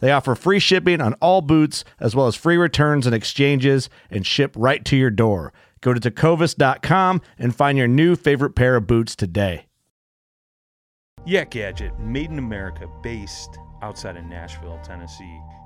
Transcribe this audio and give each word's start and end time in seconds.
They 0.00 0.12
offer 0.12 0.34
free 0.34 0.58
shipping 0.58 1.00
on 1.00 1.14
all 1.14 1.40
boots, 1.40 1.84
as 2.00 2.14
well 2.14 2.26
as 2.26 2.36
free 2.36 2.56
returns 2.56 3.06
and 3.06 3.14
exchanges, 3.14 3.88
and 4.10 4.26
ship 4.26 4.54
right 4.56 4.84
to 4.84 4.96
your 4.96 5.10
door. 5.10 5.52
Go 5.80 5.94
to 5.94 6.00
tecovas.com 6.00 7.20
and 7.38 7.54
find 7.54 7.78
your 7.78 7.88
new 7.88 8.16
favorite 8.16 8.54
pair 8.54 8.76
of 8.76 8.86
boots 8.86 9.14
today. 9.14 9.66
Yak 11.26 11.50
Gadget, 11.50 11.98
made 11.98 12.30
in 12.30 12.38
America, 12.38 12.88
based 13.02 13.58
outside 13.82 14.16
of 14.16 14.24
Nashville, 14.24 14.80
Tennessee. 14.82 15.40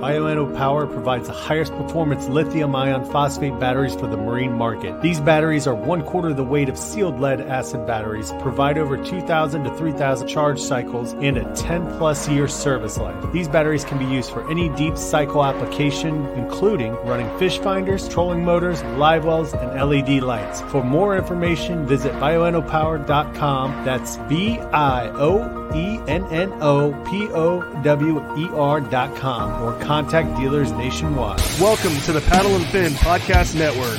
Bioenno 0.00 0.56
Power 0.56 0.86
provides 0.86 1.26
the 1.26 1.32
highest 1.32 1.72
performance 1.72 2.28
lithium 2.28 2.74
ion 2.74 3.04
phosphate 3.10 3.58
batteries 3.58 3.94
for 3.94 4.06
the 4.06 4.16
marine 4.16 4.52
market. 4.52 5.00
These 5.02 5.20
batteries 5.20 5.66
are 5.66 5.74
one 5.74 6.02
quarter 6.02 6.32
the 6.32 6.44
weight 6.44 6.68
of 6.68 6.78
sealed 6.78 7.20
lead 7.20 7.40
acid 7.40 7.86
batteries, 7.86 8.32
provide 8.40 8.78
over 8.78 8.96
2,000 8.96 9.64
to 9.64 9.76
3,000 9.76 10.28
charge 10.28 10.60
cycles, 10.60 11.12
and 11.14 11.36
a 11.36 11.54
10 11.54 11.98
plus 11.98 12.28
year 12.28 12.48
service 12.48 12.98
life. 12.98 13.32
These 13.32 13.48
batteries 13.48 13.84
can 13.84 13.98
be 13.98 14.06
used 14.06 14.30
for 14.30 14.48
any 14.50 14.68
deep 14.70 14.96
cycle 14.96 15.44
application, 15.44 16.26
including 16.36 16.92
running 17.04 17.28
fish 17.38 17.58
finders, 17.58 18.08
trolling 18.08 18.44
motors, 18.44 18.82
live 18.98 19.24
wells, 19.24 19.52
and 19.52 19.90
LED 19.90 20.22
lights. 20.22 20.60
For 20.62 20.82
more 20.82 21.16
information, 21.16 21.86
visit 21.86 22.12
bioennopower.com. 22.14 23.84
That's 23.84 24.16
B 24.28 24.58
I 24.58 25.08
O 25.08 25.59
E 25.74 25.98
N 26.08 26.24
N 26.26 26.52
O 26.60 26.92
P 27.08 27.28
O 27.28 27.60
W 27.82 28.18
E 28.36 28.48
R 28.54 28.80
dot 28.80 29.14
com 29.16 29.62
or 29.62 29.78
contact 29.84 30.36
dealers 30.36 30.72
nationwide. 30.72 31.40
Welcome 31.60 31.96
to 32.02 32.12
the 32.12 32.20
Paddle 32.22 32.56
and 32.56 32.66
Fin 32.66 32.92
Podcast 32.94 33.54
Network. 33.54 33.98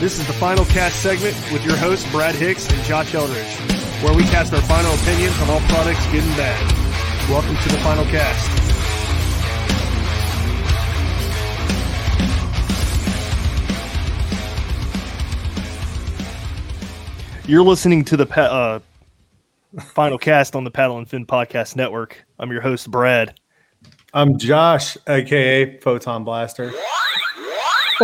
This 0.00 0.18
is 0.18 0.26
the 0.26 0.32
final 0.34 0.64
cast 0.66 1.02
segment 1.02 1.34
with 1.52 1.64
your 1.64 1.76
hosts, 1.76 2.10
Brad 2.10 2.34
Hicks 2.34 2.70
and 2.70 2.82
Josh 2.84 3.14
Eldridge, 3.14 3.56
where 4.02 4.14
we 4.14 4.24
cast 4.24 4.52
our 4.52 4.60
final 4.62 4.92
opinions 4.94 5.40
on 5.40 5.50
all 5.50 5.60
products, 5.60 6.04
good 6.12 6.22
and 6.24 6.36
bad. 6.36 7.30
Welcome 7.30 7.56
to 7.56 7.68
the 7.70 7.78
final 7.78 8.04
cast. 8.04 8.62
You're 17.48 17.62
listening 17.62 18.04
to 18.06 18.16
the 18.16 18.26
pa- 18.26 18.40
uh, 18.40 18.80
final 19.80 20.18
cast 20.18 20.56
on 20.56 20.64
the 20.64 20.70
Paddle 20.70 20.98
and 20.98 21.08
Fin 21.08 21.26
Podcast 21.26 21.76
Network. 21.76 22.24
I'm 22.38 22.50
your 22.50 22.60
host, 22.60 22.90
Brad. 22.90 23.38
I'm 24.14 24.38
Josh, 24.38 24.96
aka 25.08 25.78
Photon 25.80 26.24
Blaster. 26.24 26.72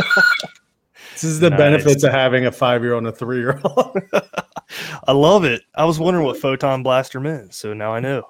this 1.12 1.24
is 1.24 1.40
the 1.40 1.50
Nice. 1.50 1.58
benefits 1.58 2.02
of 2.04 2.12
having 2.12 2.46
a 2.46 2.52
five 2.52 2.82
year 2.82 2.94
old 2.94 3.04
and 3.04 3.12
a 3.12 3.16
three 3.16 3.38
year 3.38 3.60
old. 3.64 3.96
I 5.06 5.12
love 5.12 5.44
it. 5.44 5.62
I 5.74 5.84
was 5.84 5.98
wondering 5.98 6.26
what 6.26 6.36
Photon 6.38 6.82
Blaster 6.82 7.20
meant, 7.20 7.54
so 7.54 7.72
now 7.72 7.92
I 7.92 8.00
know. 8.00 8.28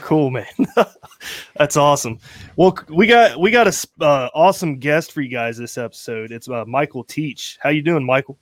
cool, 0.00 0.30
man. 0.30 0.46
That's 1.56 1.76
awesome. 1.76 2.18
Well, 2.56 2.76
we 2.88 3.06
got 3.06 3.38
we 3.40 3.50
got 3.50 3.66
a 3.66 3.68
s- 3.68 3.86
uh, 4.00 4.28
awesome 4.34 4.78
guest 4.78 5.12
for 5.12 5.22
you 5.22 5.30
guys 5.30 5.56
this 5.56 5.78
episode. 5.78 6.30
It's 6.30 6.48
uh, 6.48 6.64
Michael 6.66 7.04
Teach. 7.04 7.58
How 7.62 7.70
you 7.70 7.80
doing, 7.82 8.04
Michael? 8.04 8.38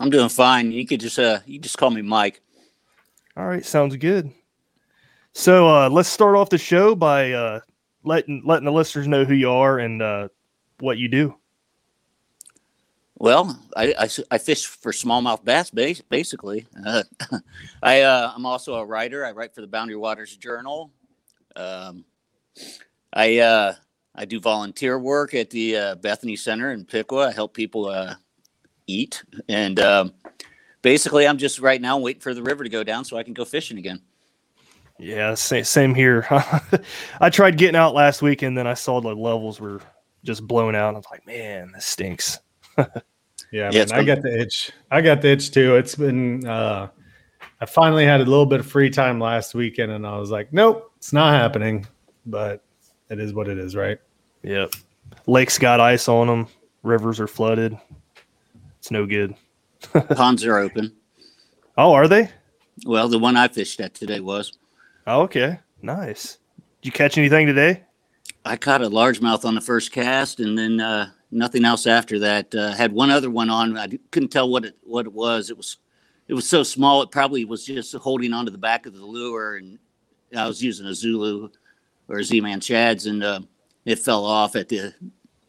I'm 0.00 0.10
doing 0.10 0.28
fine. 0.28 0.72
You 0.72 0.86
could 0.86 1.00
just 1.00 1.18
uh 1.18 1.38
you 1.46 1.58
just 1.58 1.78
call 1.78 1.90
me 1.90 2.02
Mike. 2.02 2.40
All 3.36 3.46
right, 3.46 3.64
sounds 3.64 3.94
good. 3.96 4.32
So 5.34 5.68
uh, 5.68 5.90
let's 5.90 6.08
start 6.08 6.36
off 6.36 6.48
the 6.48 6.56
show 6.56 6.94
by 6.94 7.32
uh, 7.32 7.60
letting 8.02 8.42
letting 8.46 8.64
the 8.64 8.72
listeners 8.72 9.06
know 9.06 9.26
who 9.26 9.34
you 9.34 9.50
are 9.50 9.78
and 9.78 10.00
uh, 10.00 10.28
what 10.80 10.96
you 10.96 11.08
do. 11.08 11.36
Well, 13.18 13.60
I 13.76 14.08
I 14.30 14.38
fish 14.38 14.64
for 14.64 14.90
smallmouth 14.90 15.44
bass 15.44 15.70
basically. 16.08 16.66
I 17.82 18.00
uh, 18.00 18.32
I'm 18.34 18.46
also 18.46 18.76
a 18.76 18.86
writer. 18.86 19.26
I 19.26 19.32
write 19.32 19.54
for 19.54 19.60
the 19.60 19.66
Boundary 19.66 19.96
Waters 19.96 20.34
Journal. 20.38 20.90
Um, 21.54 22.06
I 23.12 23.38
uh, 23.40 23.74
I 24.14 24.24
do 24.24 24.40
volunteer 24.40 24.98
work 24.98 25.34
at 25.34 25.50
the 25.50 25.76
uh, 25.76 25.94
Bethany 25.96 26.36
Center 26.36 26.72
in 26.72 26.86
Piqua. 26.86 27.28
I 27.28 27.32
help 27.32 27.52
people 27.52 27.94
eat, 28.86 29.22
and 29.50 29.78
um, 29.80 30.14
basically, 30.86 31.26
I'm 31.26 31.36
just 31.36 31.58
right 31.58 31.80
now 31.80 31.98
waiting 31.98 32.20
for 32.20 32.32
the 32.32 32.44
river 32.44 32.62
to 32.62 32.70
go 32.70 32.84
down 32.84 33.04
so 33.04 33.16
I 33.16 33.24
can 33.24 33.34
go 33.34 33.44
fishing 33.44 33.76
again. 33.76 34.00
Yeah, 35.00 35.34
same, 35.34 35.64
same 35.64 35.96
here. 35.96 36.24
I 37.20 37.28
tried 37.28 37.58
getting 37.58 37.74
out 37.74 37.92
last 37.92 38.22
week, 38.22 38.42
and 38.42 38.56
then 38.56 38.68
I 38.68 38.74
saw 38.74 39.00
the 39.00 39.08
levels 39.08 39.58
were 39.58 39.80
just 40.22 40.46
blown 40.46 40.76
out. 40.76 40.94
I 40.94 40.98
was 40.98 41.06
like, 41.10 41.26
man, 41.26 41.72
this 41.74 41.86
stinks. 41.86 42.38
Yeah, 43.52 43.70
Yeah, 43.72 43.84
man, 43.84 43.92
I 43.92 44.02
got 44.02 44.22
the 44.22 44.40
itch. 44.40 44.72
I 44.90 45.00
got 45.00 45.22
the 45.22 45.28
itch 45.28 45.52
too. 45.52 45.76
It's 45.76 45.94
been. 45.94 46.44
uh 46.46 46.88
I 47.60 47.64
finally 47.66 48.04
had 48.04 48.20
a 48.20 48.24
little 48.24 48.44
bit 48.44 48.58
of 48.58 48.66
free 48.66 48.90
time 48.90 49.20
last 49.20 49.54
weekend, 49.54 49.92
and 49.92 50.04
I 50.04 50.18
was 50.18 50.30
like, 50.30 50.52
"Nope, 50.52 50.90
it's 50.96 51.12
not 51.12 51.32
happening." 51.32 51.86
But 52.26 52.64
it 53.08 53.20
is 53.20 53.32
what 53.32 53.46
it 53.46 53.56
is, 53.56 53.76
right? 53.76 53.98
Yep. 54.42 54.72
Lakes 55.28 55.58
got 55.58 55.78
ice 55.78 56.08
on 56.08 56.26
them. 56.26 56.48
Rivers 56.82 57.20
are 57.20 57.28
flooded. 57.28 57.78
It's 58.78 58.90
no 58.90 59.06
good. 59.06 59.36
Ponds 60.14 60.44
are 60.44 60.58
open. 60.58 60.92
Oh, 61.78 61.92
are 61.92 62.08
they? 62.08 62.30
Well, 62.84 63.08
the 63.08 63.18
one 63.18 63.36
I 63.36 63.48
fished 63.48 63.80
at 63.80 63.94
today 63.94 64.20
was. 64.20 64.56
Oh, 65.06 65.22
okay. 65.22 65.60
Nice. 65.82 66.38
Did 66.80 66.88
you 66.88 66.92
catch 66.92 67.18
anything 67.18 67.46
today? 67.46 67.82
I 68.44 68.56
caught 68.56 68.82
a 68.82 68.90
largemouth 68.90 69.44
on 69.44 69.54
the 69.54 69.60
first 69.60 69.92
cast, 69.92 70.40
and 70.40 70.58
then 70.58 70.80
uh, 70.80 71.10
nothing 71.30 71.64
else 71.64 71.86
after 71.86 72.18
that. 72.20 72.54
Uh, 72.54 72.72
had 72.72 72.92
one 72.92 73.10
other 73.10 73.30
one 73.30 73.50
on. 73.50 73.76
I 73.76 73.88
couldn't 74.10 74.30
tell 74.30 74.48
what 74.48 74.64
it 74.64 74.76
what 74.82 75.06
it 75.06 75.12
was. 75.12 75.50
It 75.50 75.56
was 75.56 75.78
it 76.28 76.34
was 76.34 76.48
so 76.48 76.62
small. 76.62 77.02
It 77.02 77.10
probably 77.10 77.44
was 77.44 77.64
just 77.64 77.94
holding 77.94 78.32
onto 78.32 78.50
the 78.50 78.58
back 78.58 78.86
of 78.86 78.94
the 78.94 79.04
lure, 79.04 79.56
and 79.56 79.78
I 80.36 80.46
was 80.46 80.62
using 80.62 80.86
a 80.86 80.94
Zulu 80.94 81.50
or 82.08 82.18
a 82.18 82.24
Z-man 82.24 82.60
Shads, 82.60 83.06
and 83.06 83.22
uh, 83.22 83.40
it 83.84 83.98
fell 83.98 84.24
off 84.24 84.56
at 84.56 84.68
the 84.68 84.94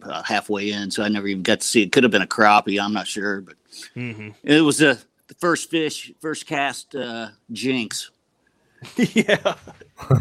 uh, 0.04 0.24
halfway 0.24 0.72
in, 0.72 0.92
so 0.92 1.04
I 1.04 1.10
never 1.10 1.28
even 1.28 1.44
got 1.44 1.62
to 1.62 1.68
see 1.68 1.84
it. 1.84 1.92
Could 1.92 2.04
have 2.04 2.12
been 2.12 2.22
a 2.22 2.28
crappie, 2.28 2.82
I'm 2.82 2.94
not 2.94 3.08
sure, 3.08 3.42
but 3.42 3.56
hmm 3.94 4.30
it 4.44 4.62
was 4.62 4.82
a 4.82 4.98
the 5.28 5.34
first 5.36 5.70
fish, 5.70 6.12
first 6.22 6.46
cast 6.48 6.96
uh, 6.96 7.30
jinx. 7.52 8.12
yeah. 8.98 9.56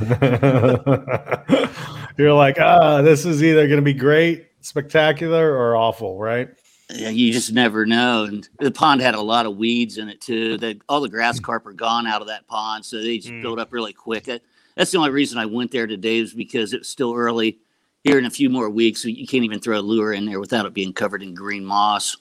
You're 2.19 2.33
like, 2.33 2.59
ah, 2.59 3.03
this 3.03 3.25
is 3.27 3.43
either 3.43 3.67
going 3.67 3.77
to 3.79 3.83
be 3.83 3.93
great, 3.93 4.47
spectacular, 4.63 5.55
or 5.55 5.77
awful, 5.77 6.19
right? 6.19 6.49
Yeah, 6.95 7.11
you 7.11 7.33
just 7.33 7.53
never 7.53 7.85
know. 7.85 8.25
And 8.25 8.49
the 8.59 8.71
pond 8.71 9.01
had 9.03 9.15
a 9.15 9.21
lot 9.21 9.45
of 9.47 9.57
weeds 9.57 9.99
in 9.99 10.09
it 10.09 10.21
too. 10.21 10.57
The, 10.57 10.81
all 10.89 11.01
the 11.01 11.09
grass 11.09 11.39
carp 11.41 11.67
are 11.67 11.73
gone 11.73 12.07
out 12.07 12.21
of 12.23 12.29
that 12.29 12.47
pond, 12.47 12.85
so 12.85 12.97
they 12.99 13.19
just 13.19 13.35
Mm. 13.35 13.43
built 13.43 13.59
up 13.59 13.73
really 13.73 13.93
quick. 13.93 14.25
That, 14.25 14.43
that's 14.77 14.91
the 14.93 14.99
only 14.99 15.11
reason 15.11 15.39
I 15.39 15.47
went 15.47 15.71
there 15.73 15.87
today 15.87 16.19
is 16.19 16.33
because 16.33 16.73
it 16.73 16.81
was 16.81 16.89
still 16.89 17.15
early. 17.15 17.59
Here 18.07 18.19
in 18.19 18.27
a 18.27 18.31
few 18.31 18.49
more 18.49 18.71
weeks, 18.71 19.05
you 19.05 19.27
can't 19.27 19.43
even 19.43 19.59
throw 19.59 19.81
a 19.81 19.81
lure 19.81 20.13
in 20.13 20.27
there 20.27 20.39
without 20.39 20.65
it 20.65 20.73
being 20.73 20.93
covered 20.93 21.25
in 21.25 21.35
green 21.35 21.65
moss. 21.65 22.17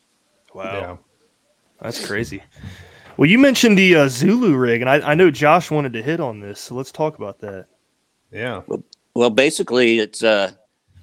Wow. 0.52 0.98
That's 1.80 2.04
crazy. 2.04 2.42
Well, 3.18 3.30
you 3.30 3.38
mentioned 3.38 3.78
the 3.78 3.96
uh, 3.96 4.08
Zulu 4.08 4.56
rig, 4.56 4.82
and 4.82 4.90
I, 4.90 5.12
I 5.12 5.14
know 5.14 5.30
Josh 5.30 5.70
wanted 5.70 5.94
to 5.94 6.02
hit 6.02 6.20
on 6.20 6.40
this, 6.40 6.60
so 6.60 6.74
let's 6.74 6.92
talk 6.92 7.18
about 7.18 7.40
that. 7.42 7.68
Yeah. 8.32 8.64
Well, 9.14 9.30
basically, 9.30 10.00
it's 10.00 10.24
uh, 10.24 10.54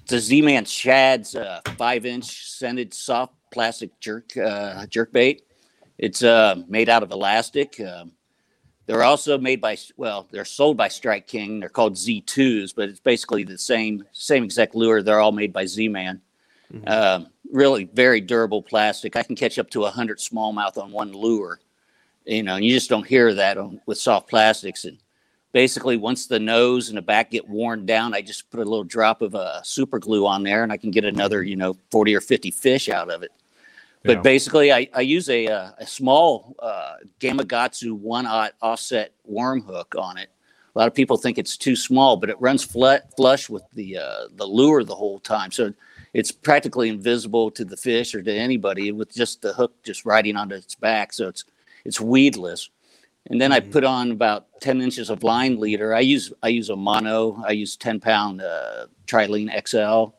it's 0.01 0.11
a 0.11 0.19
Z-Man 0.19 0.65
Shad's 0.65 1.33
uh, 1.33 1.61
five-inch 1.77 2.49
scented 2.49 2.93
soft 2.93 3.35
plastic 3.53 3.97
jerk 4.01 4.35
uh, 4.35 4.85
jerk 4.87 5.13
bait. 5.13 5.43
It's 5.97 6.23
uh, 6.23 6.55
made 6.67 6.89
out 6.89 7.03
of 7.03 7.11
elastic. 7.11 7.79
Um, 7.79 8.11
they're 8.85 9.03
also 9.03 9.37
made 9.37 9.61
by 9.61 9.77
well, 9.95 10.27
they're 10.31 10.45
sold 10.45 10.77
by 10.77 10.89
Strike 10.89 11.27
King. 11.27 11.59
They're 11.59 11.69
called 11.69 11.95
Z2s, 11.95 12.73
but 12.75 12.89
it's 12.89 12.99
basically 12.99 13.43
the 13.43 13.57
same 13.57 14.03
same 14.11 14.43
exact 14.43 14.75
lure. 14.75 15.01
They're 15.01 15.19
all 15.19 15.31
made 15.31 15.53
by 15.53 15.65
Z-Man. 15.65 16.21
Um, 16.87 17.27
really, 17.51 17.85
very 17.85 18.19
durable 18.19 18.63
plastic. 18.63 19.15
I 19.15 19.23
can 19.23 19.35
catch 19.35 19.59
up 19.59 19.69
to 19.71 19.83
hundred 19.83 20.19
smallmouth 20.19 20.77
on 20.77 20.91
one 20.91 21.13
lure. 21.13 21.59
You 22.25 22.43
know, 22.43 22.55
and 22.55 22.65
you 22.65 22.71
just 22.71 22.89
don't 22.89 23.05
hear 23.05 23.33
that 23.33 23.57
on, 23.57 23.81
with 23.85 23.97
soft 23.97 24.29
plastics. 24.29 24.85
And 24.85 24.97
basically 25.53 25.95
once 25.97 26.25
the 26.25 26.39
nose 26.39 26.89
and 26.89 26.97
the 26.97 27.01
back 27.01 27.31
get 27.31 27.47
worn 27.47 27.85
down 27.85 28.13
i 28.13 28.21
just 28.21 28.49
put 28.49 28.59
a 28.59 28.63
little 28.63 28.83
drop 28.83 29.21
of 29.21 29.35
uh, 29.35 29.61
super 29.61 29.99
glue 29.99 30.27
on 30.27 30.43
there 30.43 30.63
and 30.63 30.71
i 30.71 30.77
can 30.77 30.91
get 30.91 31.05
another 31.05 31.41
you 31.43 31.55
know 31.55 31.77
40 31.91 32.15
or 32.15 32.21
50 32.21 32.51
fish 32.51 32.89
out 32.89 33.09
of 33.09 33.23
it 33.23 33.31
but 34.03 34.17
Yeah. 34.17 34.21
basically 34.21 34.71
i, 34.71 34.87
I 34.93 35.01
use 35.01 35.29
a, 35.29 35.47
uh, 35.47 35.71
a 35.77 35.87
small 35.87 36.55
uh, 36.59 36.95
Gamakatsu 37.19 37.93
one 37.93 38.25
aught 38.25 38.53
offset 38.61 39.13
worm 39.25 39.61
hook 39.61 39.95
on 39.97 40.17
it 40.17 40.29
a 40.75 40.79
lot 40.79 40.87
of 40.87 40.93
people 40.93 41.17
think 41.17 41.37
it's 41.37 41.57
too 41.57 41.75
small 41.75 42.17
but 42.17 42.29
it 42.29 42.39
runs 42.39 42.63
flat, 42.63 43.15
flush 43.15 43.49
with 43.49 43.63
the 43.73 43.97
uh, 43.97 44.27
the 44.35 44.45
lure 44.45 44.83
the 44.83 44.95
whole 44.95 45.19
time 45.19 45.51
so 45.51 45.73
it's 46.13 46.31
practically 46.31 46.89
invisible 46.89 47.49
to 47.51 47.65
the 47.65 47.77
fish 47.77 48.13
or 48.13 48.21
to 48.21 48.33
anybody 48.33 48.91
with 48.91 49.13
just 49.13 49.41
the 49.41 49.53
hook 49.53 49.73
just 49.83 50.05
riding 50.05 50.35
onto 50.35 50.55
its 50.55 50.75
back 50.75 51.13
so 51.13 51.27
it's 51.27 51.45
it's 51.85 51.99
weedless 51.99 52.69
and 53.27 53.39
then 53.39 53.53
I 53.53 53.61
put 53.61 53.85
on 53.85 54.11
about 54.11 54.47
10 54.59 54.81
inches 54.81 55.09
of 55.09 55.23
line 55.23 55.57
leader. 55.59 55.95
I 55.95 56.01
use 56.01 56.33
I 56.43 56.49
use 56.49 56.69
a 56.69 56.75
mono. 56.75 57.41
I 57.47 57.51
use 57.51 57.77
10 57.77 58.01
pound 58.01 58.41
uh, 58.41 58.87
Trilene 59.07 59.49
XL, 59.65 60.13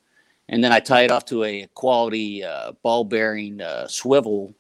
and 0.49 0.63
then 0.63 0.73
I 0.73 0.81
tie 0.81 1.03
it 1.03 1.11
off 1.11 1.25
to 1.27 1.45
a 1.45 1.67
quality 1.75 2.45
uh, 2.45 2.73
ball 2.83 3.05
bearing 3.05 3.61
uh, 3.61 3.87
swivel. 3.89 4.55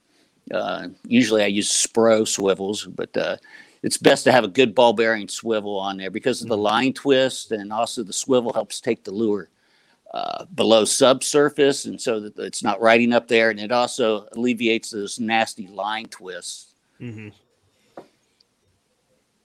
Uh, 0.52 0.88
usually 1.06 1.42
I 1.42 1.46
use 1.46 1.70
Spro 1.70 2.26
swivels, 2.26 2.84
but 2.86 3.16
uh, 3.16 3.36
it's 3.82 3.98
best 3.98 4.24
to 4.24 4.32
have 4.32 4.44
a 4.44 4.48
good 4.48 4.74
ball 4.74 4.92
bearing 4.92 5.28
swivel 5.28 5.78
on 5.78 5.96
there 5.96 6.10
because 6.10 6.42
of 6.42 6.48
the 6.48 6.56
line 6.56 6.92
twist, 6.92 7.52
and 7.52 7.72
also 7.72 8.02
the 8.02 8.12
swivel 8.12 8.52
helps 8.52 8.80
take 8.80 9.04
the 9.04 9.10
lure 9.10 9.48
uh, 10.12 10.46
below 10.54 10.84
subsurface, 10.84 11.84
and 11.86 12.00
so 12.00 12.20
that 12.20 12.38
it's 12.38 12.62
not 12.62 12.80
riding 12.80 13.12
up 13.12 13.28
there, 13.28 13.50
and 13.50 13.60
it 13.60 13.72
also 13.72 14.26
alleviates 14.32 14.90
those 14.90 15.20
nasty 15.20 15.66
line 15.66 16.06
twists. 16.06 16.74
Mm-hmm. 17.00 17.28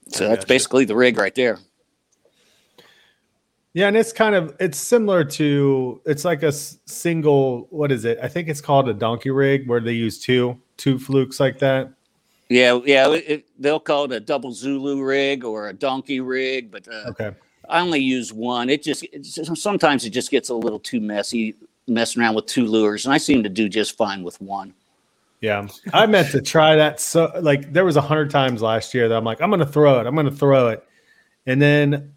So 0.10 0.28
that's 0.28 0.46
basically 0.46 0.86
the 0.86 0.96
rig 0.96 1.18
right 1.18 1.36
there. 1.36 1.60
Yeah, 3.80 3.88
and 3.88 3.96
it's 3.96 4.12
kind 4.12 4.36
of 4.36 4.54
it's 4.60 4.78
similar 4.78 5.24
to 5.24 6.02
it's 6.06 6.26
like 6.26 6.44
a 6.44 6.52
single. 6.52 7.66
What 7.70 7.94
is 7.94 8.04
it? 8.04 8.20
I 8.22 8.28
think 8.28 8.50
it's 8.50 8.60
called 8.60 8.90
a 8.90 8.94
donkey 8.94 9.30
rig 9.30 9.70
where 9.70 9.80
they 9.80 9.94
use 9.94 10.20
two 10.20 10.60
two 10.76 11.00
flukes 11.00 11.40
like 11.40 11.60
that. 11.60 11.94
Yeah, 12.50 12.82
yeah. 12.84 13.10
It, 13.14 13.46
they'll 13.58 13.80
call 13.80 14.04
it 14.04 14.12
a 14.12 14.20
double 14.20 14.52
Zulu 14.52 15.02
rig 15.02 15.46
or 15.46 15.70
a 15.70 15.74
donkey 15.74 16.20
rig, 16.20 16.72
but 16.72 16.90
uh, 16.90 17.12
Okay. 17.12 17.32
I 17.70 17.80
only 17.80 18.02
use 18.02 18.34
one. 18.34 18.70
It 18.70 18.84
just 18.84 19.06
it's 19.14 19.34
just- 19.34 19.56
sometimes 19.56 20.04
it 20.04 20.10
just 20.10 20.30
gets 20.30 20.50
a 20.50 20.54
little 20.56 20.80
too 20.80 21.00
messy 21.00 21.56
messing 21.88 22.22
around 22.22 22.36
with 22.36 22.48
two 22.48 22.66
lures, 22.66 23.06
and 23.06 23.14
I 23.14 23.18
seem 23.18 23.44
to 23.44 23.50
do 23.50 23.70
just 23.70 23.96
fine 23.96 24.24
with 24.24 24.42
one. 24.42 24.74
Yeah, 25.40 25.70
I 25.94 26.06
meant 26.06 26.32
to 26.32 26.42
try 26.42 26.76
that. 26.76 27.00
So 27.00 27.32
like 27.40 27.72
there 27.72 27.86
was 27.86 27.96
a 27.96 28.02
hundred 28.02 28.30
times 28.30 28.62
last 28.62 28.94
year 28.94 29.08
that 29.08 29.16
I'm 29.16 29.24
like 29.24 29.40
I'm 29.40 29.50
gonna 29.50 29.66
throw 29.66 30.02
it. 30.02 30.06
I'm 30.06 30.18
gonna 30.18 30.32
throw 30.32 30.68
it, 30.68 30.84
and 31.46 31.62
then 31.62 32.12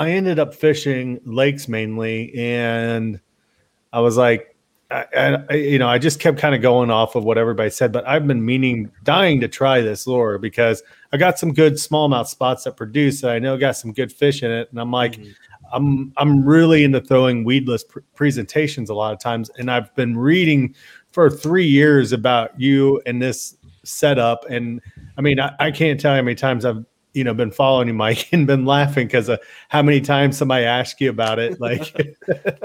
I 0.00 0.12
ended 0.12 0.38
up 0.38 0.54
fishing 0.54 1.20
lakes 1.26 1.68
mainly, 1.68 2.32
and 2.34 3.20
I 3.92 4.00
was 4.00 4.16
like, 4.16 4.56
I, 4.90 5.44
I, 5.50 5.54
you 5.54 5.78
know, 5.78 5.88
I 5.88 5.98
just 5.98 6.20
kept 6.20 6.38
kind 6.38 6.54
of 6.54 6.62
going 6.62 6.90
off 6.90 7.16
of 7.16 7.24
what 7.24 7.36
everybody 7.36 7.68
said, 7.68 7.92
but 7.92 8.08
I've 8.08 8.26
been 8.26 8.42
meaning, 8.42 8.90
dying 9.04 9.40
to 9.42 9.46
try 9.46 9.82
this 9.82 10.06
lure 10.06 10.38
because 10.38 10.82
I 11.12 11.18
got 11.18 11.38
some 11.38 11.52
good 11.52 11.74
smallmouth 11.74 12.28
spots 12.28 12.64
that 12.64 12.78
produce. 12.78 13.20
That 13.20 13.32
I 13.32 13.38
know 13.38 13.58
got 13.58 13.76
some 13.76 13.92
good 13.92 14.10
fish 14.10 14.42
in 14.42 14.50
it, 14.50 14.70
and 14.70 14.80
I'm 14.80 14.90
like, 14.90 15.12
mm-hmm. 15.12 15.30
I'm 15.70 16.14
I'm 16.16 16.46
really 16.46 16.82
into 16.82 17.02
throwing 17.02 17.44
weedless 17.44 17.84
pr- 17.84 18.00
presentations 18.14 18.88
a 18.88 18.94
lot 18.94 19.12
of 19.12 19.20
times, 19.20 19.50
and 19.58 19.70
I've 19.70 19.94
been 19.96 20.16
reading 20.16 20.74
for 21.12 21.28
three 21.28 21.66
years 21.66 22.12
about 22.12 22.58
you 22.58 23.02
and 23.04 23.20
this 23.20 23.54
setup, 23.84 24.46
and 24.48 24.80
I 25.18 25.20
mean, 25.20 25.38
I, 25.38 25.54
I 25.60 25.70
can't 25.70 26.00
tell 26.00 26.12
you 26.12 26.16
how 26.16 26.22
many 26.22 26.36
times 26.36 26.64
I've 26.64 26.86
you 27.12 27.24
know 27.24 27.34
been 27.34 27.50
following 27.50 27.88
you, 27.88 27.94
Mike, 27.94 28.28
and 28.32 28.46
been 28.46 28.64
laughing 28.64 29.06
because 29.06 29.28
of 29.28 29.40
how 29.68 29.82
many 29.82 30.00
times 30.00 30.36
somebody 30.36 30.64
asked 30.64 31.00
you 31.00 31.10
about 31.10 31.38
it. 31.38 31.60
Like, 31.60 31.94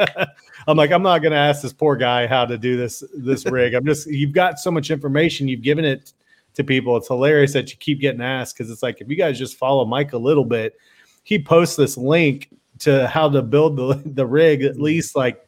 I'm 0.68 0.78
like, 0.78 0.92
I'm 0.92 1.04
not 1.04 1.20
going 1.20 1.32
to 1.32 1.38
ask 1.38 1.62
this 1.62 1.74
poor 1.74 1.96
guy 1.96 2.28
how 2.28 2.46
to 2.46 2.58
do 2.58 2.78
this 2.78 3.04
this 3.16 3.46
rig. 3.46 3.74
I'm 3.74 3.86
just 3.86 4.08
you've 4.08 4.34
got 4.34 4.60
so 4.60 4.72
much 4.72 4.92
information, 4.92 5.48
you've 5.48 5.62
given 5.62 5.86
it 5.86 6.14
to 6.56 6.64
people. 6.64 6.98
It's 6.98 7.08
hilarious 7.08 7.54
that 7.54 7.72
you 7.72 7.78
keep 7.78 8.00
getting 8.00 8.22
asked 8.22 8.58
because 8.58 8.72
it's 8.72 8.84
like 8.84 9.02
if 9.02 9.10
you 9.10 9.16
guys 9.16 9.38
just 9.38 9.58
follow 9.58 9.86
Mike 9.86 10.14
a 10.14 10.18
little 10.18 10.46
bit, 10.46 10.76
he 11.24 11.40
posts 11.40 11.76
this 11.76 11.98
link 11.98 12.50
to 12.80 13.08
how 13.08 13.30
to 13.30 13.42
build 13.42 13.78
the 13.78 14.02
the 14.06 14.26
rig 14.26 14.64
at 14.64 14.74
mm-hmm. 14.74 14.84
least 14.84 15.16
like 15.16 15.42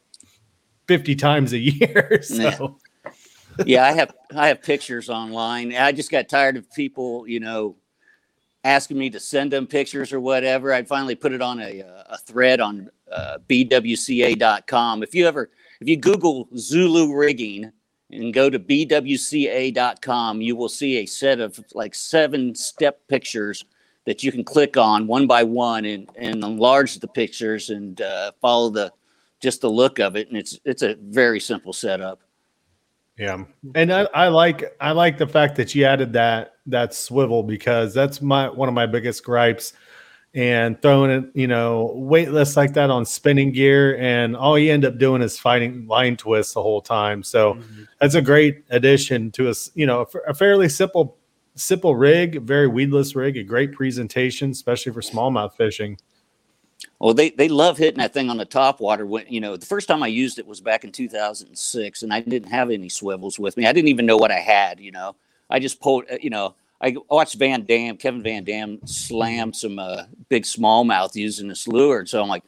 50 0.88 1.16
times 1.16 1.54
a 1.54 1.58
year. 1.60 2.22
So 2.22 2.78
yeah, 3.66 3.86
I 3.86 3.92
have 3.94 4.14
I 4.36 4.48
have 4.50 4.62
pictures 4.62 5.10
online. 5.10 5.74
I 5.74 5.92
just 5.92 6.12
got 6.12 6.30
tired 6.30 6.58
of 6.58 6.72
people, 6.72 7.28
you 7.28 7.40
know, 7.40 7.76
asking 8.64 8.98
me 8.98 9.10
to 9.10 9.20
send 9.20 9.52
them 9.52 9.68
pictures 9.68 10.12
or 10.12 10.20
whatever. 10.20 10.74
I 10.74 10.84
finally 10.84 11.16
put 11.16 11.34
it 11.34 11.42
on 11.42 11.60
a, 11.62 11.82
uh, 11.82 12.04
a 12.10 12.18
thread 12.18 12.60
on 12.60 12.90
uh, 13.12 13.38
bwca.com. 13.50 15.04
If 15.04 15.16
you 15.16 15.28
ever 15.28 15.50
if 15.80 15.88
you 15.88 15.98
Google 15.98 16.48
Zulu 16.58 17.16
rigging 17.16 17.72
and 18.12 18.34
go 18.34 18.50
to 18.50 18.60
bwca.com, 18.60 20.42
you 20.42 20.56
will 20.56 20.70
see 20.70 20.98
a 20.98 21.06
set 21.06 21.40
of 21.40 21.64
like 21.74 21.94
seven 21.94 22.56
step 22.56 23.00
pictures 23.08 23.64
that 24.06 24.24
you 24.24 24.32
can 24.32 24.44
click 24.44 24.78
on 24.78 25.06
one 25.06 25.28
by 25.28 25.44
one 25.44 25.86
and, 25.86 26.10
and 26.16 26.44
enlarge 26.44 27.00
the 27.00 27.08
pictures 27.08 27.70
and 27.70 28.02
uh, 28.02 28.32
follow 28.42 28.70
the 28.70 28.92
just 29.42 29.62
the 29.62 29.70
look 29.70 30.00
of 30.00 30.16
it. 30.16 30.30
And 30.30 30.38
it's 30.38 30.60
it's 30.66 30.82
a 30.82 30.96
very 30.96 31.40
simple 31.40 31.74
setup. 31.74 32.22
Yeah, 33.18 33.44
and 33.74 33.92
I, 33.92 34.08
I 34.14 34.28
like 34.28 34.76
I 34.80 34.92
like 34.92 35.18
the 35.18 35.28
fact 35.28 35.56
that 35.56 35.74
you 35.74 35.86
added 35.86 36.14
that 36.14 36.54
that 36.68 36.94
swivel 36.94 37.44
because 37.44 37.94
that's 37.94 38.22
my 38.22 38.50
one 38.50 38.70
of 38.70 38.76
my 38.76 38.86
biggest 38.86 39.24
gripes. 39.24 39.74
And 40.34 40.80
throwing 40.84 41.10
it, 41.10 41.26
you 41.34 41.48
know, 41.48 41.94
weightless 41.96 42.56
like 42.56 42.74
that 42.74 42.92
on 42.92 43.06
spinning 43.06 43.52
gear, 43.52 43.98
and 43.98 44.36
all 44.36 44.60
you 44.60 44.72
end 44.72 44.86
up 44.86 45.00
doing 45.00 45.24
is 45.24 45.40
fighting 45.40 45.88
line 45.88 46.16
twists 46.16 46.54
the 46.54 46.62
whole 46.62 46.82
time. 46.82 47.24
So 47.24 47.56
mm-hmm. 47.56 47.84
that's 48.00 48.14
a 48.14 48.22
great 48.22 48.64
addition 48.70 49.32
to 49.32 49.50
us. 49.50 49.72
You 49.74 49.88
know, 49.88 50.06
a 50.28 50.36
fairly 50.36 50.70
simple 50.70 51.18
simple 51.56 51.96
rig, 51.96 52.42
very 52.44 52.68
weedless 52.68 53.16
rig, 53.16 53.38
a 53.38 53.44
great 53.44 53.74
presentation, 53.74 54.52
especially 54.52 54.94
for 54.94 55.02
smallmouth 55.02 55.56
fishing. 55.56 55.98
Well, 57.00 57.14
they 57.14 57.30
they 57.32 57.48
love 57.48 57.78
hitting 57.78 58.00
that 58.00 58.14
thing 58.14 58.30
on 58.30 58.38
the 58.38 58.46
top 58.46 58.80
water. 58.80 59.06
When 59.06 59.26
you 59.28 59.40
know, 59.42 59.58
the 59.58 59.66
first 59.66 59.88
time 59.88 60.04
I 60.04 60.08
used 60.08 60.40
it 60.40 60.48
was 60.48 60.62
back 60.62 60.84
in 60.84 60.92
2006, 60.92 62.04
and 62.04 62.14
I 62.14 62.22
didn't 62.22 62.50
have 62.50 62.72
any 62.72 62.90
swivels 62.90 63.38
with 63.40 63.58
me. 63.58 63.68
I 63.68 63.74
didn't 63.74 63.90
even 63.90 64.06
know 64.06 64.18
what 64.18 64.32
I 64.32 64.40
had. 64.40 64.80
You 64.80 64.92
know, 64.92 65.16
I 65.50 65.60
just 65.60 65.80
pulled. 65.80 66.06
uh, 66.12 66.18
You 66.22 66.32
know, 66.32 66.56
I 66.82 66.96
watched 67.10 67.36
Van 67.36 67.64
Dam, 67.64 67.98
Kevin 67.98 68.24
Van 68.24 68.44
Dam, 68.44 68.80
slam 68.86 69.54
some 69.54 69.80
uh, 69.80 70.04
big 70.30 70.44
smallmouth 70.44 71.16
using 71.16 71.48
this 71.48 71.68
lure. 71.68 72.00
And 72.00 72.10
so 72.10 72.22
I'm 72.22 72.30
like, 72.30 72.44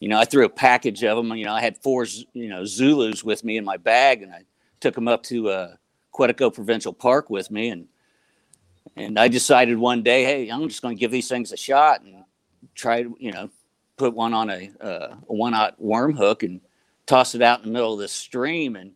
you 0.00 0.08
know, 0.08 0.18
I 0.18 0.24
threw 0.24 0.44
a 0.44 0.48
package 0.48 1.04
of 1.04 1.16
them. 1.16 1.36
You 1.36 1.44
know, 1.44 1.54
I 1.54 1.60
had 1.60 1.78
four, 1.78 2.04
you 2.32 2.48
know, 2.48 2.64
Zulus 2.64 3.22
with 3.22 3.44
me 3.44 3.56
in 3.56 3.64
my 3.64 3.76
bag, 3.76 4.22
and 4.22 4.32
I 4.32 4.44
took 4.80 4.94
them 4.96 5.06
up 5.08 5.22
to 5.24 5.48
uh, 5.48 5.74
Quetico 6.12 6.52
Provincial 6.52 6.92
Park 6.92 7.30
with 7.30 7.50
me, 7.50 7.68
and 7.68 7.86
and 8.96 9.18
I 9.18 9.28
decided 9.28 9.78
one 9.78 10.02
day, 10.02 10.24
hey, 10.24 10.48
I'm 10.50 10.68
just 10.68 10.82
going 10.82 10.96
to 10.96 11.00
give 11.00 11.12
these 11.12 11.28
things 11.28 11.52
a 11.52 11.56
shot 11.56 12.02
and 12.02 12.24
try, 12.74 13.06
you 13.18 13.32
know, 13.32 13.48
put 13.96 14.14
one 14.14 14.34
on 14.34 14.50
a, 14.50 14.70
uh, 14.80 15.16
a 15.28 15.34
one-aught 15.34 15.80
worm 15.80 16.16
hook 16.16 16.42
and 16.42 16.60
toss 17.06 17.34
it 17.34 17.42
out 17.42 17.60
in 17.60 17.66
the 17.66 17.72
middle 17.72 17.92
of 17.94 18.00
this 18.00 18.12
stream, 18.12 18.76
and 18.76 18.92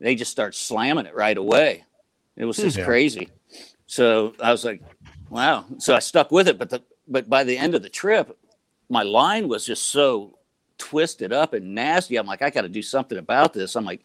they 0.00 0.14
just 0.14 0.32
start 0.32 0.54
slamming 0.54 1.06
it 1.06 1.14
right 1.14 1.36
away. 1.36 1.84
It 2.36 2.44
was 2.44 2.56
just 2.56 2.78
Yeah. 2.78 2.84
crazy. 2.84 3.30
So 3.86 4.34
I 4.42 4.50
was 4.50 4.64
like, 4.64 4.82
wow. 5.30 5.66
So 5.78 5.94
I 5.94 6.00
stuck 6.00 6.30
with 6.30 6.48
it, 6.48 6.58
but 6.58 6.70
the 6.70 6.82
but 7.08 7.28
by 7.28 7.44
the 7.44 7.58
end 7.58 7.74
of 7.74 7.82
the 7.82 7.88
trip, 7.88 8.38
my 8.88 9.02
line 9.02 9.48
was 9.48 9.66
just 9.66 9.88
so 9.88 10.38
twisted 10.78 11.32
up 11.32 11.52
and 11.52 11.74
nasty. 11.74 12.16
I'm 12.16 12.26
like, 12.26 12.42
I 12.42 12.50
got 12.50 12.62
to 12.62 12.68
do 12.68 12.82
something 12.82 13.18
about 13.18 13.52
this. 13.52 13.76
I'm 13.76 13.84
like, 13.84 14.02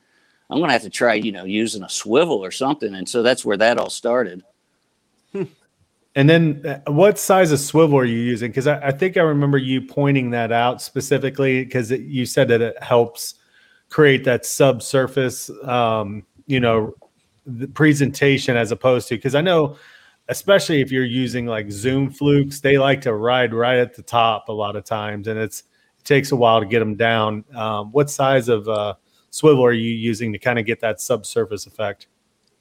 I'm 0.50 0.60
gonna 0.60 0.74
have 0.74 0.84
to 0.84 0.90
try, 0.90 1.16
you 1.16 1.32
know, 1.32 1.46
using 1.46 1.84
a 1.84 1.90
swivel 1.90 2.44
or 2.44 2.52
something. 2.52 2.96
And 2.96 3.08
so 3.08 3.24
that's 3.24 3.46
where 3.46 3.58
that 3.58 3.78
all 3.78 3.90
started. 3.90 4.44
And 6.18 6.28
then, 6.28 6.64
uh, 6.66 6.92
what 6.92 7.20
size 7.20 7.52
of 7.52 7.60
swivel 7.60 8.00
are 8.00 8.04
you 8.04 8.18
using? 8.18 8.50
Because 8.50 8.66
I, 8.66 8.88
I 8.88 8.92
think 8.92 9.18
I 9.18 9.22
remember 9.22 9.60
you 9.60 9.84
pointing 9.84 10.32
that 10.32 10.52
out 10.52 10.82
specifically 10.82 11.64
because 11.64 11.92
you 11.92 12.26
said 12.26 12.48
that 12.48 12.60
it 12.60 12.82
helps 12.82 13.36
create 13.90 14.24
that 14.24 14.44
subsurface, 14.44 15.52
um, 15.64 16.26
you 16.48 16.60
know, 16.60 16.96
presentation 17.76 18.58
as 18.58 18.72
opposed 18.72 19.08
to 19.10 19.16
because 19.16 19.36
I 19.36 19.42
know, 19.42 19.78
especially 20.28 20.82
if 20.82 20.92
you're 20.92 21.06
using 21.06 21.46
like 21.46 21.70
zoom 21.70 22.10
flukes, 22.10 22.62
they 22.62 22.80
like 22.80 23.00
to 23.02 23.14
ride 23.14 23.54
right 23.54 23.78
at 23.78 23.94
the 23.94 24.02
top 24.02 24.50
a 24.50 24.52
lot 24.52 24.76
of 24.76 24.86
times, 24.86 25.28
and 25.28 25.40
it's 25.40 25.66
it 26.00 26.04
takes 26.04 26.32
a 26.32 26.36
while 26.36 26.60
to 26.60 26.66
get 26.66 26.80
them 26.80 26.96
down. 26.96 27.46
Um, 27.54 27.92
what 27.92 28.10
size 28.10 28.50
of 28.50 28.68
uh, 28.68 28.96
swivel 29.30 29.64
are 29.64 29.72
you 29.72 29.92
using 29.92 30.34
to 30.34 30.40
kind 30.40 30.58
of 30.58 30.66
get 30.66 30.80
that 30.80 31.00
subsurface 31.00 31.68
effect? 31.68 32.08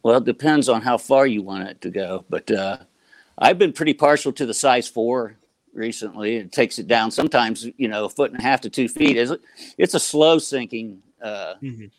Well, 0.02 0.18
it 0.18 0.24
depends 0.24 0.68
on 0.68 0.82
how 0.82 0.98
far 0.98 1.26
you 1.26 1.40
want 1.40 1.66
it 1.66 1.80
to 1.80 1.90
go, 1.90 2.26
but 2.28 2.50
uh, 2.50 2.80
I've 3.38 3.58
been 3.58 3.72
pretty 3.72 3.94
partial 3.94 4.32
to 4.32 4.46
the 4.46 4.54
size 4.54 4.88
four 4.88 5.36
recently. 5.74 6.36
It 6.36 6.52
takes 6.52 6.78
it 6.78 6.86
down 6.86 7.10
sometimes, 7.10 7.66
you 7.76 7.88
know, 7.88 8.06
a 8.06 8.08
foot 8.08 8.30
and 8.32 8.40
a 8.40 8.42
half 8.42 8.62
to 8.62 8.70
two 8.70 8.88
feet. 8.88 9.16
It's, 9.16 9.32
it's 9.76 9.94
a 9.94 10.00
slow 10.00 10.38
sinking 10.38 11.02
uh, 11.22 11.54
Mhm. 11.62 11.90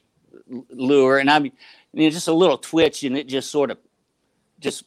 lure, 0.69 1.19
and 1.19 1.29
I 1.29 1.39
mean, 1.39 1.51
I 1.93 1.97
mean, 1.97 2.11
just 2.11 2.27
a 2.27 2.33
little 2.33 2.57
twitch, 2.57 3.03
and 3.03 3.17
it 3.17 3.27
just 3.27 3.49
sort 3.51 3.71
of 3.71 3.77
just 4.59 4.83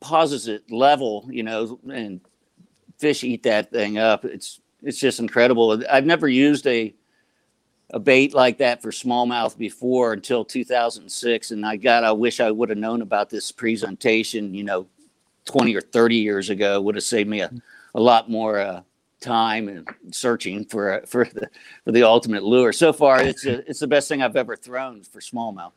pauses 0.00 0.48
it 0.48 0.70
level, 0.70 1.26
you 1.30 1.42
know, 1.42 1.78
and 1.90 2.20
fish 2.98 3.24
eat 3.24 3.42
that 3.44 3.70
thing 3.70 3.98
up. 3.98 4.24
It's 4.24 4.60
it's 4.82 4.98
just 4.98 5.18
incredible. 5.20 5.82
I've 5.90 6.06
never 6.06 6.28
used 6.28 6.66
a 6.66 6.94
a 7.92 7.98
bait 7.98 8.32
like 8.34 8.58
that 8.58 8.80
for 8.82 8.90
smallmouth 8.90 9.58
before 9.58 10.12
until 10.12 10.44
2006 10.44 11.50
and 11.50 11.66
i 11.66 11.74
got 11.74 12.04
i 12.04 12.12
wish 12.12 12.38
i 12.38 12.48
would 12.48 12.68
have 12.68 12.78
known 12.78 13.02
about 13.02 13.28
this 13.30 13.50
presentation 13.50 14.54
you 14.54 14.62
know 14.62 14.86
20 15.46 15.74
or 15.74 15.80
30 15.80 16.16
years 16.16 16.50
ago 16.50 16.80
would 16.80 16.94
have 16.94 17.04
saved 17.04 17.28
me 17.28 17.40
a, 17.40 17.50
a 17.94 18.00
lot 18.00 18.30
more 18.30 18.58
uh, 18.58 18.82
time 19.20 19.68
and 19.68 19.88
searching 20.12 20.64
for 20.64 21.00
uh, 21.00 21.06
for 21.06 21.24
the 21.26 21.48
for 21.84 21.92
the 21.92 22.02
ultimate 22.02 22.42
lure 22.42 22.72
so 22.72 22.92
far 22.92 23.20
it's 23.22 23.44
a, 23.44 23.58
it's 23.68 23.80
the 23.80 23.86
best 23.86 24.08
thing 24.08 24.22
i've 24.22 24.36
ever 24.36 24.56
thrown 24.56 25.02
for 25.02 25.20
smallmouth 25.20 25.72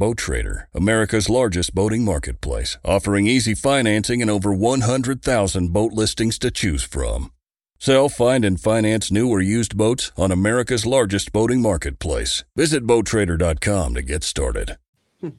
Boat 0.00 0.16
Trader, 0.16 0.66
America's 0.72 1.28
largest 1.28 1.74
boating 1.74 2.06
marketplace, 2.06 2.78
offering 2.86 3.26
easy 3.26 3.54
financing 3.54 4.22
and 4.22 4.30
over 4.30 4.54
100,000 4.54 5.72
boat 5.74 5.92
listings 5.92 6.38
to 6.38 6.50
choose 6.50 6.82
from. 6.82 7.32
Sell, 7.78 8.08
find, 8.08 8.44
and 8.44 8.58
finance 8.58 9.10
new 9.10 9.28
or 9.28 9.42
used 9.42 9.76
boats 9.76 10.10
on 10.16 10.30
America's 10.30 10.86
largest 10.86 11.32
boating 11.32 11.60
marketplace. 11.60 12.44
Visit 12.56 12.86
BoatTrader.com 12.86 13.94
to 13.94 14.00
get 14.02 14.22
started. 14.22 14.78
Hmm. 15.20 15.30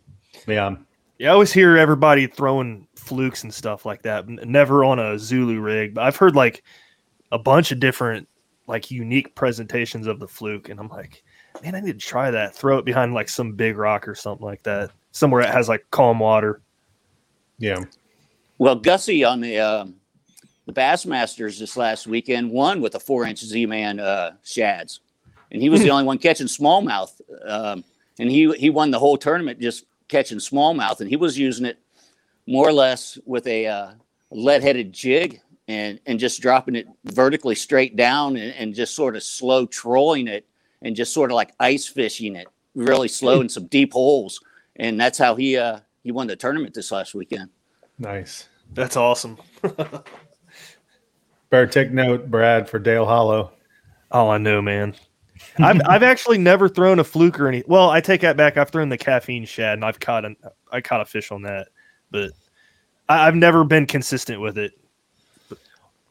Yeah, 0.47 0.75
Yeah, 1.17 1.29
I 1.29 1.33
always 1.33 1.53
hear 1.53 1.77
everybody 1.77 2.27
throwing 2.27 2.87
flukes 3.11 3.43
and 3.43 3.53
stuff 3.53 3.85
like 3.85 4.03
that. 4.03 4.25
Never 4.29 4.85
on 4.85 4.97
a 4.99 5.19
Zulu 5.19 5.59
rig, 5.59 5.95
but 5.95 6.05
I've 6.05 6.15
heard 6.15 6.33
like 6.33 6.63
a 7.33 7.37
bunch 7.37 7.73
of 7.73 7.81
different, 7.81 8.25
like 8.67 8.89
unique 8.89 9.35
presentations 9.35 10.07
of 10.07 10.17
the 10.17 10.29
fluke, 10.29 10.69
and 10.69 10.79
I'm 10.79 10.87
like, 10.87 11.23
man, 11.61 11.75
I 11.75 11.81
need 11.81 11.99
to 11.99 12.07
try 12.07 12.31
that. 12.31 12.55
Throw 12.55 12.77
it 12.77 12.85
behind 12.85 13.13
like 13.13 13.27
some 13.27 13.51
big 13.51 13.75
rock 13.75 14.07
or 14.07 14.15
something 14.15 14.45
like 14.45 14.63
that, 14.63 14.91
somewhere 15.11 15.43
that 15.43 15.53
has 15.53 15.67
like 15.67 15.85
calm 15.91 16.19
water. 16.19 16.61
yeah. 17.57 17.83
well 18.59 18.75
gussie 18.75 19.25
on 19.25 19.41
the 19.41 19.59
um, 19.59 19.95
the 20.65 20.73
bassmasters 20.73 21.59
this 21.59 21.75
last 21.75 22.07
weekend 22.07 22.49
won 22.49 22.79
with 22.79 22.95
a 22.95 22.99
four 22.99 23.25
inch 23.25 23.39
z-man 23.39 23.99
uh, 23.99 24.31
shads 24.41 25.01
and 25.51 25.61
he 25.61 25.69
was 25.69 25.81
the 25.81 25.89
only 25.91 26.05
one 26.05 26.17
catching 26.17 26.47
smallmouth 26.47 27.11
um, 27.45 27.83
and 28.19 28.31
he 28.31 28.51
he 28.53 28.69
won 28.69 28.89
the 28.89 28.99
whole 28.99 29.17
tournament 29.17 29.59
just 29.59 29.83
catching 30.07 30.37
smallmouth 30.37 31.01
and 31.01 31.09
he 31.09 31.17
was 31.17 31.37
using 31.37 31.65
it 31.65 31.77
more 32.51 32.67
or 32.67 32.73
less 32.73 33.17
with 33.25 33.47
a 33.47 33.67
uh, 33.67 33.91
lead-headed 34.31 34.91
jig 34.91 35.41
and 35.67 35.99
and 36.05 36.19
just 36.19 36.41
dropping 36.41 36.75
it 36.75 36.87
vertically 37.05 37.55
straight 37.55 37.95
down 37.95 38.35
and, 38.35 38.53
and 38.55 38.75
just 38.75 38.95
sort 38.95 39.15
of 39.15 39.23
slow 39.23 39.65
trolling 39.65 40.27
it 40.27 40.45
and 40.81 40.95
just 40.95 41.13
sort 41.13 41.31
of 41.31 41.35
like 41.35 41.53
ice 41.59 41.87
fishing 41.87 42.35
it 42.35 42.47
really 42.75 43.07
slow 43.07 43.41
in 43.41 43.49
some 43.49 43.67
deep 43.67 43.93
holes 43.93 44.39
and 44.77 44.99
that's 44.99 45.17
how 45.17 45.35
he 45.35 45.57
uh 45.57 45.79
he 46.03 46.11
won 46.11 46.27
the 46.27 46.35
tournament 46.35 46.73
this 46.73 46.91
last 46.91 47.13
weekend 47.13 47.49
Nice. 48.01 48.49
That's 48.73 48.97
awesome. 48.97 49.37
Better 51.51 51.67
take 51.67 51.91
note, 51.91 52.31
Brad, 52.31 52.67
for 52.67 52.79
Dale 52.79 53.05
Hollow. 53.05 53.51
Oh, 54.09 54.27
I 54.29 54.39
know, 54.39 54.59
man. 54.61 54.95
I've 55.59 55.81
I've 55.87 56.03
actually 56.03 56.39
never 56.39 56.67
thrown 56.67 56.97
a 56.97 57.03
fluke 57.03 57.39
or 57.39 57.47
any. 57.47 57.63
Well, 57.67 57.91
I 57.91 58.01
take 58.01 58.21
that 58.21 58.37
back. 58.37 58.57
I've 58.57 58.71
thrown 58.71 58.89
the 58.89 58.97
caffeine 58.97 59.45
shad, 59.45 59.73
and 59.73 59.85
I've 59.85 59.99
caught 59.99 60.25
an 60.25 60.35
I 60.71 60.81
caught 60.81 61.01
a 61.01 61.05
fish 61.05 61.31
on 61.31 61.43
that, 61.43 61.67
but 62.09 62.31
I, 63.11 63.27
I've 63.27 63.35
never 63.35 63.63
been 63.63 63.85
consistent 63.85 64.41
with 64.41 64.57
it. 64.57 64.73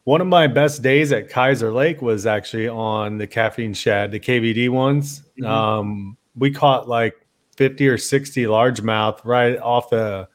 One 0.03 0.21
of 0.21 0.27
my 0.27 0.47
best 0.47 0.81
days 0.81 1.11
at 1.11 1.29
Kiser 1.29 1.73
Lake 1.73 2.01
was 2.01 2.25
actually 2.25 2.67
on 2.67 3.17
the 3.17 3.27
caffeine 3.27 3.73
shad, 3.73 4.11
the 4.11 4.19
KVD 4.19 4.69
ones. 4.69 5.23
Mhm. 5.39 5.47
Um, 5.47 6.17
we 6.35 6.51
caught 6.51 6.87
like 6.87 7.15
50 7.57 7.87
or 7.87 7.97
60 7.97 8.43
largemouth 8.45 9.23
right 9.23 9.59
off 9.59 9.89
the 9.89 10.27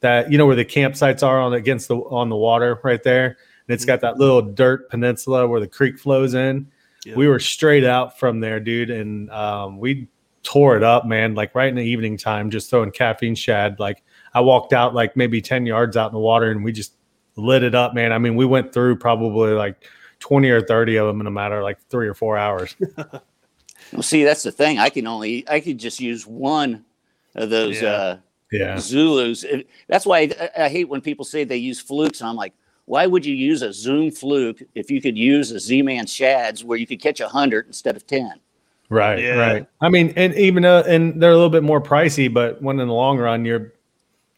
that 0.00 0.30
you 0.30 0.36
know 0.36 0.46
where 0.46 0.56
the 0.56 0.64
campsites 0.64 1.22
are 1.22 1.40
on 1.40 1.54
against 1.54 1.88
the 1.88 1.96
on 1.96 2.28
the 2.28 2.36
water 2.36 2.80
right 2.82 3.02
there. 3.02 3.26
And 3.26 3.74
it's 3.74 3.84
got 3.84 4.00
that 4.02 4.18
little 4.18 4.42
dirt 4.42 4.90
peninsula 4.90 5.48
where 5.48 5.60
the 5.60 5.68
creek 5.68 5.98
flows 5.98 6.34
in. 6.34 6.70
Yeah. 7.06 7.14
We 7.16 7.28
were 7.28 7.38
straight 7.40 7.84
out 7.84 8.18
from 8.18 8.40
there, 8.40 8.60
dude, 8.60 8.90
and 8.90 9.30
um, 9.30 9.78
we 9.78 10.08
tore 10.42 10.76
it 10.76 10.82
up, 10.82 11.06
man. 11.06 11.34
Like 11.34 11.54
right 11.54 11.68
in 11.68 11.74
the 11.74 11.84
evening 11.84 12.16
time, 12.16 12.50
just 12.50 12.70
throwing 12.70 12.90
caffeine 12.90 13.34
shad. 13.34 13.80
Like 13.80 14.02
I 14.34 14.40
walked 14.40 14.72
out 14.72 14.94
like 14.94 15.16
maybe 15.16 15.40
10 15.40 15.64
yards 15.66 15.96
out 15.96 16.10
in 16.10 16.14
the 16.14 16.20
water 16.20 16.50
and 16.50 16.64
we 16.64 16.72
just 16.72 16.92
lit 17.36 17.62
it 17.62 17.74
up, 17.74 17.94
man. 17.94 18.12
I 18.12 18.18
mean, 18.18 18.36
we 18.36 18.44
went 18.46 18.72
through 18.72 18.96
probably 18.96 19.52
like 19.52 19.88
20 20.20 20.48
or 20.50 20.60
30 20.60 20.96
of 20.96 21.06
them 21.06 21.20
in 21.20 21.26
a 21.26 21.30
matter 21.30 21.58
of 21.58 21.62
like 21.64 21.78
three 21.88 22.08
or 22.08 22.14
four 22.14 22.36
hours. 22.36 22.74
Well, 23.92 24.02
see, 24.02 24.24
that's 24.24 24.42
the 24.42 24.50
thing. 24.50 24.78
I 24.78 24.88
can 24.88 25.06
only 25.06 25.48
I 25.48 25.60
could 25.60 25.78
just 25.78 26.00
use 26.00 26.26
one 26.26 26.84
of 27.34 27.50
those 27.50 27.80
Yeah. 27.82 27.92
uh, 27.92 28.16
Yeah. 28.50 28.78
Zulus. 28.78 29.44
That's 29.88 30.06
why 30.06 30.30
I, 30.40 30.50
I 30.64 30.68
hate 30.70 30.88
when 30.88 31.02
people 31.02 31.24
say 31.24 31.44
they 31.44 31.58
use 31.58 31.80
flukes, 31.80 32.20
and 32.20 32.28
I'm 32.28 32.34
like, 32.34 32.54
why 32.86 33.06
would 33.06 33.24
you 33.26 33.34
use 33.34 33.60
a 33.62 33.72
Zoom 33.74 34.10
fluke 34.10 34.62
if 34.74 34.90
you 34.90 35.02
could 35.02 35.18
use 35.18 35.50
a 35.50 35.60
Z-Man 35.60 36.06
shads 36.06 36.64
where 36.64 36.78
you 36.78 36.86
could 36.86 37.00
catch 37.00 37.20
a 37.20 37.28
hundred 37.28 37.66
instead 37.66 37.94
of 37.94 38.06
ten? 38.06 38.40
Right. 38.88 39.18
Yeah. 39.18 39.34
Right. 39.36 39.66
I 39.82 39.90
mean, 39.90 40.14
and 40.16 40.34
even 40.34 40.64
uh, 40.64 40.82
and 40.88 41.22
they're 41.22 41.32
a 41.32 41.36
little 41.36 41.50
bit 41.50 41.62
more 41.62 41.80
pricey, 41.80 42.32
but 42.32 42.60
when 42.62 42.80
in 42.80 42.88
the 42.88 42.94
long 42.94 43.18
run, 43.18 43.44
you're 43.44 43.73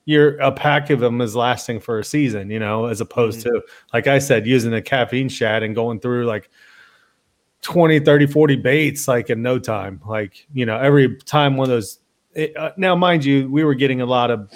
you're 0.06 0.38
a 0.38 0.52
pack 0.52 0.88
of 0.90 1.00
them 1.00 1.20
is 1.20 1.36
lasting 1.36 1.80
for 1.80 1.98
a 1.98 2.04
season, 2.04 2.48
you 2.48 2.60
know, 2.60 2.86
as 2.86 3.00
opposed 3.00 3.42
to 3.42 3.62
like 3.92 4.06
I 4.06 4.18
said, 4.18 4.46
using 4.46 4.72
a 4.72 4.80
caffeine 4.80 5.28
shad 5.28 5.62
and 5.62 5.74
going 5.74 6.00
through 6.00 6.26
like 6.26 6.48
20, 7.62 8.00
30, 8.00 8.26
40 8.28 8.56
baits 8.56 9.08
like 9.08 9.28
in 9.28 9.42
no 9.42 9.58
time. 9.58 10.00
Like, 10.06 10.46
you 10.54 10.64
know, 10.64 10.78
every 10.78 11.16
time 11.16 11.56
one 11.56 11.64
of 11.64 11.70
those 11.70 11.98
it, 12.34 12.56
uh, 12.56 12.70
now 12.76 12.94
mind 12.94 13.24
you, 13.24 13.50
we 13.50 13.64
were 13.64 13.74
getting 13.74 14.00
a 14.00 14.06
lot 14.06 14.30
of 14.30 14.50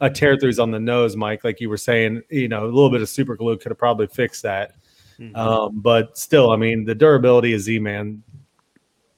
uh, 0.00 0.08
tear 0.08 0.36
throughs 0.36 0.60
on 0.60 0.72
the 0.72 0.80
nose, 0.80 1.14
Mike, 1.14 1.44
like 1.44 1.60
you 1.60 1.68
were 1.68 1.76
saying, 1.76 2.22
you 2.28 2.48
know, 2.48 2.64
a 2.64 2.66
little 2.66 2.90
bit 2.90 3.02
of 3.02 3.08
super 3.08 3.36
glue 3.36 3.56
could 3.56 3.70
have 3.70 3.78
probably 3.78 4.08
fixed 4.08 4.42
that. 4.42 4.74
Mhm. 5.20 5.36
Um, 5.36 5.80
but 5.80 6.18
still, 6.18 6.50
I 6.50 6.56
mean, 6.56 6.84
the 6.84 6.94
durability 6.94 7.54
of 7.54 7.60
Z 7.60 7.78
Man, 7.78 8.20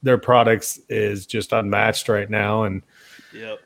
their 0.03 0.19
products 0.19 0.79
is 0.91 1.25
just 1.25 1.55
unmatched 1.55 2.11
right 2.11 2.29
now, 2.29 2.65
and 2.65 2.83
Yep. 3.33 3.61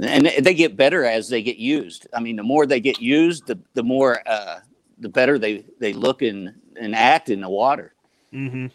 And 0.00 0.26
they 0.26 0.52
get 0.54 0.76
better 0.76 1.04
as 1.04 1.28
they 1.28 1.42
get 1.42 1.56
used. 1.56 2.06
I 2.12 2.20
mean, 2.20 2.36
the 2.36 2.42
more 2.42 2.66
they 2.66 2.80
get 2.80 3.00
used, 3.00 3.46
the 3.46 3.58
the 3.74 3.82
more 3.82 4.20
uh, 4.28 4.60
the 4.98 5.08
better 5.08 5.38
they 5.38 5.64
they 5.80 5.92
look 5.94 6.20
and 6.22 6.54
and 6.78 6.94
act 6.94 7.30
in 7.30 7.40
the 7.40 7.48
water. 7.48 7.94
hmm 8.30 8.66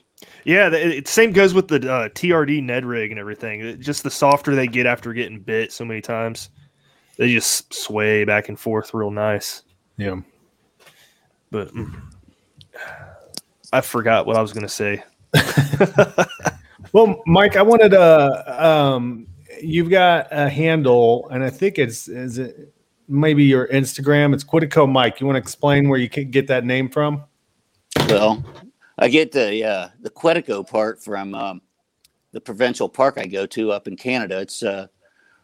Yeah, 0.46 0.70
the, 0.70 0.98
it, 0.98 1.08
same 1.08 1.32
goes 1.32 1.54
with 1.54 1.68
the 1.68 1.76
uh, 1.92 2.10
TRD 2.10 2.64
Ned 2.64 2.86
rig 2.86 3.12
and 3.12 3.20
everything. 3.20 3.62
It- 3.62 3.80
just 3.80 4.02
the 4.04 4.10
softer 4.10 4.56
they 4.56 4.66
get 4.66 4.88
after 4.88 5.14
getting 5.14 5.40
bit 5.40 5.72
so 5.72 5.86
many 5.86 6.02
times, 6.02 6.50
they 7.18 7.32
just 7.32 7.72
sway 7.72 8.24
back 8.24 8.50
and 8.50 8.60
forth 8.60 8.94
real 8.94 9.12
nice. 9.12 9.62
yeah. 9.98 10.20
But 11.52 11.68
mm, 11.76 12.02
I 13.72 13.82
forgot 13.82 14.26
what 14.26 14.38
I 14.38 14.42
was 14.42 14.54
going 14.54 14.66
to 14.66 14.70
say. 14.70 15.04
Well, 16.94 17.22
Mike, 17.26 17.56
I 17.56 17.62
wanted 17.62 17.90
to. 17.92 18.66
Um, 18.66 19.28
you've 19.62 19.90
got 19.90 20.28
a 20.32 20.50
handle, 20.50 21.28
and 21.30 21.44
I 21.44 21.50
think 21.50 21.78
it's 21.78 22.08
is 22.08 22.38
it 22.38 22.74
maybe 23.08 23.44
your 23.44 23.68
Instagram. 23.68 24.34
It's 24.34 24.44
Quetico 24.44 24.90
Mike. 24.90 25.20
You 25.20 25.28
want 25.28 25.36
to 25.36 25.42
explain 25.42 25.90
where 25.90 26.00
you 26.00 26.10
can 26.10 26.32
get 26.32 26.48
that 26.48 26.66
name 26.66 26.90
from? 26.90 27.24
Well, 28.08 28.44
I 28.98 29.08
get 29.08 29.32
the 29.32 29.64
uh, 29.64 29.90
the 30.02 30.10
Quetico 30.10 30.68
part 30.68 31.04
from 31.04 31.36
um, 31.36 31.62
the 32.32 32.42
provincial 32.42 32.90
park 32.90 33.18
I 33.18 33.26
go 33.26 33.46
to 33.48 33.72
up 33.72 33.88
in 33.88 33.96
Canada. 33.96 34.40
It's 34.40 34.64
uh, 34.64 34.88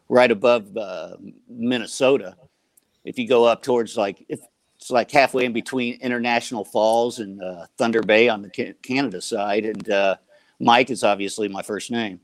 right 0.10 0.32
above 0.32 0.76
uh, 0.78 1.18
Minnesota. 1.50 2.36
If 3.04 3.18
you 3.18 3.28
go 3.28 3.46
up 3.46 3.64
towards 3.64 3.98
like 3.98 4.26
if 4.30 4.40
it's 4.78 4.92
like 4.92 5.10
halfway 5.12 5.46
in 5.46 5.54
between 5.54 6.00
International 6.02 6.64
Falls 6.64 7.20
and 7.20 7.42
uh, 7.42 7.66
Thunder 7.78 8.04
Bay 8.04 8.30
on 8.30 8.42
the 8.44 8.76
Canada 8.84 9.22
side, 9.22 9.66
and 9.66 9.90
uh, 9.90 10.16
Mike 10.60 10.90
is 10.90 11.04
obviously 11.04 11.48
my 11.48 11.62
first 11.62 11.92
name. 11.92 12.20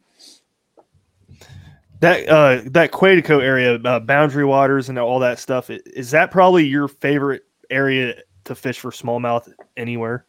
That 2.04 2.28
uh, 2.28 2.62
that 2.72 2.92
Quetico 2.92 3.42
area, 3.42 3.76
uh, 3.76 4.02
Boundary 4.02 4.44
Waters, 4.44 4.90
and 4.90 5.00
all 5.00 5.20
that 5.20 5.40
stuff 5.40 5.70
is 5.70 6.12
that 6.12 6.32
probably 6.32 6.66
your 6.66 6.90
favorite 6.90 7.44
area 7.70 8.16
to 8.44 8.56
fish 8.56 8.78
for 8.78 8.92
smallmouth 8.92 9.50
anywhere? 9.78 10.26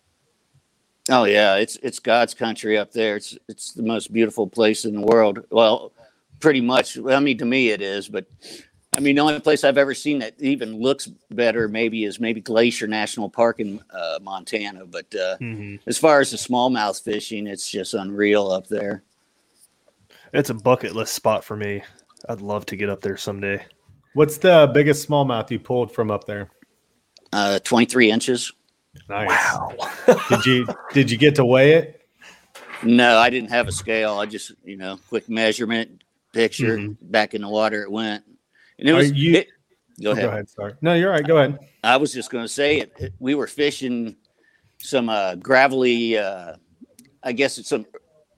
Oh 1.11 1.25
yeah, 1.25 1.57
it's 1.57 1.75
it's 1.83 1.99
God's 1.99 2.33
country 2.33 2.79
up 2.79 2.93
there. 2.93 3.17
It's 3.17 3.37
it's 3.49 3.73
the 3.73 3.83
most 3.83 4.13
beautiful 4.13 4.47
place 4.47 4.85
in 4.85 4.95
the 4.95 5.01
world. 5.01 5.41
Well, 5.51 5.91
pretty 6.39 6.61
much. 6.61 6.97
I 6.97 7.19
mean, 7.19 7.39
to 7.39 7.45
me 7.45 7.71
it 7.71 7.83
is, 7.83 8.09
but 8.09 8.27
I 8.97 9.01
mean, 9.01 9.17
the 9.17 9.23
only 9.23 9.41
place 9.41 9.65
I've 9.65 9.77
ever 9.77 9.95
seen 9.95 10.21
that 10.21 10.35
even 10.39 10.81
looks 10.81 11.09
better 11.33 11.67
maybe 11.67 12.05
is 12.05 12.21
maybe 12.21 12.41
Glacier 12.41 12.87
National 12.87 13.29
Park 13.29 13.59
in 13.59 13.81
uh, 13.91 14.21
Montana. 14.23 14.87
But 14.87 15.13
uh, 15.13 15.39
mm-hmm. 15.39 15.77
as 15.89 15.99
far 15.99 16.21
as 16.21 16.31
the 16.31 16.37
smallmouth 16.37 17.03
fishing, 17.03 17.49
it's 17.49 17.69
just 17.69 17.95
unreal 17.95 18.53
up 18.53 18.69
there. 18.69 19.03
It's 20.35 20.51
a 20.51 20.55
bucket 20.55 20.97
list 20.97 21.15
spot 21.15 21.45
for 21.45 21.57
me. 21.57 21.81
I'd 22.29 22.41
love 22.41 22.67
to 22.67 22.77
get 22.77 22.91
up 22.91 23.01
there 23.01 23.17
someday. 23.17 23.65
What's 24.15 24.37
the 24.39 24.69
biggest 24.75 25.09
smallmouth 25.09 25.49
you 25.49 25.61
pulled 25.61 25.93
from 25.93 26.11
up 26.11 26.25
there? 26.25 26.51
Uh, 27.33 27.61
23 27.61 28.11
inches. 28.11 28.53
Nice. 29.09 29.29
Wow. 29.29 29.77
did 30.29 30.45
you 30.45 30.67
did 30.93 31.11
you 31.11 31.19
get 31.19 31.37
to 31.37 31.45
weigh 31.45 31.75
it? 31.75 32.09
No, 32.83 33.17
I 33.17 33.31
didn't 33.31 33.51
have 33.51 33.69
a 33.69 33.73
scale. 33.73 34.19
I 34.19 34.27
just, 34.27 34.51
you 34.65 34.77
know, 34.77 34.99
quick 35.09 35.29
measurement, 35.29 36.03
picture, 36.33 36.79
mm-hmm. 36.79 36.93
back 37.01 37.35
in 37.35 37.43
the 37.43 37.49
water 37.49 37.83
it 37.83 37.91
went. 37.91 38.25
And 38.81 38.89
it 38.89 38.93
was 38.93 39.13
you, 39.13 39.37
it, 39.37 39.49
go, 40.03 40.11
ahead. 40.11 40.25
go 40.25 40.31
ahead. 40.31 40.51
Sorry. 40.51 40.75
No, 40.81 40.95
you're 40.95 41.11
right. 41.11 41.25
Go 41.25 41.39
ahead. 41.39 41.61
I 41.85 41.97
was 41.97 42.13
just 42.13 42.31
going 42.31 42.45
to 42.45 42.49
say 42.49 42.79
it, 42.79 42.93
it, 42.99 43.13
We 43.21 43.37
were 43.37 43.47
fishing 43.47 44.17
some 44.79 45.09
uh, 45.09 45.37
gravelly, 45.37 46.19
uh, 46.19 46.55
I 47.23 47.33
guess 47.33 47.57
it's 47.59 47.69
some 47.69 47.87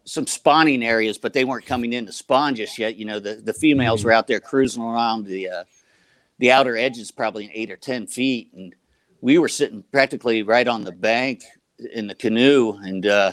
some 0.07 0.27
spawning 0.27 0.85
areas, 0.85 1.19
but 1.19 1.33
they 1.33 1.45
weren't 1.45 1.67
coming 1.67 1.93
in 1.93 2.07
to 2.07 2.13
spawn 2.13 2.55
just 2.55 2.79
yet. 2.79 2.97
You 2.97 3.05
know, 3.05 3.19
the, 3.19 3.35
the 3.35 3.53
females 3.53 4.01
mm-hmm. 4.01 4.07
were 4.07 4.13
out 4.13 4.29
there 4.29 4.41
cruising 4.41 4.83
around 4.83 5.27
the 5.27 5.49
uh, 5.49 5.65
the 6.39 6.53
outer 6.53 6.77
edges, 6.77 7.11
probably 7.11 7.51
eight 7.53 7.71
or 7.71 7.77
ten 7.77 8.07
feet, 8.07 8.53
and 8.55 8.75
we 9.21 9.39
were 9.39 9.49
sitting 9.49 9.83
practically 9.91 10.43
right 10.43 10.69
on 10.69 10.85
the 10.85 10.93
bank 10.93 11.45
in 11.93 12.07
the 12.07 12.15
canoe, 12.15 12.73
and 12.83 13.07
uh, 13.07 13.33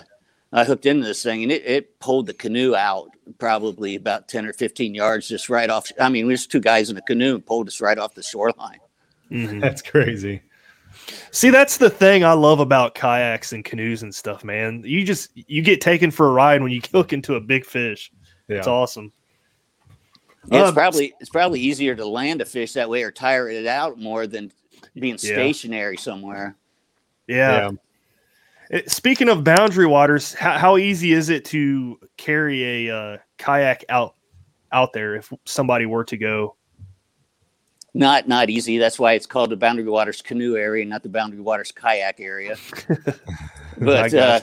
I 0.52 0.64
hooked 0.64 0.86
into 0.86 1.06
this 1.06 1.24
thing, 1.24 1.44
and 1.44 1.52
it, 1.52 1.66
it 1.66 2.00
pulled 2.00 2.26
the 2.26 2.34
canoe 2.34 2.76
out 2.76 3.10
probably 3.38 3.96
about 3.96 4.28
ten 4.28 4.46
or 4.46 4.54
fifteen 4.54 4.96
yards, 4.96 5.28
just 5.28 5.50
right 5.50 5.70
off. 5.70 5.92
I 6.00 6.10
mean, 6.10 6.28
there's 6.28 6.48
two 6.48 6.60
guys 6.60 6.90
in 6.90 6.98
a 6.98 7.02
canoe 7.02 7.36
and 7.36 7.46
pulled 7.46 7.68
us 7.68 7.82
right 7.82 7.98
off 7.98 8.16
the 8.16 8.24
shoreline. 8.24 8.80
Mm-hmm. 9.30 9.60
That's 9.60 9.82
crazy. 9.82 10.42
See, 11.32 11.50
that's 11.50 11.78
the 11.78 11.90
thing 11.90 12.24
I 12.24 12.34
love 12.34 12.60
about 12.60 12.96
kayaks 12.96 13.54
and 13.54 13.66
canoes 13.66 14.04
and 14.04 14.14
stuff, 14.14 14.44
man. 14.44 14.84
You 14.86 15.04
just 15.04 15.32
you 15.36 15.62
get 15.62 15.82
taken 15.82 16.12
for 16.12 16.28
a 16.28 16.32
ride 16.32 16.62
when 16.62 16.72
you 16.72 16.82
hook 16.92 17.14
into 17.14 17.36
a 17.36 17.42
big 17.42 17.66
fish. 17.66 18.12
Yeah. 18.48 18.58
It's 18.58 18.68
awesome. 18.68 19.12
Yeah, 20.52 20.62
it's 20.62 20.70
um, 20.70 20.76
probably 20.76 21.14
it's 21.20 21.30
probably 21.30 21.60
easier 21.60 21.96
to 21.96 22.06
land 22.06 22.42
a 22.42 22.46
fish 22.46 22.74
that 22.74 22.90
way 22.90 23.04
or 23.04 23.12
tire 23.12 23.50
it 23.50 23.66
out 23.66 23.98
more 23.98 24.28
than 24.28 24.52
being 24.96 25.18
stationary 25.18 25.96
yeah. 25.96 26.02
somewhere. 26.02 26.56
Yeah. 27.28 27.72
yeah. 28.70 28.82
speaking 28.88 29.30
of 29.30 29.46
boundary 29.46 29.86
waters, 29.86 30.34
how, 30.34 30.58
how, 30.58 30.78
easy 30.78 31.14
is 31.14 31.30
it 31.30 31.46
to 31.46 31.98
carry 32.18 32.88
a 32.90 32.96
uh, 32.96 33.18
kayak 33.38 33.86
out 33.88 34.16
out 34.74 34.92
there 34.92 35.16
if 35.16 35.32
somebody 35.46 35.86
were 35.86 36.04
to 36.04 36.18
go 36.18 36.56
not 37.94 38.28
not 38.28 38.50
easy. 38.50 38.78
That's 38.78 39.00
why 39.00 39.14
it's 39.14 39.26
called 39.26 39.52
the 39.52 39.58
Boundary 39.58 39.86
Waters 39.86 40.22
canoe 40.22 40.58
area, 40.58 40.86
not 40.86 41.04
the 41.04 41.10
Boundary 41.10 41.42
Waters 41.42 41.72
kayak 41.72 42.20
area. 42.20 42.56
but 43.78 44.14
uh, 44.14 44.40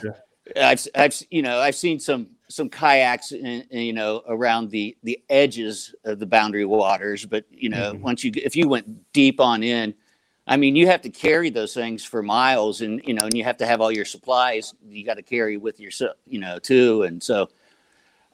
I've 0.55 0.87
I've 0.95 1.21
you 1.29 1.41
know 1.41 1.59
I've 1.59 1.75
seen 1.75 1.99
some 1.99 2.27
some 2.47 2.69
kayaks 2.69 3.31
in, 3.31 3.45
in, 3.45 3.81
you 3.81 3.93
know 3.93 4.23
around 4.27 4.69
the 4.69 4.95
the 5.03 5.19
edges 5.29 5.93
of 6.05 6.19
the 6.19 6.25
Boundary 6.25 6.65
Waters, 6.65 7.25
but 7.25 7.45
you 7.49 7.69
know 7.69 7.93
mm-hmm. 7.93 8.03
once 8.03 8.23
you 8.23 8.31
if 8.35 8.55
you 8.55 8.67
went 8.67 9.11
deep 9.11 9.39
on 9.41 9.63
in, 9.63 9.93
I 10.47 10.55
mean 10.55 10.75
you 10.75 10.87
have 10.87 11.01
to 11.01 11.09
carry 11.09 11.49
those 11.49 11.73
things 11.73 12.05
for 12.05 12.23
miles, 12.23 12.81
and 12.81 13.01
you 13.05 13.13
know 13.13 13.25
and 13.25 13.33
you 13.33 13.43
have 13.43 13.57
to 13.57 13.65
have 13.65 13.81
all 13.81 13.91
your 13.91 14.05
supplies 14.05 14.73
you 14.87 15.05
got 15.05 15.15
to 15.15 15.23
carry 15.23 15.57
with 15.57 15.79
yourself, 15.79 16.15
you 16.25 16.39
know 16.39 16.59
too, 16.59 17.03
and 17.03 17.21
so. 17.21 17.49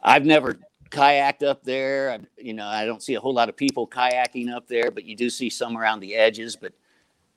I've 0.04 0.26
never 0.26 0.60
kayaked 0.89 1.43
up 1.43 1.63
there. 1.63 2.19
You 2.38 2.54
know, 2.54 2.67
I 2.67 2.86
don't 2.86 3.04
see 3.04 3.15
a 3.15 3.19
whole 3.19 3.34
lot 3.34 3.50
of 3.50 3.56
people 3.56 3.88
kayaking 3.88 4.54
up 4.54 4.67
there, 4.67 4.91
but 4.91 5.06
you 5.06 5.15
do 5.15 5.30
see 5.30 5.50
some 5.50 5.78
around 5.78 6.00
the 6.00 6.15
edges. 6.15 6.56
But 6.56 6.73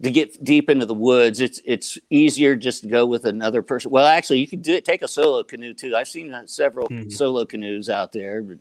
to 0.02 0.10
get 0.10 0.42
deep 0.42 0.70
into 0.70 0.86
the 0.86 0.94
woods, 0.94 1.40
it's 1.40 1.60
it's 1.64 1.98
easier 2.08 2.56
just 2.56 2.82
to 2.82 2.88
go 2.88 3.06
with 3.06 3.24
another 3.26 3.62
person. 3.62 3.90
Well, 3.90 4.06
actually, 4.06 4.40
you 4.40 4.48
can 4.48 4.60
do 4.60 4.74
it, 4.74 4.84
take 4.84 5.02
a 5.02 5.08
solo 5.08 5.42
canoe 5.42 5.74
too. 5.74 5.94
I've 5.94 6.08
seen 6.08 6.32
uh, 6.32 6.46
several 6.46 6.88
mm-hmm. 6.88 7.10
solo 7.10 7.44
canoes 7.44 7.88
out 7.88 8.12
there, 8.12 8.42
but, 8.42 8.58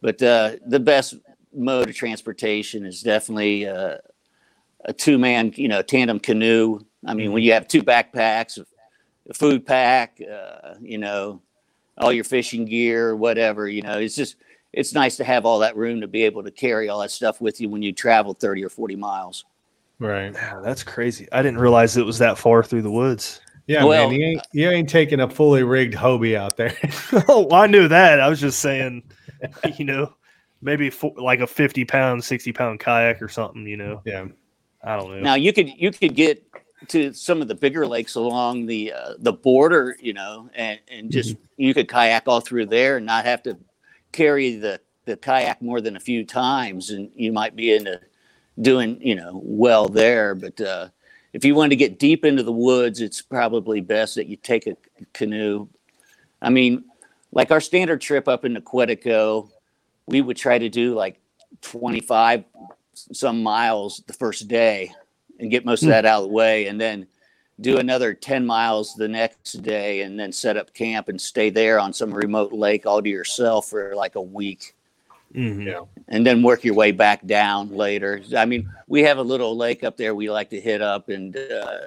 but 0.00 0.22
uh, 0.22 0.56
the 0.66 0.80
best 0.80 1.14
mode 1.52 1.88
of 1.88 1.96
transportation 1.96 2.84
is 2.84 3.02
definitely 3.02 3.66
uh, 3.66 3.96
a 4.84 4.92
two 4.92 5.18
man, 5.18 5.52
you 5.56 5.68
know, 5.68 5.82
tandem 5.82 6.20
canoe. 6.20 6.80
I 7.06 7.14
mean, 7.14 7.32
when 7.32 7.40
mm-hmm. 7.40 7.46
you 7.46 7.52
have 7.52 7.68
two 7.68 7.82
backpacks, 7.82 8.58
a 9.28 9.34
food 9.34 9.66
pack, 9.66 10.20
uh, 10.20 10.74
you 10.80 10.98
know, 10.98 11.42
all 11.98 12.12
your 12.12 12.24
fishing 12.24 12.64
gear, 12.64 13.16
whatever. 13.16 13.68
You 13.68 13.82
know, 13.82 13.98
it's 13.98 14.16
just 14.16 14.36
it's 14.72 14.92
nice 14.92 15.16
to 15.16 15.24
have 15.24 15.46
all 15.46 15.60
that 15.60 15.76
room 15.76 16.00
to 16.00 16.08
be 16.08 16.24
able 16.24 16.42
to 16.42 16.50
carry 16.50 16.88
all 16.88 17.00
that 17.00 17.10
stuff 17.10 17.40
with 17.40 17.60
you 17.60 17.68
when 17.68 17.82
you 17.82 17.92
travel 17.92 18.34
30 18.34 18.64
or 18.64 18.68
40 18.68 18.96
miles. 18.96 19.44
Right. 19.98 20.32
Yeah, 20.32 20.60
that's 20.62 20.82
crazy. 20.82 21.28
I 21.32 21.42
didn't 21.42 21.58
realize 21.58 21.96
it 21.96 22.04
was 22.04 22.18
that 22.18 22.38
far 22.38 22.62
through 22.62 22.82
the 22.82 22.90
woods. 22.90 23.40
Yeah, 23.66 23.84
well, 23.84 24.10
man, 24.10 24.20
you 24.20 24.26
ain't, 24.26 24.42
you 24.52 24.68
ain't 24.68 24.88
taking 24.90 25.20
a 25.20 25.30
fully 25.30 25.62
rigged 25.62 25.94
Hobie 25.94 26.36
out 26.36 26.56
there. 26.56 26.76
oh, 27.28 27.48
I 27.50 27.66
knew 27.66 27.88
that. 27.88 28.20
I 28.20 28.28
was 28.28 28.40
just 28.40 28.58
saying, 28.58 29.02
you 29.76 29.86
know, 29.86 30.12
maybe 30.60 30.90
for, 30.90 31.14
like 31.16 31.40
a 31.40 31.46
50 31.46 31.84
pound, 31.86 32.22
60 32.22 32.52
pound 32.52 32.80
kayak 32.80 33.22
or 33.22 33.28
something, 33.28 33.66
you 33.66 33.76
know? 33.76 34.02
Yeah. 34.04 34.26
I 34.82 34.96
don't 34.96 35.10
know. 35.10 35.20
Now 35.20 35.34
you 35.34 35.52
could, 35.52 35.70
you 35.70 35.90
could 35.92 36.14
get 36.14 36.44
to 36.88 37.12
some 37.12 37.42
of 37.42 37.48
the 37.48 37.54
bigger 37.54 37.86
lakes 37.86 38.14
along 38.14 38.66
the 38.66 38.92
uh, 38.92 39.14
the 39.18 39.32
border, 39.32 39.96
you 40.00 40.12
know, 40.12 40.48
and 40.54 40.80
and 40.88 41.10
just 41.10 41.30
mm-hmm. 41.30 41.62
you 41.62 41.74
could 41.74 41.88
kayak 41.88 42.24
all 42.26 42.40
through 42.40 42.66
there 42.66 42.96
and 42.96 43.06
not 43.06 43.24
have 43.24 43.42
to 43.44 43.58
carry 44.12 44.56
the 44.56 44.80
the 45.04 45.16
kayak 45.16 45.60
more 45.60 45.80
than 45.80 45.96
a 45.96 46.00
few 46.00 46.24
times, 46.24 46.90
and 46.90 47.10
you 47.14 47.32
might 47.32 47.56
be 47.56 47.74
into 47.74 48.00
doing 48.60 48.98
you 49.00 49.14
know 49.14 49.40
well 49.42 49.88
there. 49.88 50.34
But 50.34 50.60
uh, 50.60 50.88
if 51.32 51.44
you 51.44 51.54
want 51.54 51.70
to 51.70 51.76
get 51.76 51.98
deep 51.98 52.24
into 52.24 52.42
the 52.42 52.52
woods, 52.52 53.00
it's 53.00 53.22
probably 53.22 53.80
best 53.80 54.14
that 54.14 54.26
you 54.26 54.36
take 54.36 54.66
a 54.66 54.76
canoe. 55.12 55.68
I 56.40 56.50
mean, 56.50 56.84
like 57.32 57.50
our 57.50 57.60
standard 57.60 58.00
trip 58.00 58.28
up 58.28 58.44
into 58.44 58.60
Quetico, 58.60 59.50
we 60.06 60.20
would 60.20 60.36
try 60.36 60.58
to 60.58 60.68
do 60.68 60.94
like 60.94 61.20
25 61.62 62.44
some 62.94 63.42
miles 63.42 64.02
the 64.06 64.12
first 64.12 64.46
day 64.48 64.92
and 65.44 65.50
get 65.50 65.64
most 65.64 65.82
of 65.82 65.86
hmm. 65.86 65.90
that 65.90 66.06
out 66.06 66.22
of 66.22 66.28
the 66.28 66.34
way, 66.34 66.66
and 66.66 66.80
then 66.80 67.06
do 67.60 67.78
another 67.78 68.14
10 68.14 68.44
miles 68.44 68.94
the 68.94 69.06
next 69.06 69.52
day 69.62 70.02
and 70.02 70.18
then 70.18 70.32
set 70.32 70.56
up 70.56 70.74
camp 70.74 71.08
and 71.08 71.20
stay 71.20 71.50
there 71.50 71.78
on 71.78 71.92
some 71.92 72.12
remote 72.12 72.52
lake 72.52 72.84
all 72.84 73.00
to 73.00 73.08
yourself 73.08 73.68
for 73.68 73.94
like 73.94 74.16
a 74.16 74.20
week. 74.20 74.74
Mm-hmm. 75.32 75.68
Yeah. 75.68 75.80
And 76.08 76.26
then 76.26 76.42
work 76.42 76.64
your 76.64 76.74
way 76.74 76.90
back 76.90 77.24
down 77.26 77.70
later. 77.70 78.22
I 78.36 78.44
mean, 78.44 78.68
we 78.88 79.02
have 79.02 79.18
a 79.18 79.22
little 79.22 79.56
lake 79.56 79.84
up 79.84 79.96
there 79.96 80.14
we 80.14 80.30
like 80.30 80.50
to 80.50 80.60
hit 80.60 80.80
up, 80.80 81.08
and 81.08 81.36
uh, 81.36 81.86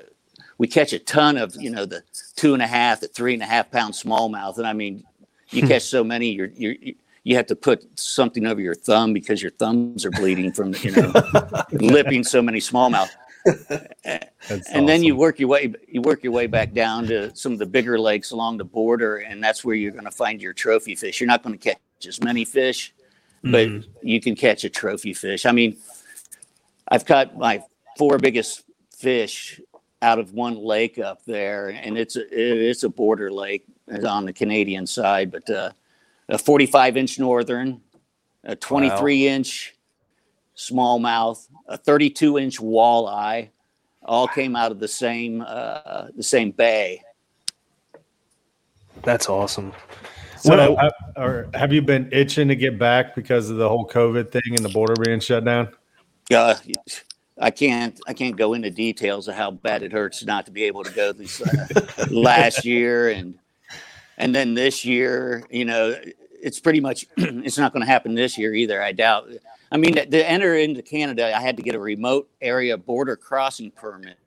we 0.57 0.67
catch 0.67 0.91
a 0.91 0.99
ton 0.99 1.37
of, 1.37 1.55
you 1.55 1.69
know, 1.69 1.85
the 1.85 2.03
two 2.35 2.53
and 2.53 2.61
a 2.61 2.67
half, 2.67 2.99
the 2.99 3.07
three 3.07 3.33
and 3.33 3.43
a 3.43 3.45
half 3.45 3.71
pound 3.71 3.93
smallmouth. 3.93 4.57
And 4.57 4.67
I 4.67 4.73
mean, 4.73 5.03
you 5.49 5.65
catch 5.65 5.83
so 5.83 6.03
many, 6.03 6.31
you're, 6.31 6.49
you're, 6.57 6.75
you 7.23 7.35
have 7.37 7.47
to 7.47 7.55
put 7.55 7.85
something 7.97 8.45
over 8.45 8.59
your 8.59 8.75
thumb 8.75 9.13
because 9.13 9.41
your 9.41 9.51
thumbs 9.51 10.05
are 10.05 10.11
bleeding 10.11 10.51
from, 10.51 10.73
you 10.81 10.91
know, 10.91 11.13
lipping 11.71 12.25
so 12.25 12.41
many 12.41 12.59
smallmouth 12.59 13.09
and 14.03 14.29
awesome. 14.49 14.85
then 14.85 15.03
you 15.03 15.15
work 15.15 15.39
your 15.39 15.49
way 15.49 15.73
you 15.87 16.01
work 16.01 16.23
your 16.23 16.33
way 16.33 16.47
back 16.47 16.73
down 16.73 17.05
to 17.07 17.33
some 17.35 17.53
of 17.53 17.59
the 17.59 17.65
bigger 17.65 17.99
lakes 17.99 18.31
along 18.31 18.57
the 18.57 18.65
border 18.65 19.17
and 19.17 19.43
that's 19.43 19.63
where 19.63 19.75
you're 19.75 19.91
going 19.91 20.03
to 20.03 20.11
find 20.11 20.41
your 20.41 20.53
trophy 20.53 20.95
fish 20.95 21.19
you're 21.19 21.27
not 21.27 21.43
going 21.43 21.57
to 21.57 21.69
catch 21.69 22.07
as 22.07 22.21
many 22.21 22.43
fish 22.43 22.93
but 23.43 23.67
mm. 23.67 23.85
you 24.01 24.19
can 24.19 24.35
catch 24.35 24.63
a 24.63 24.69
trophy 24.69 25.13
fish 25.13 25.45
i 25.45 25.51
mean 25.51 25.77
i've 26.89 27.05
caught 27.05 27.37
my 27.37 27.61
four 27.97 28.17
biggest 28.17 28.63
fish 28.95 29.61
out 30.01 30.19
of 30.19 30.33
one 30.33 30.55
lake 30.55 30.99
up 30.99 31.23
there 31.25 31.69
and 31.69 31.97
it's 31.97 32.15
a 32.15 32.69
it's 32.69 32.83
a 32.83 32.89
border 32.89 33.31
lake 33.31 33.65
on 34.05 34.25
the 34.25 34.33
canadian 34.33 34.85
side 34.85 35.31
but 35.31 35.49
uh, 35.49 35.71
a 36.29 36.37
45 36.37 36.97
inch 36.97 37.19
northern 37.19 37.81
a 38.43 38.55
23 38.55 39.25
wow. 39.25 39.33
inch 39.33 39.76
smallmouth, 40.57 41.47
a 41.67 41.77
32 41.77 42.37
inch 42.39 42.59
walleye, 42.59 43.49
all 44.03 44.27
came 44.27 44.55
out 44.55 44.71
of 44.71 44.79
the 44.79 44.87
same 44.87 45.43
uh, 45.45 46.07
the 46.15 46.23
same 46.23 46.51
bay. 46.51 47.01
That's 49.03 49.29
awesome. 49.29 49.73
So, 50.39 50.75
Well- 50.75 50.91
or 51.15 51.49
have 51.53 51.73
you 51.73 51.81
been 51.81 52.09
itching 52.11 52.47
to 52.47 52.55
get 52.55 52.77
back 52.77 53.15
because 53.15 53.49
of 53.49 53.57
the 53.57 53.67
whole 53.67 53.87
COVID 53.87 54.31
thing 54.31 54.41
and 54.49 54.59
the 54.59 54.69
border 54.69 54.93
being 55.03 55.19
shut 55.19 55.45
down? 55.45 55.69
Uh, 56.33 56.55
I 57.39 57.51
can't 57.51 57.99
I 58.07 58.13
can't 58.13 58.35
go 58.35 58.53
into 58.53 58.69
details 58.69 59.27
of 59.27 59.35
how 59.35 59.51
bad 59.51 59.83
it 59.83 59.91
hurts 59.91 60.25
not 60.25 60.45
to 60.47 60.51
be 60.51 60.63
able 60.63 60.83
to 60.83 60.91
go 60.91 61.13
this 61.13 61.41
uh, 61.41 62.07
last 62.09 62.65
year 62.65 63.09
and 63.09 63.35
and 64.17 64.33
then 64.33 64.53
this 64.55 64.83
year. 64.83 65.43
You 65.49 65.65
know, 65.65 65.95
it's 66.41 66.59
pretty 66.59 66.79
much 66.79 67.05
it's 67.17 67.57
not 67.57 67.73
going 67.73 67.85
to 67.85 67.91
happen 67.91 68.15
this 68.15 68.37
year 68.37 68.53
either. 68.53 68.81
I 68.81 68.91
doubt. 68.91 69.29
I 69.71 69.77
mean, 69.77 69.95
to 69.95 70.29
enter 70.29 70.55
into 70.55 70.81
Canada, 70.81 71.35
I 71.35 71.41
had 71.41 71.57
to 71.57 71.63
get 71.63 71.75
a 71.75 71.79
remote 71.79 72.29
area 72.41 72.77
border 72.77 73.15
crossing 73.15 73.71
permit 73.71 74.17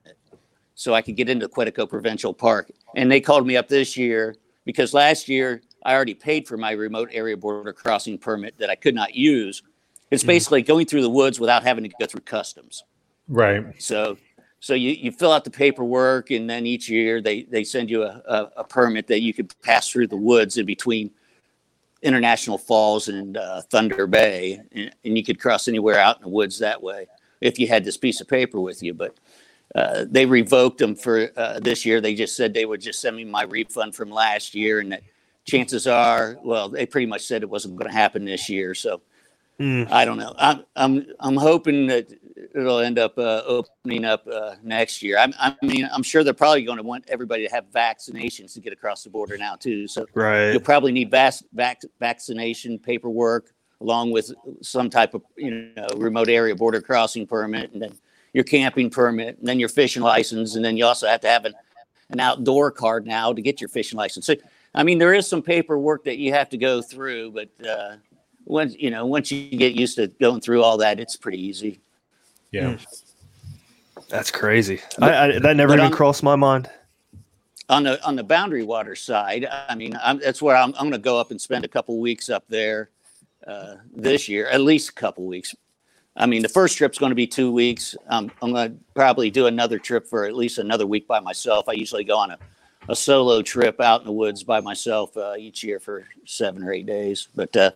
so 0.75 0.93
I 0.93 1.01
could 1.01 1.15
get 1.15 1.29
into 1.29 1.47
Quetico 1.47 1.87
Provincial 1.89 2.33
Park. 2.33 2.71
And 2.95 3.11
they 3.11 3.21
called 3.21 3.45
me 3.45 3.57
up 3.57 3.67
this 3.67 3.97
year 3.97 4.35
because 4.65 4.93
last 4.93 5.27
year 5.27 5.61
I 5.83 5.93
already 5.93 6.13
paid 6.13 6.47
for 6.47 6.57
my 6.57 6.71
remote 6.71 7.09
area 7.11 7.37
border 7.37 7.73
crossing 7.73 8.17
permit 8.17 8.57
that 8.59 8.69
I 8.69 8.75
could 8.75 8.95
not 8.95 9.15
use. 9.15 9.63
It's 10.11 10.23
mm-hmm. 10.23 10.27
basically 10.27 10.61
going 10.61 10.85
through 10.85 11.01
the 11.01 11.09
woods 11.09 11.39
without 11.39 11.63
having 11.63 11.83
to 11.83 11.89
go 11.99 12.05
through 12.05 12.21
customs. 12.21 12.83
Right. 13.27 13.81
So, 13.81 14.17
so 14.59 14.73
you, 14.73 14.91
you 14.91 15.11
fill 15.11 15.31
out 15.31 15.43
the 15.43 15.51
paperwork, 15.51 16.31
and 16.31 16.49
then 16.49 16.65
each 16.65 16.89
year 16.89 17.21
they, 17.21 17.43
they 17.43 17.63
send 17.63 17.89
you 17.89 18.03
a, 18.03 18.21
a, 18.27 18.51
a 18.57 18.63
permit 18.63 19.07
that 19.07 19.21
you 19.21 19.33
could 19.33 19.53
pass 19.61 19.89
through 19.89 20.07
the 20.07 20.17
woods 20.17 20.57
in 20.57 20.65
between 20.65 21.11
International 22.01 22.57
Falls 22.57 23.07
and 23.07 23.37
uh, 23.37 23.61
Thunder 23.61 24.07
Bay, 24.07 24.61
and, 24.71 24.93
and 25.05 25.17
you 25.17 25.23
could 25.23 25.39
cross 25.39 25.67
anywhere 25.67 25.99
out 25.99 26.17
in 26.17 26.23
the 26.23 26.29
woods 26.29 26.59
that 26.59 26.81
way 26.81 27.07
if 27.41 27.59
you 27.59 27.67
had 27.67 27.85
this 27.85 27.97
piece 27.97 28.21
of 28.21 28.27
paper 28.27 28.59
with 28.59 28.83
you. 28.83 28.93
But 28.93 29.15
uh, 29.75 30.05
they 30.09 30.25
revoked 30.25 30.79
them 30.79 30.95
for 30.95 31.31
uh, 31.37 31.59
this 31.59 31.85
year. 31.85 32.01
They 32.01 32.15
just 32.15 32.35
said 32.35 32.53
they 32.53 32.65
would 32.65 32.81
just 32.81 33.01
send 33.01 33.15
me 33.17 33.25
my 33.25 33.43
refund 33.43 33.95
from 33.95 34.11
last 34.11 34.55
year, 34.55 34.79
and 34.79 34.91
that 34.93 35.03
chances 35.45 35.87
are, 35.87 36.37
well, 36.43 36.69
they 36.69 36.85
pretty 36.85 37.07
much 37.07 37.23
said 37.23 37.43
it 37.43 37.49
wasn't 37.49 37.77
going 37.77 37.89
to 37.89 37.97
happen 37.97 38.25
this 38.25 38.49
year. 38.49 38.75
So 38.75 39.01
Hmm. 39.59 39.83
I 39.91 40.05
don't 40.05 40.17
know. 40.17 40.33
I'm 40.37 40.65
I'm 40.75 41.05
I'm 41.19 41.37
hoping 41.37 41.87
that 41.87 42.09
it'll 42.55 42.79
end 42.79 42.99
up 42.99 43.17
uh, 43.17 43.41
opening 43.45 44.05
up 44.05 44.25
uh, 44.27 44.55
next 44.63 45.01
year. 45.01 45.17
I'm, 45.17 45.33
I 45.39 45.55
mean, 45.61 45.89
I'm 45.91 46.03
sure 46.03 46.23
they're 46.23 46.33
probably 46.33 46.63
going 46.63 46.77
to 46.77 46.83
want 46.83 47.05
everybody 47.07 47.47
to 47.47 47.53
have 47.53 47.65
vaccinations 47.71 48.53
to 48.53 48.59
get 48.59 48.73
across 48.73 49.03
the 49.03 49.09
border 49.09 49.37
now 49.37 49.55
too. 49.55 49.87
So 49.87 50.05
Right. 50.13 50.51
you'll 50.51 50.61
probably 50.61 50.91
need 50.91 51.11
vac- 51.11 51.43
vac- 51.53 51.81
vaccination 51.99 52.79
paperwork 52.79 53.53
along 53.81 54.11
with 54.11 54.31
some 54.61 54.89
type 54.89 55.13
of 55.15 55.23
you 55.37 55.71
know 55.75 55.87
remote 55.97 56.29
area 56.29 56.55
border 56.55 56.81
crossing 56.81 57.25
permit, 57.25 57.71
and 57.73 57.81
then 57.81 57.93
your 58.33 58.43
camping 58.43 58.89
permit, 58.89 59.37
and 59.39 59.47
then 59.47 59.59
your 59.59 59.69
fishing 59.69 60.03
license, 60.03 60.55
and 60.55 60.63
then 60.63 60.77
you 60.77 60.85
also 60.85 61.07
have 61.07 61.21
to 61.21 61.27
have 61.27 61.45
an, 61.45 61.53
an 62.11 62.19
outdoor 62.19 62.69
card 62.71 63.07
now 63.07 63.33
to 63.33 63.41
get 63.41 63.59
your 63.59 63.69
fishing 63.69 63.97
license. 63.97 64.25
So 64.27 64.35
I 64.75 64.83
mean, 64.83 64.99
there 64.99 65.13
is 65.13 65.27
some 65.27 65.41
paperwork 65.41 66.03
that 66.05 66.17
you 66.17 66.31
have 66.31 66.47
to 66.49 66.57
go 66.57 66.81
through, 66.81 67.31
but 67.31 67.49
uh, 67.67 67.95
once 68.45 68.75
you 68.77 68.91
know 68.91 69.05
once 69.05 69.31
you 69.31 69.57
get 69.57 69.73
used 69.73 69.95
to 69.95 70.07
going 70.07 70.41
through 70.41 70.61
all 70.63 70.77
that, 70.77 70.99
it's 70.99 71.17
pretty 71.17 71.41
easy. 71.43 71.81
Yeah. 72.51 72.77
That's 74.09 74.29
crazy. 74.31 74.81
I, 74.99 75.15
I, 75.35 75.39
that 75.39 75.55
never 75.55 75.73
even 75.73 75.85
I'm- 75.85 75.91
crossed 75.91 76.23
my 76.23 76.35
mind. 76.35 76.69
on 77.69 77.83
the 77.83 78.03
on 78.05 78.15
the 78.17 78.23
boundary 78.23 78.63
water 78.63 78.95
side 78.95 79.47
i 79.69 79.75
mean 79.75 79.97
I'm, 80.03 80.19
that's 80.19 80.41
where 80.41 80.57
i'm, 80.57 80.73
I'm 80.75 80.89
going 80.89 80.91
to 80.91 80.97
go 80.97 81.17
up 81.17 81.31
and 81.31 81.39
spend 81.39 81.63
a 81.63 81.69
couple 81.69 81.97
weeks 81.99 82.29
up 82.29 82.43
there 82.49 82.89
uh, 83.47 83.75
this 83.95 84.27
year 84.27 84.47
at 84.49 84.59
least 84.59 84.89
a 84.89 84.93
couple 84.93 85.23
weeks 85.25 85.55
i 86.17 86.25
mean 86.25 86.41
the 86.41 86.49
first 86.49 86.77
trip's 86.77 86.97
going 86.97 87.11
to 87.11 87.15
be 87.15 87.25
two 87.27 87.49
weeks 87.49 87.95
um, 88.09 88.29
i'm 88.41 88.51
going 88.51 88.71
to 88.73 88.77
probably 88.93 89.31
do 89.31 89.45
another 89.45 89.79
trip 89.79 90.05
for 90.05 90.25
at 90.25 90.35
least 90.35 90.57
another 90.57 90.85
week 90.85 91.07
by 91.07 91.21
myself 91.21 91.69
i 91.69 91.71
usually 91.71 92.03
go 92.03 92.17
on 92.17 92.31
a, 92.31 92.37
a 92.89 92.95
solo 92.95 93.41
trip 93.41 93.79
out 93.79 94.01
in 94.01 94.07
the 94.07 94.11
woods 94.11 94.43
by 94.43 94.59
myself 94.59 95.15
uh, 95.15 95.35
each 95.39 95.63
year 95.63 95.79
for 95.79 96.05
seven 96.25 96.63
or 96.63 96.73
eight 96.73 96.85
days 96.87 97.29
but 97.35 97.55
uh, 97.55 97.71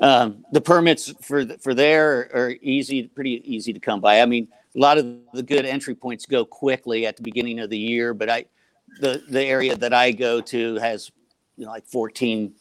um, 0.00 0.44
the 0.52 0.60
permits 0.60 1.12
for 1.22 1.44
for 1.58 1.74
there 1.74 2.30
are 2.34 2.54
easy 2.60 3.04
pretty 3.08 3.42
easy 3.44 3.72
to 3.72 3.80
come 3.80 4.00
by 4.00 4.20
i 4.20 4.26
mean 4.26 4.48
a 4.74 4.78
lot 4.78 4.98
of 4.98 5.06
the 5.32 5.42
good 5.42 5.64
entry 5.64 5.94
points 5.94 6.26
go 6.26 6.44
quickly 6.44 7.06
at 7.06 7.16
the 7.16 7.22
beginning 7.22 7.60
of 7.60 7.70
the 7.70 7.78
year 7.78 8.12
but 8.12 8.28
i 8.28 8.44
the 9.00 9.22
the 9.28 9.42
area 9.42 9.76
that 9.76 9.92
I 9.92 10.12
go 10.12 10.40
to 10.40 10.76
has 10.76 11.10
you 11.56 11.64
know 11.64 11.70
like 11.70 11.86
14 11.86 12.52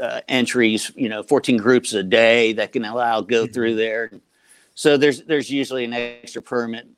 uh, 0.00 0.20
entries, 0.28 0.90
you 0.96 1.08
know, 1.08 1.22
14 1.22 1.56
groups 1.56 1.92
a 1.92 2.02
day 2.02 2.52
that 2.54 2.72
can 2.72 2.84
allow 2.84 3.20
go 3.20 3.46
through 3.46 3.76
there. 3.76 4.10
So 4.74 4.96
there's 4.96 5.22
there's 5.22 5.50
usually 5.50 5.84
an 5.84 5.92
extra 5.92 6.42
permit 6.42 6.88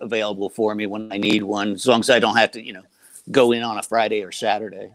available 0.00 0.50
for 0.50 0.74
me 0.74 0.86
when 0.86 1.12
I 1.12 1.16
need 1.16 1.42
one, 1.42 1.72
as 1.72 1.86
long 1.86 2.00
as 2.00 2.10
I 2.10 2.18
don't 2.18 2.36
have 2.36 2.52
to, 2.52 2.64
you 2.64 2.72
know, 2.72 2.82
go 3.30 3.52
in 3.52 3.62
on 3.62 3.78
a 3.78 3.82
Friday 3.82 4.22
or 4.22 4.32
Saturday. 4.32 4.90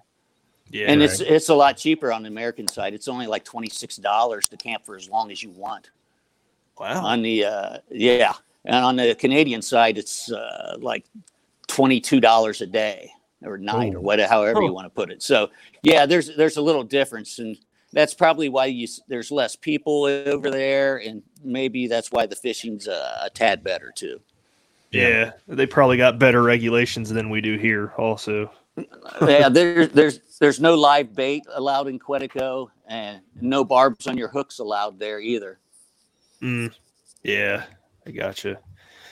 Yeah. 0.72 0.88
and 0.92 1.02
it's 1.02 1.20
it's 1.22 1.50
a 1.50 1.56
lot 1.56 1.78
cheaper 1.78 2.12
on 2.12 2.24
the 2.24 2.28
American 2.30 2.68
side. 2.68 2.94
It's 2.94 3.08
only 3.08 3.28
like 3.28 3.44
twenty 3.44 3.70
six 3.70 3.98
dollars 3.98 4.48
to 4.50 4.58
camp 4.58 4.86
for 4.86 4.96
as 4.96 5.10
long 5.10 5.32
as 5.32 5.42
you 5.42 5.50
want. 5.52 5.90
wow. 6.80 7.06
On 7.06 7.22
the 7.22 7.46
uh, 7.46 7.78
yeah, 7.90 8.34
and 8.66 8.76
on 8.76 8.96
the 8.98 9.16
Canadian 9.16 9.62
side, 9.62 9.98
it's 9.98 10.32
uh, 10.32 10.78
like 10.80 11.06
twenty 11.68 12.00
two 12.00 12.20
dollars 12.20 12.62
a 12.62 12.68
day 12.68 13.12
or 13.44 13.58
night 13.58 13.94
or 13.96 14.00
whatever, 14.02 14.30
however 14.30 14.62
you 14.62 14.70
Oh. 14.70 14.74
want 14.74 14.86
to 14.86 14.90
put 14.90 15.12
it. 15.12 15.22
So 15.24 15.50
yeah, 15.84 16.06
there's 16.06 16.36
there's 16.36 16.58
a 16.58 16.62
little 16.62 16.84
difference, 16.84 17.40
and 17.40 17.58
that's 17.94 18.14
probably 18.14 18.50
why 18.50 18.66
you 18.66 18.88
there's 19.08 19.32
less 19.32 19.56
people 19.56 20.04
over 20.04 20.52
there, 20.52 20.98
and 20.98 21.24
maybe 21.44 21.88
that's 21.88 22.12
why 22.12 22.26
the 22.26 22.36
fishing's 22.36 22.88
uh, 22.88 23.20
a 23.24 23.30
tad 23.30 23.64
better 23.64 23.92
too. 23.96 24.20
yeah. 24.92 25.32
They 25.48 25.66
probably 25.66 25.98
got 25.98 26.20
better 26.20 26.44
regulations 26.44 27.10
than 27.10 27.30
we 27.30 27.40
do 27.42 27.58
here. 27.58 27.94
Also. 27.98 28.52
Yeah, 29.28 29.50
there's 29.50 29.90
there's 29.90 30.20
there's 30.40 30.60
no 30.60 30.76
live 30.76 31.16
bait 31.16 31.44
allowed 31.54 31.88
in 31.88 31.98
Quetico, 32.00 32.68
and 32.88 33.22
no 33.42 33.64
barbs 33.64 34.08
on 34.08 34.18
your 34.18 34.28
hooks 34.28 34.60
allowed 34.60 35.00
there 35.00 35.20
either. 35.20 35.60
Mm. 36.42 36.72
Yeah. 37.24 37.66
I 38.06 38.12
gotcha. 38.12 38.60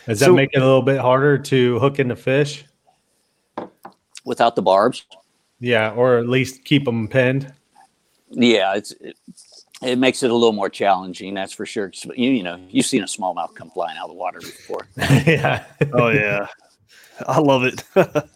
Does 0.06 0.20
that 0.20 0.28
So- 0.28 0.34
make 0.36 0.52
it 0.54 0.62
a 0.62 0.66
little 0.66 0.82
bit 0.84 1.00
harder 1.00 1.38
to 1.38 1.80
hook 1.80 2.00
into 2.00 2.16
fish? 2.16 2.66
Without 4.24 4.56
the 4.56 4.62
barbs, 4.62 5.06
Yeah, 5.60 5.92
or 5.92 6.18
at 6.18 6.28
least 6.28 6.64
keep 6.66 6.86
them 6.86 7.08
pinned. 7.08 7.54
yeah, 8.32 8.74
it's 8.76 8.92
it, 8.94 9.18
it 9.84 9.98
makes 10.00 10.24
it 10.24 10.32
a 10.32 10.34
little 10.34 10.52
more 10.54 10.70
challenging. 10.70 11.34
That's 11.36 11.54
for 11.54 11.66
sure. 11.66 11.92
You, 12.16 12.32
you 12.32 12.42
know, 12.44 12.60
you've 12.70 12.86
seen 12.88 13.04
a 13.04 13.06
smallmouth 13.08 13.54
come 13.56 13.70
flying 13.72 13.98
out 13.98 14.06
of 14.06 14.10
the 14.12 14.16
water 14.16 14.40
before. 14.40 14.88
yeah. 14.98 15.66
Oh 15.94 16.10
yeah. 16.10 16.48
I 17.28 17.40
love 17.40 17.64
it. 17.66 17.84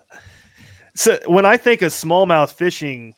so 1.00 1.18
when 1.28 1.46
I 1.46 1.56
think 1.56 1.82
of 1.82 1.94
smallmouth 1.94 2.52
fishing, 2.52 3.16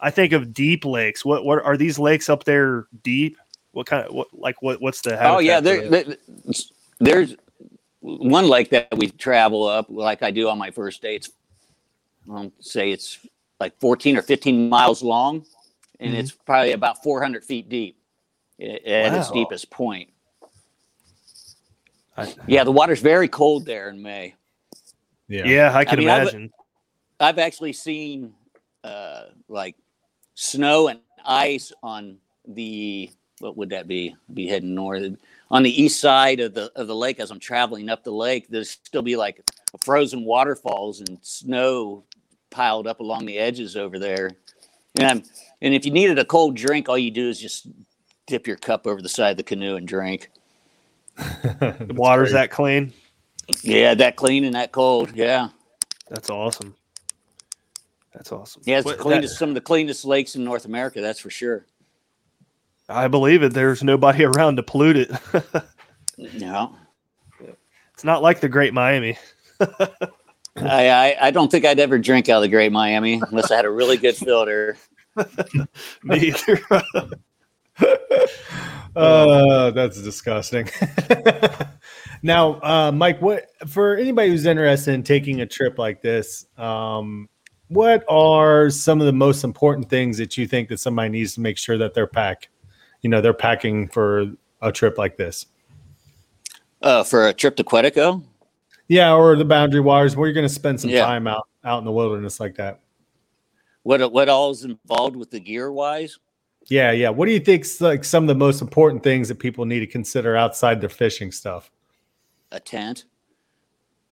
I 0.00 0.10
think 0.10 0.34
of 0.34 0.52
deep 0.52 0.84
lakes. 0.84 1.24
What 1.24 1.46
what 1.46 1.64
are 1.64 1.78
these 1.78 1.98
lakes 1.98 2.28
up 2.28 2.44
there 2.44 2.86
deep? 3.02 3.38
What 3.70 3.86
kind 3.86 4.06
of 4.06 4.12
what 4.12 4.28
like 4.34 4.60
what 4.60 4.82
what's 4.82 5.00
the 5.00 5.18
oh 5.26 5.38
yeah, 5.38 5.58
there, 5.58 5.88
there- 5.88 6.16
there's 7.00 7.34
one 8.00 8.48
lake 8.48 8.68
that 8.68 8.88
we 8.98 9.08
travel 9.08 9.66
up 9.66 9.86
like 9.88 10.22
I 10.22 10.30
do 10.30 10.50
on 10.50 10.58
my 10.58 10.70
first 10.70 11.00
day. 11.00 11.16
It's 11.16 11.30
um, 12.30 12.52
say 12.60 12.90
it's 12.90 13.18
like 13.60 13.80
14 13.80 14.18
or 14.18 14.22
15 14.22 14.68
miles 14.68 15.02
long, 15.02 15.46
and 16.00 16.12
Mhm. 16.14 16.18
it's 16.18 16.32
probably 16.32 16.72
about 16.72 17.02
400 17.02 17.44
feet 17.46 17.70
deep 17.70 17.96
a- 18.60 18.86
at 19.06 19.14
its 19.14 19.30
deepest 19.30 19.70
point. 19.70 20.10
I- 22.14 22.34
Yeah, 22.46 22.64
the 22.64 22.72
water's 22.72 23.00
very 23.00 23.26
cold 23.28 23.64
there 23.64 23.88
in 23.88 24.02
May. 24.02 24.34
Yeah. 25.28 25.46
yeah, 25.46 25.74
I 25.74 25.86
can 25.86 25.98
mean, 25.98 26.10
I 26.10 26.24
would- 26.24 26.34
imagine. 26.34 26.52
I've 27.22 27.38
actually 27.38 27.72
seen 27.72 28.34
uh, 28.84 29.24
like 29.48 29.76
snow 30.34 30.88
and 30.88 31.00
ice 31.24 31.72
on 31.82 32.18
the 32.46 33.10
what 33.38 33.56
would 33.56 33.70
that 33.70 33.88
be? 33.88 34.14
Be 34.32 34.46
heading 34.46 34.74
north 34.74 35.16
on 35.50 35.62
the 35.62 35.82
east 35.82 36.00
side 36.00 36.40
of 36.40 36.54
the 36.54 36.72
of 36.76 36.86
the 36.86 36.96
lake 36.96 37.20
as 37.20 37.30
I'm 37.30 37.40
traveling 37.40 37.88
up 37.88 38.04
the 38.04 38.12
lake. 38.12 38.48
There's 38.48 38.70
still 38.70 39.02
be 39.02 39.16
like 39.16 39.42
frozen 39.82 40.24
waterfalls 40.24 41.00
and 41.00 41.18
snow 41.22 42.04
piled 42.50 42.86
up 42.86 43.00
along 43.00 43.26
the 43.26 43.38
edges 43.38 43.76
over 43.76 43.98
there. 43.98 44.30
And 44.98 45.28
and 45.60 45.74
if 45.74 45.84
you 45.86 45.92
needed 45.92 46.18
a 46.18 46.24
cold 46.24 46.56
drink, 46.56 46.88
all 46.88 46.98
you 46.98 47.10
do 47.10 47.28
is 47.28 47.40
just 47.40 47.68
dip 48.26 48.46
your 48.46 48.56
cup 48.56 48.86
over 48.86 49.02
the 49.02 49.08
side 49.08 49.32
of 49.32 49.36
the 49.36 49.42
canoe 49.42 49.76
and 49.76 49.86
drink. 49.86 50.30
The 51.16 51.86
water's 51.94 52.32
that 52.32 52.50
clean. 52.50 52.92
Yeah, 53.62 53.94
that 53.94 54.16
clean 54.16 54.44
and 54.44 54.54
that 54.54 54.72
cold. 54.72 55.12
Yeah, 55.14 55.48
That's 56.08 56.30
awesome. 56.30 56.74
That's 58.14 58.30
awesome. 58.32 58.62
yeah, 58.66 58.78
it's 58.78 58.84
What- 58.84 58.98
the 58.98 59.02
cleanest, 59.02 59.34
that- 59.34 59.38
some 59.38 59.48
of 59.50 59.54
the 59.54 59.60
cleanest 59.60 60.04
lakes 60.04 60.34
in 60.34 60.44
North 60.44 60.64
America. 60.64 61.00
That's 61.00 61.20
for 61.20 61.30
sure. 61.30 61.66
I 62.88 63.08
believe 63.08 63.42
it. 63.42 63.54
There's 63.54 63.82
nobody 63.82 64.24
around 64.36 64.56
to 64.56 64.62
pollute 64.62 64.96
it. 64.96 65.10
no, 66.40 66.76
it's 67.94 68.04
not 68.04 68.22
like 68.22 68.40
the 68.40 68.48
Great 68.48 68.74
Miami. 68.74 69.16
I, 69.60 70.90
I, 70.90 71.16
I 71.20 71.30
don't 71.30 71.50
think 71.50 71.64
I'd 71.64 71.78
ever 71.80 71.98
drink 71.98 72.28
out 72.28 72.36
of 72.36 72.42
the 72.42 72.48
Great 72.48 72.72
Miami 72.72 73.14
unless 73.30 73.50
I 73.50 73.56
had 73.56 73.64
a 73.64 73.70
really 73.70 73.96
good 73.96 74.14
filter. 74.16 74.76
Me 76.02 76.32
either. 76.34 76.60
Oh, 78.94 79.70
that's 79.70 80.02
disgusting. 80.02 80.68
now, 82.22 82.60
uh, 82.60 82.92
Mike, 82.92 83.22
what 83.22 83.46
for 83.68 83.96
anybody 83.96 84.28
who's 84.28 84.44
interested 84.44 84.92
in 84.92 85.02
taking 85.02 85.40
a 85.40 85.46
trip 85.46 85.78
like 85.78 86.02
this? 86.02 86.44
Um, 86.58 87.28
what 87.72 88.04
are 88.08 88.70
some 88.70 89.00
of 89.00 89.06
the 89.06 89.12
most 89.12 89.44
important 89.44 89.88
things 89.88 90.18
that 90.18 90.36
you 90.36 90.46
think 90.46 90.68
that 90.68 90.78
somebody 90.78 91.08
needs 91.08 91.34
to 91.34 91.40
make 91.40 91.56
sure 91.56 91.78
that 91.78 91.94
they're 91.94 92.06
pack, 92.06 92.48
you 93.00 93.08
know, 93.10 93.20
they're 93.20 93.32
packing 93.32 93.88
for 93.88 94.30
a 94.60 94.70
trip 94.70 94.98
like 94.98 95.16
this? 95.16 95.46
Uh, 96.82 97.02
for 97.02 97.28
a 97.28 97.32
trip 97.32 97.56
to 97.56 97.64
Quetico? 97.64 98.22
Yeah, 98.88 99.14
or 99.14 99.36
the 99.36 99.44
Boundary 99.44 99.80
Waters, 99.80 100.16
where 100.16 100.28
you're 100.28 100.34
going 100.34 100.46
to 100.46 100.52
spend 100.52 100.80
some 100.80 100.90
Yeah. 100.90 101.04
time 101.04 101.26
out 101.26 101.48
out 101.64 101.78
in 101.78 101.84
the 101.84 101.92
wilderness 101.92 102.40
like 102.40 102.56
that. 102.56 102.80
What 103.84 104.12
what 104.12 104.28
all 104.28 104.50
is 104.50 104.64
involved 104.64 105.16
with 105.16 105.30
the 105.30 105.40
gear 105.40 105.72
wise? 105.72 106.18
Yeah, 106.66 106.92
yeah. 106.92 107.08
What 107.08 107.26
do 107.26 107.32
you 107.32 107.40
think's 107.40 107.80
like 107.80 108.04
some 108.04 108.24
of 108.24 108.28
the 108.28 108.34
most 108.34 108.60
important 108.60 109.02
things 109.02 109.28
that 109.28 109.38
people 109.38 109.64
need 109.64 109.80
to 109.80 109.86
consider 109.86 110.36
outside 110.36 110.80
their 110.80 110.88
fishing 110.88 111.32
stuff? 111.32 111.70
A 112.50 112.60
tent. 112.60 113.04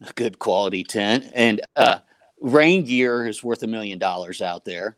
a 0.00 0.12
good 0.14 0.38
quality 0.38 0.84
tent. 0.84 1.30
And 1.34 1.60
uh 1.76 1.98
rain 2.40 2.84
gear 2.84 3.26
is 3.26 3.42
worth 3.42 3.62
a 3.62 3.66
million 3.66 3.98
dollars 3.98 4.40
out 4.42 4.64
there. 4.64 4.96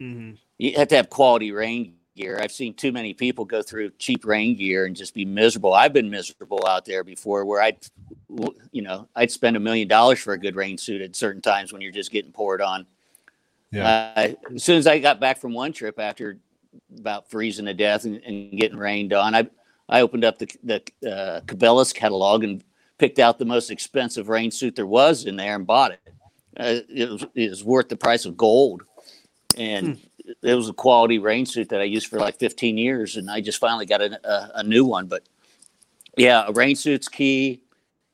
Mhm. 0.00 0.38
you 0.58 0.72
have 0.76 0.88
to 0.88 0.96
have 0.96 1.10
quality 1.10 1.52
rain 1.52 1.96
gear. 2.16 2.38
I've 2.40 2.52
seen 2.52 2.72
too 2.74 2.90
many 2.90 3.12
people 3.14 3.44
go 3.44 3.60
through 3.62 3.90
cheap 3.98 4.24
rain 4.24 4.56
gear 4.56 4.86
and 4.86 4.96
just 4.96 5.14
be 5.14 5.24
miserable. 5.26 5.74
I've 5.74 5.92
been 5.92 6.08
miserable 6.10 6.66
out 6.66 6.84
there 6.86 7.04
before 7.04 7.44
where 7.44 7.60
i'd 7.62 7.78
you 8.72 8.82
know 8.82 9.08
i'd 9.16 9.30
spend 9.30 9.56
a 9.56 9.60
million 9.60 9.88
dollars 9.88 10.20
for 10.20 10.32
a 10.34 10.38
good 10.38 10.54
rain 10.56 10.78
suit 10.78 11.02
at 11.02 11.16
certain 11.16 11.42
times 11.42 11.72
when 11.72 11.82
you're 11.82 11.92
just 11.92 12.10
getting 12.12 12.32
poured 12.32 12.62
on. 12.62 12.86
Yeah. 13.72 14.12
uh, 14.16 14.32
as 14.54 14.64
soon 14.64 14.78
as 14.78 14.86
i 14.86 14.98
got 14.98 15.20
back 15.20 15.38
from 15.38 15.52
one 15.52 15.72
trip 15.72 15.98
after 16.00 16.38
about 16.98 17.30
freezing 17.30 17.66
to 17.66 17.74
death 17.74 18.04
and, 18.04 18.16
and 18.24 18.58
getting 18.58 18.78
rained 18.78 19.12
on 19.12 19.34
i 19.34 19.48
i 19.88 20.00
opened 20.00 20.24
up 20.24 20.38
the 20.38 20.48
the 20.64 20.76
uh, 21.08 21.40
cabela's 21.42 21.92
catalog 21.92 22.42
and 22.44 22.64
picked 23.00 23.18
out 23.18 23.38
the 23.38 23.46
most 23.46 23.70
expensive 23.70 24.28
rain 24.28 24.50
suit 24.50 24.76
there 24.76 24.86
was 24.86 25.24
in 25.24 25.34
there 25.34 25.56
and 25.56 25.66
bought 25.66 25.92
it. 25.92 26.00
Uh, 26.54 26.80
it, 26.94 27.08
was, 27.08 27.24
it 27.34 27.48
was 27.48 27.64
worth 27.64 27.88
the 27.88 27.96
price 27.96 28.26
of 28.26 28.36
gold. 28.36 28.82
And 29.56 29.98
it 30.42 30.54
was 30.54 30.68
a 30.68 30.74
quality 30.74 31.18
rain 31.18 31.46
suit 31.46 31.70
that 31.70 31.80
I 31.80 31.84
used 31.84 32.08
for 32.08 32.18
like 32.18 32.38
15 32.38 32.76
years. 32.76 33.16
And 33.16 33.30
I 33.30 33.40
just 33.40 33.58
finally 33.58 33.86
got 33.86 34.02
a, 34.02 34.20
a, 34.28 34.50
a 34.56 34.62
new 34.62 34.84
one. 34.84 35.06
But 35.06 35.22
yeah, 36.18 36.44
a 36.46 36.52
rain 36.52 36.76
suit's 36.76 37.08
key. 37.08 37.62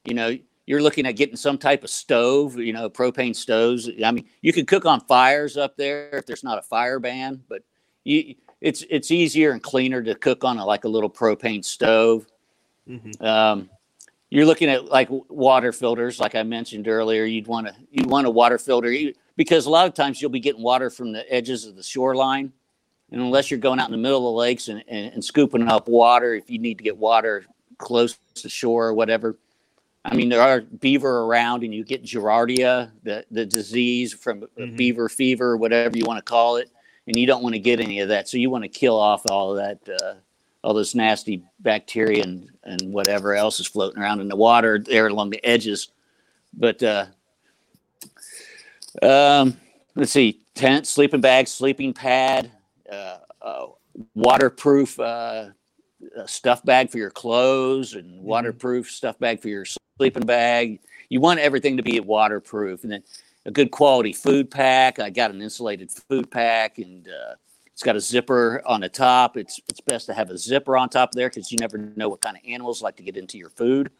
You 0.04 0.14
know, 0.14 0.38
you're 0.66 0.82
looking 0.82 1.04
at 1.04 1.16
getting 1.16 1.36
some 1.36 1.58
type 1.58 1.82
of 1.82 1.90
stove, 1.90 2.56
you 2.56 2.72
know, 2.72 2.88
propane 2.88 3.34
stoves. 3.34 3.90
I 4.04 4.12
mean, 4.12 4.26
you 4.40 4.52
can 4.52 4.66
cook 4.66 4.86
on 4.86 5.00
fires 5.00 5.56
up 5.56 5.76
there 5.76 6.10
if 6.12 6.26
there's 6.26 6.44
not 6.44 6.58
a 6.58 6.62
fire 6.62 7.00
ban, 7.00 7.42
but 7.48 7.62
you, 8.04 8.36
it's 8.60 8.84
it's 8.88 9.10
easier 9.10 9.50
and 9.50 9.60
cleaner 9.60 10.00
to 10.00 10.14
cook 10.14 10.44
on 10.44 10.58
a, 10.58 10.64
like 10.64 10.84
a 10.84 10.88
little 10.88 11.10
propane 11.10 11.64
stove. 11.64 12.26
Mhm. 12.88 13.20
Um, 13.20 13.68
you're 14.30 14.46
looking 14.46 14.68
at 14.68 14.86
like 14.86 15.08
water 15.10 15.72
filters, 15.72 16.18
like 16.18 16.34
I 16.34 16.42
mentioned 16.42 16.88
earlier. 16.88 17.24
You'd 17.24 17.46
want 17.46 17.68
to 17.68 17.74
you 17.90 18.06
want 18.08 18.26
a 18.26 18.30
water 18.30 18.58
filter 18.58 18.90
you- 18.90 19.14
because 19.36 19.66
a 19.66 19.70
lot 19.70 19.86
of 19.86 19.94
times 19.94 20.20
you'll 20.20 20.30
be 20.30 20.40
getting 20.40 20.62
water 20.62 20.90
from 20.90 21.12
the 21.12 21.30
edges 21.32 21.64
of 21.66 21.76
the 21.76 21.82
shoreline, 21.82 22.52
and 23.12 23.20
unless 23.20 23.50
you're 23.50 23.60
going 23.60 23.78
out 23.78 23.86
in 23.86 23.92
the 23.92 23.98
middle 23.98 24.18
of 24.18 24.24
the 24.34 24.38
lakes 24.38 24.68
and, 24.68 24.82
and, 24.88 25.12
and 25.14 25.24
scooping 25.24 25.68
up 25.68 25.88
water, 25.88 26.34
if 26.34 26.50
you 26.50 26.58
need 26.58 26.78
to 26.78 26.84
get 26.84 26.96
water 26.96 27.44
close 27.78 28.18
to 28.34 28.48
shore 28.48 28.86
or 28.88 28.94
whatever, 28.94 29.36
I 30.04 30.14
mean 30.14 30.28
there 30.28 30.40
are 30.40 30.60
beaver 30.62 31.20
around, 31.22 31.62
and 31.64 31.74
you 31.74 31.84
get 31.84 32.02
Giardia, 32.02 32.90
the 33.04 33.24
the 33.30 33.44
disease 33.46 34.12
from 34.12 34.42
Mhm. 34.58 34.76
beaver 34.76 35.08
fever, 35.08 35.56
whatever 35.56 35.96
you 35.96 36.04
want 36.04 36.18
to 36.18 36.22
call 36.28 36.56
it, 36.56 36.70
and 37.06 37.16
you 37.16 37.26
don't 37.26 37.42
want 37.42 37.54
to 37.54 37.60
get 37.60 37.78
any 37.80 38.00
of 38.00 38.08
that. 38.08 38.28
So 38.28 38.38
you 38.38 38.50
want 38.50 38.64
to 38.64 38.68
kill 38.68 38.96
off 38.96 39.22
all 39.30 39.50
of 39.50 39.56
that. 39.58 40.00
Uh, 40.02 40.14
all 40.66 40.74
this 40.74 40.96
nasty 40.96 41.44
bacteria 41.60 42.24
and, 42.24 42.50
and 42.64 42.92
whatever 42.92 43.36
else 43.36 43.60
is 43.60 43.68
floating 43.68 44.02
around 44.02 44.20
in 44.20 44.26
the 44.26 44.34
water 44.34 44.80
there 44.80 45.06
along 45.06 45.30
the 45.30 45.42
edges. 45.46 45.92
But 46.52 46.82
uh, 46.82 47.06
um, 49.00 49.56
let's 49.94 50.10
see, 50.10 50.40
tent, 50.56 50.88
sleeping 50.88 51.20
bag, 51.20 51.46
sleeping 51.46 51.94
pad, 51.94 52.50
uh, 52.90 53.18
uh, 53.40 53.66
waterproof 54.16 54.98
uh, 54.98 55.50
uh, 56.18 56.26
stuff 56.26 56.64
bag 56.64 56.90
for 56.90 56.98
your 56.98 57.10
clothes, 57.12 57.94
and 57.94 58.20
waterproof 58.20 58.90
stuff 58.90 59.16
bag 59.20 59.40
for 59.40 59.48
your 59.48 59.66
sleeping 59.98 60.26
bag. 60.26 60.80
You 61.10 61.20
want 61.20 61.38
everything 61.38 61.76
to 61.76 61.84
be 61.84 62.00
waterproof, 62.00 62.82
and 62.82 62.90
then 62.90 63.04
a 63.44 63.52
good 63.52 63.70
quality 63.70 64.12
food 64.12 64.50
pack. 64.50 64.98
I 64.98 65.10
got 65.10 65.30
an 65.30 65.40
insulated 65.40 65.92
food 65.92 66.28
pack, 66.28 66.78
and 66.78 67.06
uh, 67.06 67.34
it's 67.76 67.82
got 67.82 67.94
a 67.94 68.00
zipper 68.00 68.62
on 68.64 68.80
the 68.80 68.88
top. 68.88 69.36
It's 69.36 69.60
it's 69.68 69.82
best 69.82 70.06
to 70.06 70.14
have 70.14 70.30
a 70.30 70.38
zipper 70.38 70.78
on 70.78 70.88
top 70.88 71.12
there 71.12 71.28
because 71.28 71.52
you 71.52 71.58
never 71.60 71.76
know 71.76 72.08
what 72.08 72.22
kind 72.22 72.34
of 72.34 72.42
animals 72.48 72.80
like 72.80 72.96
to 72.96 73.02
get 73.02 73.18
into 73.18 73.36
your 73.36 73.50
food. 73.50 73.90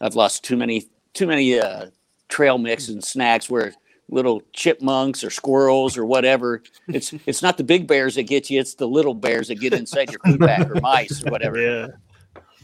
I've 0.00 0.16
lost 0.16 0.42
too 0.42 0.56
many 0.56 0.88
too 1.12 1.28
many 1.28 1.60
uh, 1.60 1.90
trail 2.28 2.58
mix 2.58 2.88
and 2.88 3.04
snacks 3.04 3.48
where 3.48 3.72
little 4.08 4.42
chipmunks 4.52 5.22
or 5.22 5.30
squirrels 5.30 5.96
or 5.96 6.04
whatever. 6.04 6.64
It's 6.88 7.14
it's 7.24 7.40
not 7.40 7.56
the 7.56 7.62
big 7.62 7.86
bears 7.86 8.16
that 8.16 8.24
get 8.24 8.50
you; 8.50 8.58
it's 8.58 8.74
the 8.74 8.88
little 8.88 9.14
bears 9.14 9.46
that 9.46 9.60
get 9.60 9.74
inside 9.74 10.10
your 10.10 10.18
food 10.26 10.40
pack 10.40 10.68
or 10.68 10.80
mice 10.80 11.24
or 11.24 11.30
whatever. 11.30 11.60
Yeah. 11.60 11.86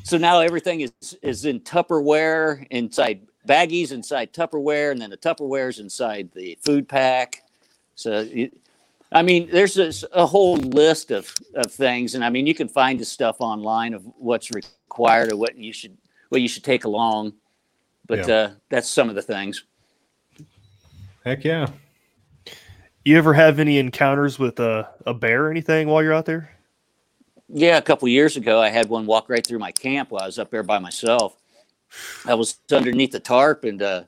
So 0.03 0.19
now 0.19 0.41
everything 0.41 0.81
is 0.81 1.17
is 1.23 1.45
in 1.45 1.61
Tupperware 1.61 2.67
inside 2.71 3.21
baggies 3.47 3.93
inside 3.93 4.33
Tupperware, 4.33 4.91
and 4.91 5.01
then 5.01 5.11
the 5.11 5.17
Tupperware's 5.17 5.79
inside 5.79 6.31
the 6.35 6.59
food 6.61 6.89
pack. 6.89 7.45
So, 7.95 8.23
you, 8.23 8.51
I 9.13 9.23
mean, 9.23 9.49
there's 9.51 9.75
this, 9.75 10.05
a 10.13 10.25
whole 10.25 10.57
list 10.57 11.11
of 11.11 11.33
of 11.55 11.73
things, 11.73 12.15
and 12.15 12.25
I 12.25 12.31
mean, 12.31 12.47
you 12.47 12.55
can 12.55 12.69
find 12.69 12.99
the 12.99 13.05
stuff 13.05 13.37
online 13.41 13.95
of 13.95 14.05
what's 14.17 14.51
required 14.51 15.33
or 15.33 15.37
what 15.37 15.57
you 15.57 15.73
should 15.73 15.97
what 16.29 16.41
you 16.41 16.49
should 16.49 16.65
take 16.65 16.85
along. 16.85 17.35
But 18.07 18.27
Yeah. 18.29 18.35
uh, 18.35 18.51
that's 18.69 18.89
some 18.89 19.09
of 19.09 19.15
the 19.15 19.23
things. 19.23 19.65
Heck 21.25 21.45
yeah. 21.45 21.69
You 23.05 23.17
ever 23.19 23.35
have 23.35 23.59
any 23.59 23.79
encounters 23.79 24.39
with 24.39 24.61
a, 24.61 24.89
a 25.07 25.15
bear 25.15 25.47
or 25.47 25.51
anything 25.51 25.89
while 25.89 26.03
you're 26.03 26.13
out 26.13 26.27
there? 26.27 26.51
Yeah, 27.49 27.79
a 27.79 27.83
couple 27.83 28.07
years 28.09 28.37
ago, 28.37 28.61
I 28.61 28.69
had 28.69 28.89
one 28.89 29.07
walk 29.07 29.29
right 29.29 29.45
through 29.45 29.59
my 29.59 29.73
camp 29.73 30.11
while 30.11 30.23
I 30.23 30.27
was 30.27 30.39
up 30.39 30.51
there 30.51 30.63
by 30.63 30.79
myself. 30.79 31.37
I 32.27 32.35
was 32.35 32.59
underneath 32.71 33.11
the 33.13 33.21
tarp 33.21 33.65
and 33.65 33.83
uh, 33.83 34.05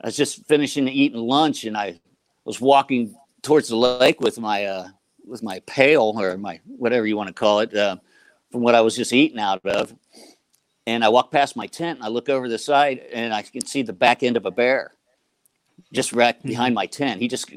I 0.00 0.06
was 0.06 0.16
just 0.16 0.46
finishing 0.46 0.88
eating 0.88 1.20
lunch, 1.20 1.64
and 1.64 1.76
I 1.76 2.00
was 2.44 2.60
walking 2.60 3.14
towards 3.46 3.68
the 3.68 3.76
lake 3.76 4.20
with 4.20 4.38
my 4.40 4.64
uh, 4.64 4.88
with 5.24 5.42
my 5.42 5.60
pail 5.60 6.12
or 6.18 6.36
my 6.36 6.60
whatever 6.66 7.06
you 7.06 7.16
want 7.16 7.28
to 7.28 7.32
call 7.32 7.60
it 7.60 7.74
uh, 7.74 7.96
from 8.50 8.60
what 8.60 8.74
I 8.74 8.80
was 8.80 8.96
just 8.96 9.12
eating 9.12 9.38
out 9.38 9.64
of. 9.64 9.94
And 10.88 11.04
I 11.04 11.08
walk 11.08 11.30
past 11.32 11.56
my 11.56 11.66
tent, 11.66 11.98
and 11.98 12.04
I 12.04 12.08
look 12.08 12.28
over 12.28 12.48
the 12.48 12.58
side, 12.58 12.98
and 13.12 13.32
I 13.32 13.42
can 13.42 13.64
see 13.64 13.82
the 13.82 13.92
back 13.92 14.22
end 14.22 14.36
of 14.36 14.46
a 14.46 14.50
bear 14.50 14.92
just 15.92 16.12
right 16.12 16.40
behind 16.42 16.74
my 16.74 16.86
tent. 16.86 17.20
He 17.20 17.28
just 17.28 17.50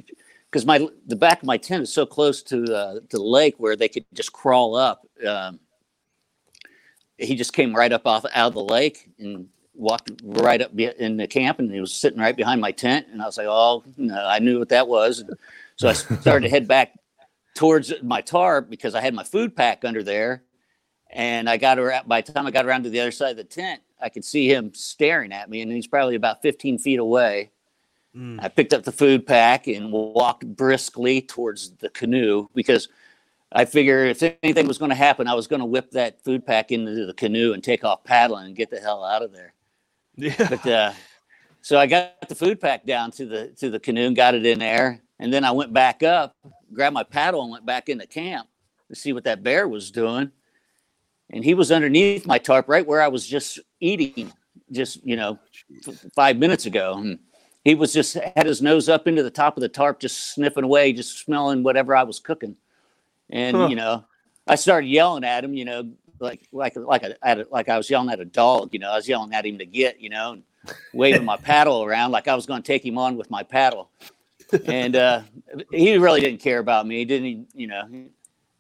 because 0.52 0.66
my 0.66 0.88
the 1.08 1.16
back 1.16 1.42
of 1.42 1.48
my 1.48 1.58
tent 1.58 1.84
is 1.84 1.94
so 1.94 2.06
close 2.06 2.44
to 2.44 2.64
uh, 2.64 2.94
to 3.10 3.18
the 3.18 3.24
lake 3.24 3.56
where 3.58 3.76
they 3.76 3.90
could 3.90 4.06
just 4.14 4.32
crawl 4.32 4.76
up. 4.76 5.06
Um, 5.28 5.60
he 7.18 7.36
just 7.36 7.54
came 7.54 7.76
right 7.76 7.92
up 7.92 8.06
off 8.06 8.26
out 8.34 8.50
of 8.50 8.54
the 8.54 8.64
lake 8.64 9.10
and 9.18 9.50
walked 9.74 10.12
right 10.24 10.62
up 10.62 10.78
in 10.80 11.18
the 11.18 11.28
camp, 11.28 11.58
and 11.58 11.72
he 11.72 11.80
was 11.80 11.94
sitting 11.94 12.20
right 12.20 12.36
behind 12.36 12.62
my 12.62 12.72
tent. 12.72 13.08
And 13.12 13.22
I 13.22 13.26
was 13.26 13.38
like, 13.38 13.48
"Oh, 13.48 13.84
no, 13.98 14.24
I 14.24 14.38
knew 14.38 14.60
what 14.60 14.70
that 14.70 14.88
was." 14.88 15.24
So 15.80 15.88
I 15.88 15.94
started 15.94 16.42
to 16.42 16.50
head 16.50 16.68
back 16.68 16.94
towards 17.56 17.94
my 18.04 18.22
tarp 18.22 18.70
because 18.70 18.96
I 18.96 19.02
had 19.02 19.14
my 19.14 19.24
food 19.24 19.56
pack 19.56 19.84
under 19.86 20.04
there. 20.04 20.44
And 21.12 21.50
I 21.50 21.58
got 21.58 21.80
around. 21.80 22.08
By 22.08 22.22
the 22.22 22.32
time 22.32 22.46
I 22.46 22.52
got 22.52 22.66
around 22.66 22.84
to 22.84 22.90
the 22.92 23.00
other 23.00 23.12
side 23.12 23.32
of 23.32 23.38
the 23.38 23.44
tent, 23.44 23.82
I 24.00 24.10
could 24.10 24.24
see 24.24 24.48
him 24.48 24.72
staring 24.76 25.34
at 25.34 25.50
me, 25.50 25.62
and 25.62 25.72
he's 25.72 25.88
probably 25.88 26.14
about 26.14 26.44
15 26.44 26.78
feet 26.78 27.00
away. 27.00 27.50
I 28.40 28.48
picked 28.48 28.74
up 28.74 28.84
the 28.84 28.92
food 28.92 29.26
pack 29.26 29.68
and 29.68 29.92
walked 29.92 30.46
briskly 30.46 31.22
towards 31.22 31.72
the 31.78 31.90
canoe 31.90 32.48
because 32.54 32.90
I 33.52 33.66
figured 33.66 34.10
if 34.10 34.38
anything 34.44 34.68
was 34.68 34.78
going 34.78 34.90
to 34.90 34.96
happen, 34.96 35.28
I 35.28 35.34
was 35.34 35.48
going 35.48 35.62
to 35.62 35.66
whip 35.66 35.92
that 35.92 36.24
food 36.24 36.46
pack 36.46 36.72
into 36.72 37.06
the 37.06 37.14
canoe 37.14 37.54
and 37.54 37.64
take 37.64 37.84
off 37.84 38.04
paddling 38.04 38.46
and 38.46 38.56
get 38.56 38.70
the 38.70 38.80
hell 38.80 39.04
out 39.04 39.24
of 39.24 39.32
there. 39.32 39.54
Yeah. 40.16 40.36
But 40.38 40.68
uh, 40.68 40.94
so 41.62 41.80
I 41.80 41.88
got 41.88 42.28
the 42.28 42.36
food 42.36 42.62
pack 42.62 42.86
down 42.86 43.12
to 43.12 43.26
the 43.26 43.48
to 43.60 43.70
the 43.70 43.80
canoe 43.80 44.08
and 44.08 44.16
got 44.16 44.36
it 44.36 44.46
in 44.46 44.60
there, 44.60 45.02
and 45.20 45.34
then 45.34 45.44
I 45.44 45.52
went 45.52 45.74
back 45.74 46.04
up, 46.04 46.36
grabbed 46.74 46.94
my 46.94 47.04
paddle, 47.04 47.42
and 47.42 47.52
went 47.52 47.66
back 47.66 47.90
into 47.90 48.08
camp 48.08 48.48
to 48.90 48.96
see 48.96 49.14
what 49.14 49.26
that 49.26 49.44
bear 49.44 49.68
was 49.68 49.92
doing. 49.92 50.32
And 51.32 51.44
he 51.44 51.54
was 51.54 51.72
underneath 51.72 52.26
my 52.26 52.40
tarp, 52.40 52.68
right 52.68 52.86
where 52.86 53.02
I 53.02 53.08
was 53.08 53.28
just 53.28 53.60
eating, 53.80 54.32
just 54.72 55.06
you 55.06 55.16
know, 55.16 55.38
f- 55.88 56.06
five 56.16 56.38
minutes 56.38 56.66
ago. 56.66 56.96
And 56.98 57.20
he 57.64 57.76
was 57.76 57.94
just 57.94 58.16
had 58.16 58.46
his 58.48 58.62
nose 58.62 58.90
up 58.90 59.08
into 59.08 59.22
the 59.22 59.30
top 59.30 59.58
of 59.58 59.62
the 59.62 59.70
tarp, 59.70 60.00
just 60.00 60.34
sniffing 60.34 60.64
away, 60.64 60.94
just 60.94 61.20
smelling 61.20 61.62
whatever 61.62 61.96
I 61.96 62.04
was 62.04 62.20
cooking. 62.20 62.56
And 63.30 63.58
Huh. 63.58 63.68
you 63.68 63.76
know, 63.76 64.06
I 64.48 64.56
started 64.56 64.88
yelling 64.88 65.24
at 65.24 65.44
him, 65.44 65.54
you 65.54 65.66
know, 65.66 65.92
like 66.20 66.48
like 66.52 66.76
like 66.76 67.04
a, 67.04 67.16
at 67.26 67.40
a, 67.40 67.48
like 67.52 67.70
I 67.70 67.78
was 67.78 67.90
yelling 67.90 68.10
at 68.10 68.20
a 68.20 68.26
dog, 68.26 68.70
you 68.74 68.80
know, 68.80 68.92
I 68.92 68.96
was 68.96 69.08
yelling 69.08 69.34
at 69.34 69.46
him 69.46 69.60
to 69.60 69.66
get, 69.66 70.00
you 70.00 70.10
know, 70.10 70.32
and 70.32 70.44
waving 70.94 71.26
my 71.26 71.38
paddle 71.38 71.84
around 71.84 72.12
like 72.12 72.28
I 72.28 72.36
was 72.36 72.46
going 72.46 72.62
to 72.64 72.68
take 72.68 72.84
him 72.86 72.98
on 72.98 73.18
with 73.18 73.30
my 73.30 73.44
paddle. 73.44 73.92
And 74.66 74.96
uh, 74.96 75.22
he 75.72 75.98
really 75.98 76.22
didn't 76.22 76.40
care 76.42 76.60
about 76.60 76.88
me, 76.88 77.06
didn't 77.06 77.26
he? 77.26 77.46
You 77.54 77.68
know, 77.68 77.84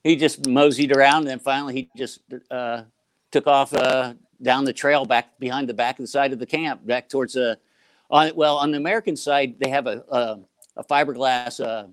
he 0.03 0.15
just 0.15 0.47
moseyed 0.47 0.95
around, 0.95 1.21
and 1.21 1.27
then 1.27 1.39
finally 1.39 1.73
he 1.73 1.89
just 1.97 2.21
uh, 2.51 2.83
took 3.31 3.47
off 3.47 3.73
uh, 3.73 4.13
down 4.41 4.65
the 4.65 4.73
trail 4.73 5.05
back 5.05 5.37
behind 5.39 5.67
the 5.67 5.73
back 5.73 5.99
of 5.99 6.03
the 6.03 6.07
side 6.07 6.31
of 6.33 6.39
the 6.39 6.45
camp, 6.45 6.85
back 6.85 7.09
towards 7.09 7.33
the. 7.33 7.57
On 8.11 8.31
well, 8.35 8.57
on 8.57 8.71
the 8.71 8.77
American 8.77 9.15
side, 9.15 9.55
they 9.59 9.69
have 9.69 9.87
a 9.87 10.03
a, 10.09 10.39
a 10.77 10.83
fiberglass 10.83 11.63
uh, 11.63 11.87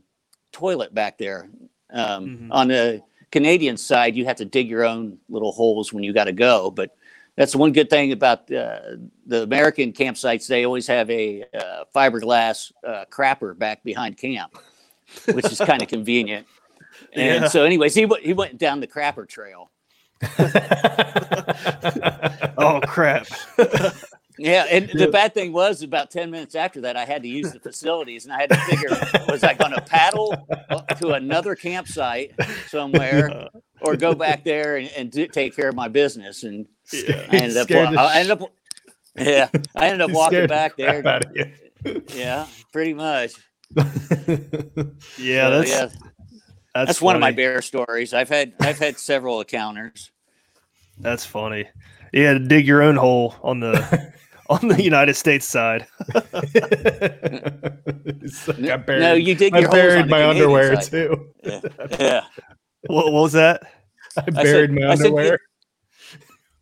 toilet 0.52 0.94
back 0.94 1.18
there. 1.18 1.48
Um, 1.90 2.26
Mhm. 2.26 2.48
On 2.50 2.68
the 2.68 3.02
Canadian 3.30 3.76
side, 3.76 4.16
you 4.16 4.24
have 4.24 4.36
to 4.36 4.44
dig 4.44 4.68
your 4.68 4.84
own 4.84 5.18
little 5.28 5.52
holes 5.52 5.92
when 5.92 6.02
you 6.04 6.12
got 6.12 6.24
to 6.24 6.32
go. 6.32 6.70
But 6.70 6.96
that's 7.36 7.54
one 7.54 7.72
good 7.72 7.90
thing 7.90 8.12
about 8.12 8.50
uh, 8.50 8.80
the 9.26 9.42
American 9.42 9.92
campsites. 9.92 10.46
They 10.46 10.64
always 10.64 10.86
have 10.86 11.10
a 11.10 11.44
uh, 11.54 11.84
fiberglass 11.94 12.72
uh, 12.86 13.04
crapper 13.10 13.56
back 13.56 13.84
behind 13.84 14.16
camp, 14.16 14.58
which 15.32 15.46
is 15.46 15.58
kind 15.58 15.82
of 15.82 15.88
convenient. 15.88 16.46
And 17.12 17.42
Yeah. 17.42 17.48
so, 17.48 17.64
anyways, 17.64 17.94
he 17.94 18.06
went 18.06 18.24
he 18.24 18.32
went 18.32 18.56
down 18.56 18.80
the 18.80 18.86
crapper 18.86 19.28
trail. 19.28 19.70
Oh 22.58 22.80
crap! 22.86 23.26
Yeah, 24.38 24.66
and 24.70 24.90
the 24.90 25.08
bad 25.08 25.32
thing 25.32 25.52
was 25.52 25.82
about 25.82 26.10
ten 26.10 26.30
minutes 26.30 26.54
after 26.54 26.82
that, 26.82 26.96
I 26.96 27.04
had 27.06 27.22
to 27.22 27.28
use 27.28 27.52
the 27.52 27.60
facilities, 27.60 28.24
and 28.24 28.34
I 28.34 28.40
had 28.40 28.50
to 28.50 28.56
figure 28.56 28.90
was 29.28 29.42
I 29.44 29.54
going 29.54 29.72
to 29.72 29.80
paddle 29.80 30.46
to 30.98 31.12
another 31.12 31.54
campsite 31.54 32.32
somewhere, 32.68 33.48
or 33.80 33.96
go 33.96 34.14
back 34.14 34.44
there 34.44 34.76
and, 34.76 34.90
and 34.96 35.10
do, 35.10 35.26
take 35.26 35.56
care 35.56 35.68
of 35.68 35.74
my 35.74 35.88
business? 35.88 36.42
And 36.44 36.66
I 36.92 37.28
ended 37.32 37.56
up, 37.56 37.64
Scared 37.64 37.92
the 37.92 38.00
I 38.00 38.18
ended 38.20 38.30
up, 38.42 38.52
yeah, 39.16 39.48
I 39.74 39.86
ended 39.88 40.02
up 40.02 40.10
walking 40.12 40.36
Scared 40.36 40.44
the 40.50 40.54
back 40.54 40.76
there. 40.76 41.06
out 41.06 41.24
of 41.24 41.36
you. 41.36 42.02
Yeah, 42.14 42.46
pretty 42.72 42.94
much. 42.94 43.32
Yeah, 43.76 45.48
So, 45.48 45.50
that's 45.58 45.70
yeah, 45.70 45.86
that's, 45.86 45.96
that's 46.74 47.02
one 47.02 47.16
of 47.16 47.20
my 47.20 47.32
bear 47.32 47.60
stories. 47.62 48.12
I've 48.14 48.28
had 48.28 48.52
I've 48.60 48.78
had 48.78 48.98
several 48.98 49.40
encounters. 49.40 50.10
That's 50.98 51.24
funny. 51.26 51.66
Yeah, 52.12 52.38
dig 52.38 52.66
your 52.66 52.82
own 52.82 52.96
hole 52.96 53.34
on 53.42 53.60
the 53.60 54.12
on 54.48 54.68
the 54.68 54.82
United 54.82 55.14
States 55.14 55.46
side. 55.46 55.86
Like 56.14 56.56
I 58.70 58.76
buried, 58.76 59.00
no, 59.00 59.14
you 59.14 59.34
dig 59.34 59.54
I 59.54 59.60
your 59.60 59.68
holes 59.68 59.74
buried 59.80 60.02
on 60.02 60.08
the 60.08 60.10
my 60.10 60.18
Canadian 60.20 60.44
underwear 60.44 60.80
side. 60.80 60.90
too. 60.90 61.26
Yeah, 61.44 61.60
yeah. 61.98 62.24
What, 62.86 63.06
what 63.12 63.22
was 63.22 63.32
that? 63.32 63.62
I 64.16 64.22
said- 64.24 64.34
buried 64.34 64.70
my 64.72 64.86
I 64.90 64.94
said 64.94 65.06
underwear. 65.06 65.38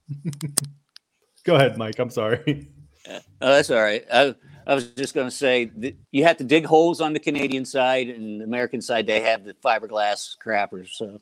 Go 1.45 1.57
ahead, 1.57 1.77
Mike. 1.77 1.99
I'm 1.99 2.11
sorry. 2.11 2.69
Oh, 3.07 3.21
that's 3.41 3.71
all 3.71 3.83
right. 3.83 4.05
I, 4.13 4.35
I 4.67 4.75
was 4.75 4.87
just 4.93 5.15
going 5.15 5.27
to 5.27 5.35
say 5.35 5.67
that 5.77 5.97
you 6.11 6.25
have 6.25 6.39
to 6.39 6.45
dig 6.45 6.65
holes 6.65 7.01
on 7.01 7.13
the 7.13 7.21
Canadian 7.21 7.65
side, 7.65 8.09
and 8.09 8.41
the 8.41 8.45
American 8.45 8.81
side 8.81 9.07
they 9.07 9.21
have 9.21 9.45
the 9.45 9.55
fiberglass 9.55 10.37
crappers. 10.39 10.89
So 10.91 11.21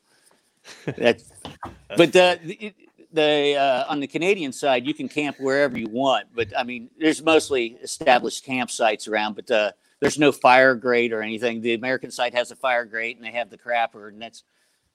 that's. 0.85 1.31
but 1.97 2.13
the 2.13 2.39
the, 2.43 2.73
the 3.11 3.55
uh, 3.55 3.85
on 3.89 3.99
the 3.99 4.07
Canadian 4.07 4.53
side, 4.53 4.85
you 4.85 4.93
can 4.93 5.09
camp 5.09 5.37
wherever 5.39 5.77
you 5.77 5.89
want. 5.89 6.27
But 6.33 6.57
I 6.57 6.63
mean, 6.63 6.89
there's 6.97 7.21
mostly 7.21 7.77
established 7.83 8.45
campsites 8.45 9.09
around, 9.09 9.35
but 9.35 9.51
uh, 9.51 9.71
there's 9.99 10.17
no 10.17 10.31
fire 10.31 10.75
grate 10.75 11.11
or 11.11 11.21
anything. 11.21 11.61
The 11.61 11.73
American 11.73 12.11
side 12.11 12.33
has 12.33 12.51
a 12.51 12.55
fire 12.55 12.85
grate, 12.85 13.17
and 13.17 13.25
they 13.25 13.31
have 13.31 13.49
the 13.49 13.57
crapper, 13.57 14.07
and 14.07 14.21
that's 14.21 14.43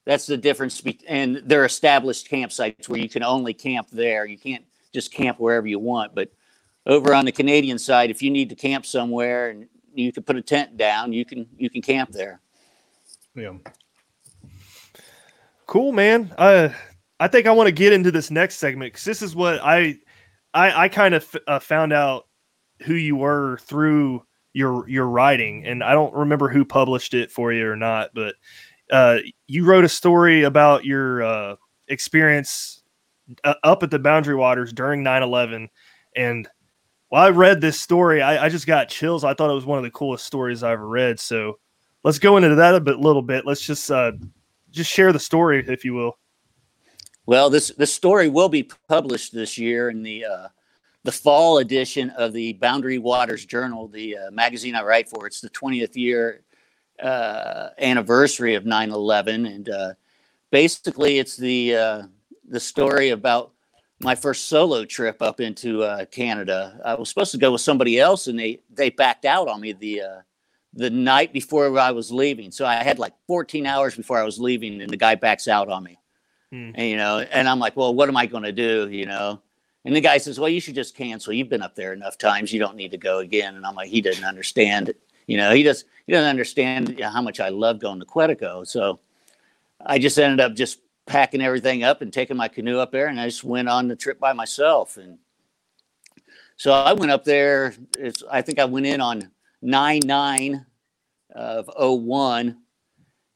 that's 0.08 0.24
the 0.24 0.38
difference. 0.38 0.80
Be- 0.80 0.98
and 1.06 1.42
they're 1.44 1.66
established 1.66 2.30
campsites 2.30 2.88
where 2.88 2.98
you 2.98 3.10
can 3.10 3.22
only 3.22 3.52
camp 3.52 3.88
there. 3.92 4.24
You 4.24 4.38
can't 4.38 4.64
just 4.94 5.12
camp 5.12 5.38
wherever 5.38 5.66
you 5.66 5.78
want, 5.78 6.14
but 6.14 6.32
over 6.86 7.12
on 7.12 7.26
the 7.26 7.32
Canadian 7.32 7.78
side, 7.78 8.08
if 8.08 8.22
you 8.22 8.30
need 8.30 8.48
to 8.48 8.54
camp 8.54 8.86
somewhere 8.86 9.50
and 9.50 9.68
you 9.92 10.10
can 10.10 10.22
put 10.22 10.36
a 10.36 10.40
tent 10.40 10.78
down, 10.78 11.12
you 11.12 11.26
can 11.26 11.46
you 11.58 11.68
can 11.68 11.82
camp 11.82 12.10
there. 12.10 12.40
Yeah. 13.34 13.52
Cool, 15.66 15.92
man. 15.92 16.34
I 16.38 16.74
I 17.20 17.28
think 17.28 17.46
I 17.46 17.50
want 17.50 17.66
to 17.66 17.72
get 17.72 17.92
into 17.92 18.10
this 18.10 18.30
next 18.30 18.56
segment 18.56 18.94
because 18.94 19.04
this 19.04 19.20
is 19.20 19.36
what 19.36 19.60
I 19.62 19.98
I, 20.54 20.84
I 20.84 20.88
kind 20.88 21.14
of 21.14 21.22
f- 21.22 21.42
uh, 21.46 21.58
found 21.58 21.92
out 21.92 22.28
who 22.84 22.94
you 22.94 23.14
were 23.14 23.58
through 23.58 24.24
your 24.54 24.88
your 24.88 25.06
writing, 25.06 25.66
and 25.66 25.84
I 25.84 25.92
don't 25.92 26.14
remember 26.14 26.48
who 26.48 26.64
published 26.64 27.12
it 27.12 27.30
for 27.30 27.52
you 27.52 27.68
or 27.68 27.76
not, 27.76 28.12
but 28.14 28.36
uh, 28.90 29.18
you 29.46 29.64
wrote 29.64 29.85
a 29.85 29.88
story 29.88 30.44
about 30.44 30.85
your 30.85 31.22
uh, 31.22 31.57
experience 31.88 32.83
uh, 33.44 33.55
up 33.62 33.83
at 33.83 33.90
the 33.90 33.98
Boundary 33.98 34.35
Waters 34.35 34.72
during 34.72 35.03
9/11, 35.03 35.68
and 36.16 36.48
while 37.09 37.27
I 37.27 37.31
read 37.31 37.61
this 37.61 37.81
story, 37.81 38.22
I, 38.22 38.46
I 38.46 38.48
just 38.48 38.66
got 38.66 38.88
chills. 38.88 39.24
I 39.24 39.35
thought 39.35 39.51
it 39.51 39.55
was 39.55 39.66
one 39.66 39.79
of 39.79 39.85
the 39.85 39.90
coolest 39.90 40.27
stories 40.27 40.62
I 40.62 40.72
ever 40.72 40.87
read. 40.87 41.18
So 41.18 41.59
let's 42.05 42.18
go 42.18 42.37
into 42.37 42.55
that 42.55 42.74
a 42.74 42.81
bit, 42.81 42.98
little 42.98 43.22
bit. 43.22 43.46
Let's 43.46 43.62
just 43.62 43.90
uh, 43.90 44.12
just 44.70 44.90
share 44.90 45.12
the 45.12 45.18
story, 45.18 45.64
if 45.66 45.85
you 45.85 45.94
will. 45.94 46.18
Well, 47.27 47.51
this 47.51 47.68
this 47.77 47.92
story 47.92 48.29
will 48.29 48.48
be 48.48 48.70
published 48.88 49.35
this 49.35 49.59
year 49.59 49.90
in 49.90 50.03
the 50.03 50.24
uh, 50.24 50.48
the 51.05 51.12
fall 51.12 51.59
edition 51.59 52.11
of 52.11 52.33
the 52.33 52.55
Boundary 52.55 52.98
Waters 52.98 53.44
Journal, 53.44 53.88
the 53.88 54.16
magazine 54.33 54.74
I 54.74 54.83
write 54.83 55.09
for. 55.09 55.27
It's 55.27 55.40
the 55.40 55.51
20th 55.51 55.96
year 55.96 56.42
uh, 57.02 57.70
anniversary 57.78 58.54
of 58.54 58.64
9/11, 58.64 59.46
and 59.46 59.68
uh, 59.68 59.94
basically, 60.50 61.18
it's 61.18 61.37
the 61.37 61.76
uh, 61.76 62.02
the 62.48 62.61
story 62.61 63.11
about 63.11 63.52
my 64.00 64.14
first 64.14 64.48
solo 64.48 64.84
trip 64.84 65.20
up 65.22 65.40
into 65.40 65.82
uh, 65.82 66.04
Canada. 66.06 66.80
I 66.84 66.94
was 66.94 67.08
supposed 67.08 67.32
to 67.32 67.38
go 67.38 67.52
with 67.52 67.61
somebody 67.61 67.98
else, 67.98 68.26
and 68.26 68.38
they 68.38 68.61
they 68.70 68.90
backed 68.90 69.24
out 69.24 69.48
on 69.48 69.61
me 69.61 69.72
the 69.72 70.02
uh, 70.02 70.20
the 70.74 70.90
night 70.90 71.32
before 71.32 71.78
I 71.78 71.90
was 71.90 72.12
leaving. 72.12 72.50
So 72.50 72.66
I 72.66 72.82
had 72.82 72.98
like 72.98 73.14
14 73.26 73.66
hours 73.66 73.96
before 73.96 74.18
I 74.18 74.24
was 74.24 74.38
leaving, 74.38 74.80
and 74.80 74.90
the 74.90 74.96
guy 74.96 75.14
backs 75.14 75.48
out 75.48 75.68
on 75.68 75.82
me. 75.82 75.98
Hmm. 76.50 76.70
And 76.74 76.88
you 76.88 76.96
know, 76.96 77.18
and 77.18 77.48
I'm 77.48 77.58
like, 77.58 77.76
well, 77.76 77.94
what 77.94 78.08
am 78.08 78.16
I 78.16 78.26
going 78.26 78.44
to 78.44 78.52
do? 78.52 78.88
You 78.90 79.06
know, 79.06 79.42
and 79.84 79.94
the 79.94 80.00
guy 80.00 80.18
says, 80.18 80.38
well, 80.38 80.48
you 80.48 80.61
should 80.61 80.74
just 80.74 80.96
cancel. 80.96 81.32
You've 81.32 81.48
been 81.48 81.62
up 81.62 81.74
there 81.74 81.92
enough 81.92 82.18
times. 82.18 82.52
You 82.52 82.58
don't 82.58 82.76
need 82.76 82.90
to 82.90 82.98
go 82.98 83.18
again. 83.18 83.56
And 83.56 83.64
I'm 83.64 83.74
like, 83.74 83.88
he 83.88 84.00
doesn't 84.00 84.24
understand. 84.24 84.92
You 85.28 85.36
know, 85.36 85.52
he 85.52 85.62
does. 85.62 85.84
He 86.06 86.12
doesn't 86.14 86.28
understand 86.28 86.98
how 87.00 87.20
much 87.22 87.38
I 87.38 87.50
love 87.50 87.78
going 87.78 88.00
to 88.00 88.06
Quetico. 88.06 88.66
So 88.66 88.98
I 89.84 89.98
just 89.98 90.18
ended 90.18 90.40
up 90.40 90.54
just 90.54 90.80
packing 91.06 91.42
everything 91.42 91.84
up 91.84 92.00
and 92.02 92.12
taking 92.12 92.36
my 92.36 92.48
canoe 92.48 92.78
up 92.78 92.90
there, 92.90 93.06
and 93.06 93.20
I 93.20 93.26
just 93.26 93.44
went 93.44 93.68
on 93.68 93.88
the 93.88 93.94
trip 93.94 94.18
by 94.18 94.32
myself. 94.32 94.96
And 94.96 95.18
so 96.56 96.72
I 96.72 96.94
went 96.94 97.12
up 97.12 97.24
there. 97.24 97.74
It's, 97.98 98.24
I 98.30 98.40
think 98.42 98.58
I 98.58 98.64
went 98.64 98.86
in 98.86 99.02
on 99.02 99.30
nine 99.60 100.00
nine 100.04 100.64
of 101.34 101.70
01 101.76 102.56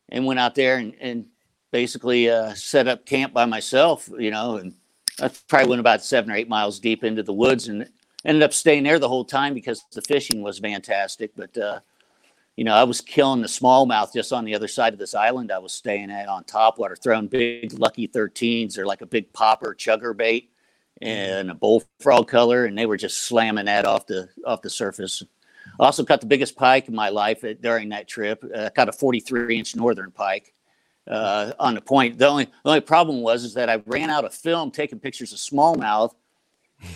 and 0.09 0.27
went 0.27 0.41
out 0.41 0.55
there 0.55 0.79
and, 0.79 0.95
and 0.99 1.27
basically 1.73 2.31
uh, 2.31 2.55
set 2.55 2.89
up 2.89 3.05
camp 3.05 3.35
by 3.35 3.45
myself, 3.45 4.09
you 4.19 4.31
know, 4.31 4.57
and 4.57 4.75
I 5.21 5.31
probably 5.47 5.69
went 5.69 5.81
about 5.81 6.03
seven 6.03 6.31
or 6.31 6.37
eight 6.37 6.49
miles 6.49 6.81
deep 6.81 7.05
into 7.05 7.23
the 7.23 7.35
woods 7.35 7.69
and 7.69 7.89
ended 8.25 8.43
up 8.43 8.53
staying 8.53 8.85
there 8.85 8.99
the 8.99 9.09
whole 9.09 9.25
time 9.25 9.55
because 9.55 9.85
the 9.93 10.03
fishing 10.03 10.43
was 10.43 10.59
fantastic. 10.59 11.33
But, 11.37 11.57
uh, 11.57 11.81
you 12.57 12.65
know, 12.65 12.75
I 12.75 12.85
was 12.85 13.01
killing 13.01 13.41
the 13.41 13.49
smallmouth 13.49 14.13
just 14.13 14.33
on 14.33 14.45
the 14.45 14.55
other 14.55 14.69
side 14.69 14.93
of 14.93 14.99
this 14.99 15.15
island 15.15 15.51
I 15.51 15.59
was 15.59 15.73
staying 15.73 16.11
at 16.11 16.29
on 16.29 16.45
topwater, 16.45 17.01
throwing 17.01 17.27
big 17.27 17.73
lucky 17.79 18.09
13s 18.09 18.79
or 18.79 18.87
like 18.87 19.01
a 19.01 19.07
big 19.07 19.33
popper 19.33 19.75
chugger 19.79 20.17
bait 20.17 20.51
and 21.01 21.51
a 21.51 21.55
bullfrog 21.55 22.29
color. 22.29 22.67
And 22.67 22.77
they 22.77 22.87
were 22.87 22.97
just 22.97 23.23
slamming 23.23 23.67
that 23.67 23.85
off 23.85 24.07
the, 24.07 24.29
off 24.47 24.63
the 24.63 24.71
surface. 24.71 25.23
I 25.81 25.85
also 25.85 26.05
caught 26.05 26.21
the 26.21 26.27
biggest 26.27 26.57
pike 26.57 26.89
in 26.89 26.95
my 26.95 27.09
life 27.09 27.45
at, 27.45 27.63
during 27.63 27.89
that 27.91 28.09
trip. 28.09 28.45
Uh, 28.55 28.69
caught 28.71 28.89
a 28.89 28.93
43 28.93 29.59
inch 29.59 29.77
northern 29.77 30.11
pike 30.11 30.53
uh, 31.07 31.53
on 31.59 31.75
the 31.75 31.81
point. 31.81 32.19
The 32.19 32.29
only 32.29 32.45
the 32.45 32.51
only 32.65 32.81
problem 32.81 33.23
was 33.23 33.45
is 33.45 33.55
that 33.55 33.69
I 33.69 33.83
ran 33.87 34.11
out 34.11 34.25
of 34.25 34.35
film 34.35 34.71
taking 34.71 34.99
pictures 34.99 35.33
of 35.33 35.39
smallmouth, 35.39 36.15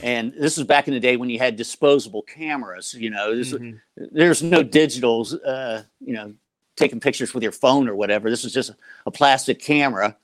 and 0.03 0.33
this 0.39 0.59
is 0.59 0.65
back 0.65 0.89
in 0.89 0.95
the 0.95 1.01
day 1.01 1.17
when 1.17 1.31
you 1.31 1.39
had 1.39 1.57
disposable 1.57 2.23
cameras. 2.23 2.95
You 2.95 3.11
know, 3.11 3.35
this, 3.37 3.53
Mhm. 3.53 3.81
there's 3.97 4.43
no 4.43 4.63
digitals. 4.65 5.37
Uh, 5.45 5.83
you 6.01 6.15
know, 6.15 6.35
taking 6.77 7.01
pictures 7.01 7.33
with 7.33 7.43
your 7.43 7.53
phone 7.53 7.89
or 7.89 7.95
whatever. 7.97 8.29
This 8.31 8.45
was 8.45 8.53
just 8.53 8.73
a 9.07 9.11
plastic 9.11 9.59
camera, 9.61 10.17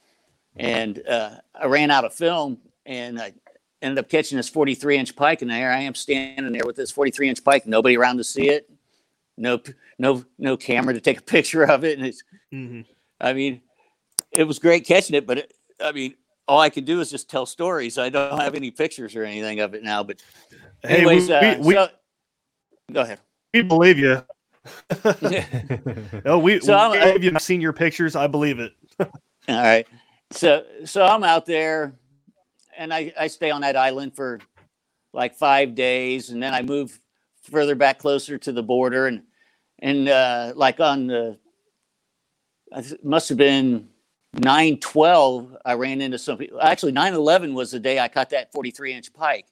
and 0.56 1.06
uh, 1.06 1.36
I 1.54 1.66
ran 1.66 1.90
out 1.90 2.04
of 2.04 2.12
film, 2.14 2.58
and 2.84 3.18
I 3.20 3.32
ended 3.80 3.98
up 3.98 4.08
catching 4.10 4.36
this 4.36 4.48
43 4.48 4.98
inch 4.98 5.16
pike, 5.16 5.42
and 5.42 5.50
there 5.50 5.72
I 5.72 5.80
am 5.80 5.94
standing 5.94 6.52
there 6.52 6.66
with 6.66 6.76
this 6.76 6.90
43 6.90 7.28
inch 7.28 7.42
pike. 7.42 7.66
Nobody 7.66 7.96
around 7.96 8.18
to 8.18 8.24
see 8.24 8.48
it. 8.48 8.68
No, 9.38 9.60
no, 9.98 10.24
no 10.38 10.56
camera 10.58 10.92
to 10.94 11.00
take 11.00 11.18
a 11.18 11.22
picture 11.36 11.62
of 11.64 11.84
it, 11.84 11.98
and 11.98 12.06
it's. 12.06 12.22
Mhm. 12.52 12.84
I 13.20 13.32
mean, 13.32 13.62
it 14.30 14.44
was 14.44 14.58
great 14.58 14.84
catching 14.86 15.14
it, 15.16 15.26
but 15.26 15.38
it, 15.38 15.54
I 15.80 15.92
mean, 15.92 16.14
all 16.48 16.58
I 16.60 16.70
can 16.70 16.84
do 16.84 17.00
is 17.00 17.10
just 17.10 17.30
tell 17.30 17.46
stories. 17.46 17.98
I 17.98 18.08
don't 18.08 18.38
have 18.40 18.54
any 18.54 18.70
pictures 18.70 19.14
or 19.16 19.24
anything 19.24 19.60
of 19.60 19.74
it 19.74 19.82
now. 19.82 20.02
But 20.02 20.22
Hey, 20.82 20.98
anyways, 20.98 21.28
we- 21.28 21.34
uh, 21.34 21.58
we- 21.58 21.64
we- 21.76 22.94
go 22.94 23.00
ahead. 23.02 23.20
we 23.54 23.62
believe 23.62 23.98
you. 23.98 24.22
no, 26.24 26.38
we, 26.38 26.60
So 26.60 26.74
I'm- 26.74 26.90
we 26.92 26.98
believe 26.98 27.24
you. 27.24 27.32
I've 27.34 27.42
seen 27.42 27.60
your 27.60 27.72
pictures. 27.72 28.16
I 28.16 28.26
believe 28.26 28.58
it. 28.60 28.72
All 29.00 29.08
right. 29.48 29.86
So 30.30 30.64
so 30.84 31.04
I'm 31.04 31.24
out 31.24 31.44
there 31.46 31.94
and 32.76 32.92
I, 32.94 33.12
I 33.18 33.26
stay 33.26 33.50
on 33.50 33.60
that 33.62 33.76
island 33.76 34.14
for 34.16 34.40
like 35.12 35.34
five 35.34 35.74
days 35.74 36.30
and 36.30 36.42
then 36.42 36.54
I 36.54 36.62
move 36.62 36.98
further 37.42 37.74
back 37.74 37.98
closer 37.98 38.38
to 38.38 38.52
the 38.52 38.62
border 38.62 39.08
and 39.08 39.22
and 39.80 40.08
uh, 40.08 40.52
like 40.56 40.80
on 40.80 41.06
the 41.06 41.38
I 42.72 42.78
it 42.80 43.04
must 43.04 43.28
have 43.28 43.36
been 43.36 43.88
912 44.34 45.58
I 45.64 45.74
ran 45.74 46.00
into 46.00 46.18
some 46.18 46.38
people 46.38 46.60
actually 46.60 46.92
911 46.92 47.52
was 47.52 47.70
the 47.70 47.78
day 47.78 47.98
I 47.98 48.08
caught 48.08 48.30
that 48.30 48.50
43 48.52 48.94
inch 48.94 49.12
pike 49.12 49.44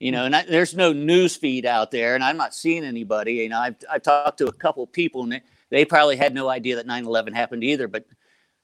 you 0.00 0.12
know 0.12 0.24
and 0.24 0.34
I, 0.34 0.42
there's 0.42 0.74
no 0.74 0.94
news 0.94 1.36
feed 1.36 1.66
out 1.66 1.90
there 1.90 2.14
and 2.14 2.24
I'm 2.24 2.38
not 2.38 2.54
seeing 2.54 2.84
anybody 2.84 3.34
you 3.34 3.50
know 3.50 3.58
I've, 3.58 3.76
I've 3.90 4.02
talked 4.02 4.38
to 4.38 4.46
a 4.46 4.52
couple 4.52 4.86
people 4.86 5.24
and 5.24 5.42
they, 5.68 5.84
probably 5.84 6.16
had 6.16 6.32
no 6.32 6.48
idea 6.48 6.76
that 6.76 6.86
911 6.86 7.34
happened 7.34 7.64
either 7.64 7.86
but 7.86 8.06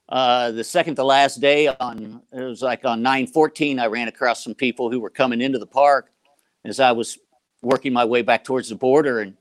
uh, 0.08 0.50
the 0.50 0.64
second 0.64 0.94
to 0.96 1.04
last 1.04 1.40
day 1.40 1.68
on 1.68 2.22
it 2.32 2.40
was 2.40 2.62
like 2.62 2.86
on 2.86 3.02
914 3.02 3.78
i 3.78 3.86
ran 3.86 4.08
across 4.08 4.42
some 4.42 4.54
people 4.54 4.90
who 4.90 4.98
were 4.98 5.10
coming 5.10 5.42
into 5.42 5.58
the 5.58 5.66
park 5.66 6.10
as 6.64 6.80
i 6.80 6.90
was 6.90 7.18
working 7.60 7.92
my 7.92 8.06
way 8.06 8.22
back 8.22 8.44
towards 8.44 8.70
the 8.70 8.74
border 8.74 9.20
and 9.20 9.36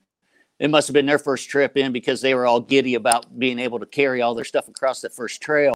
it 0.59 0.69
must 0.69 0.89
have 0.89 0.93
been 0.93 1.05
their 1.05 1.17
first 1.17 1.49
trip 1.49 1.77
in 1.77 1.93
because 1.93 2.19
they 2.19 2.35
were 2.35 2.45
all 2.45 2.59
giddy 2.59 2.95
about 2.95 3.39
being 3.39 3.57
able 3.57 3.79
to 3.79 3.85
carry 3.85 4.21
all 4.21 4.35
their 4.35 4.43
stuff 4.43 4.67
across 4.67 4.99
the 4.99 5.09
first 5.09 5.41
trail 5.41 5.73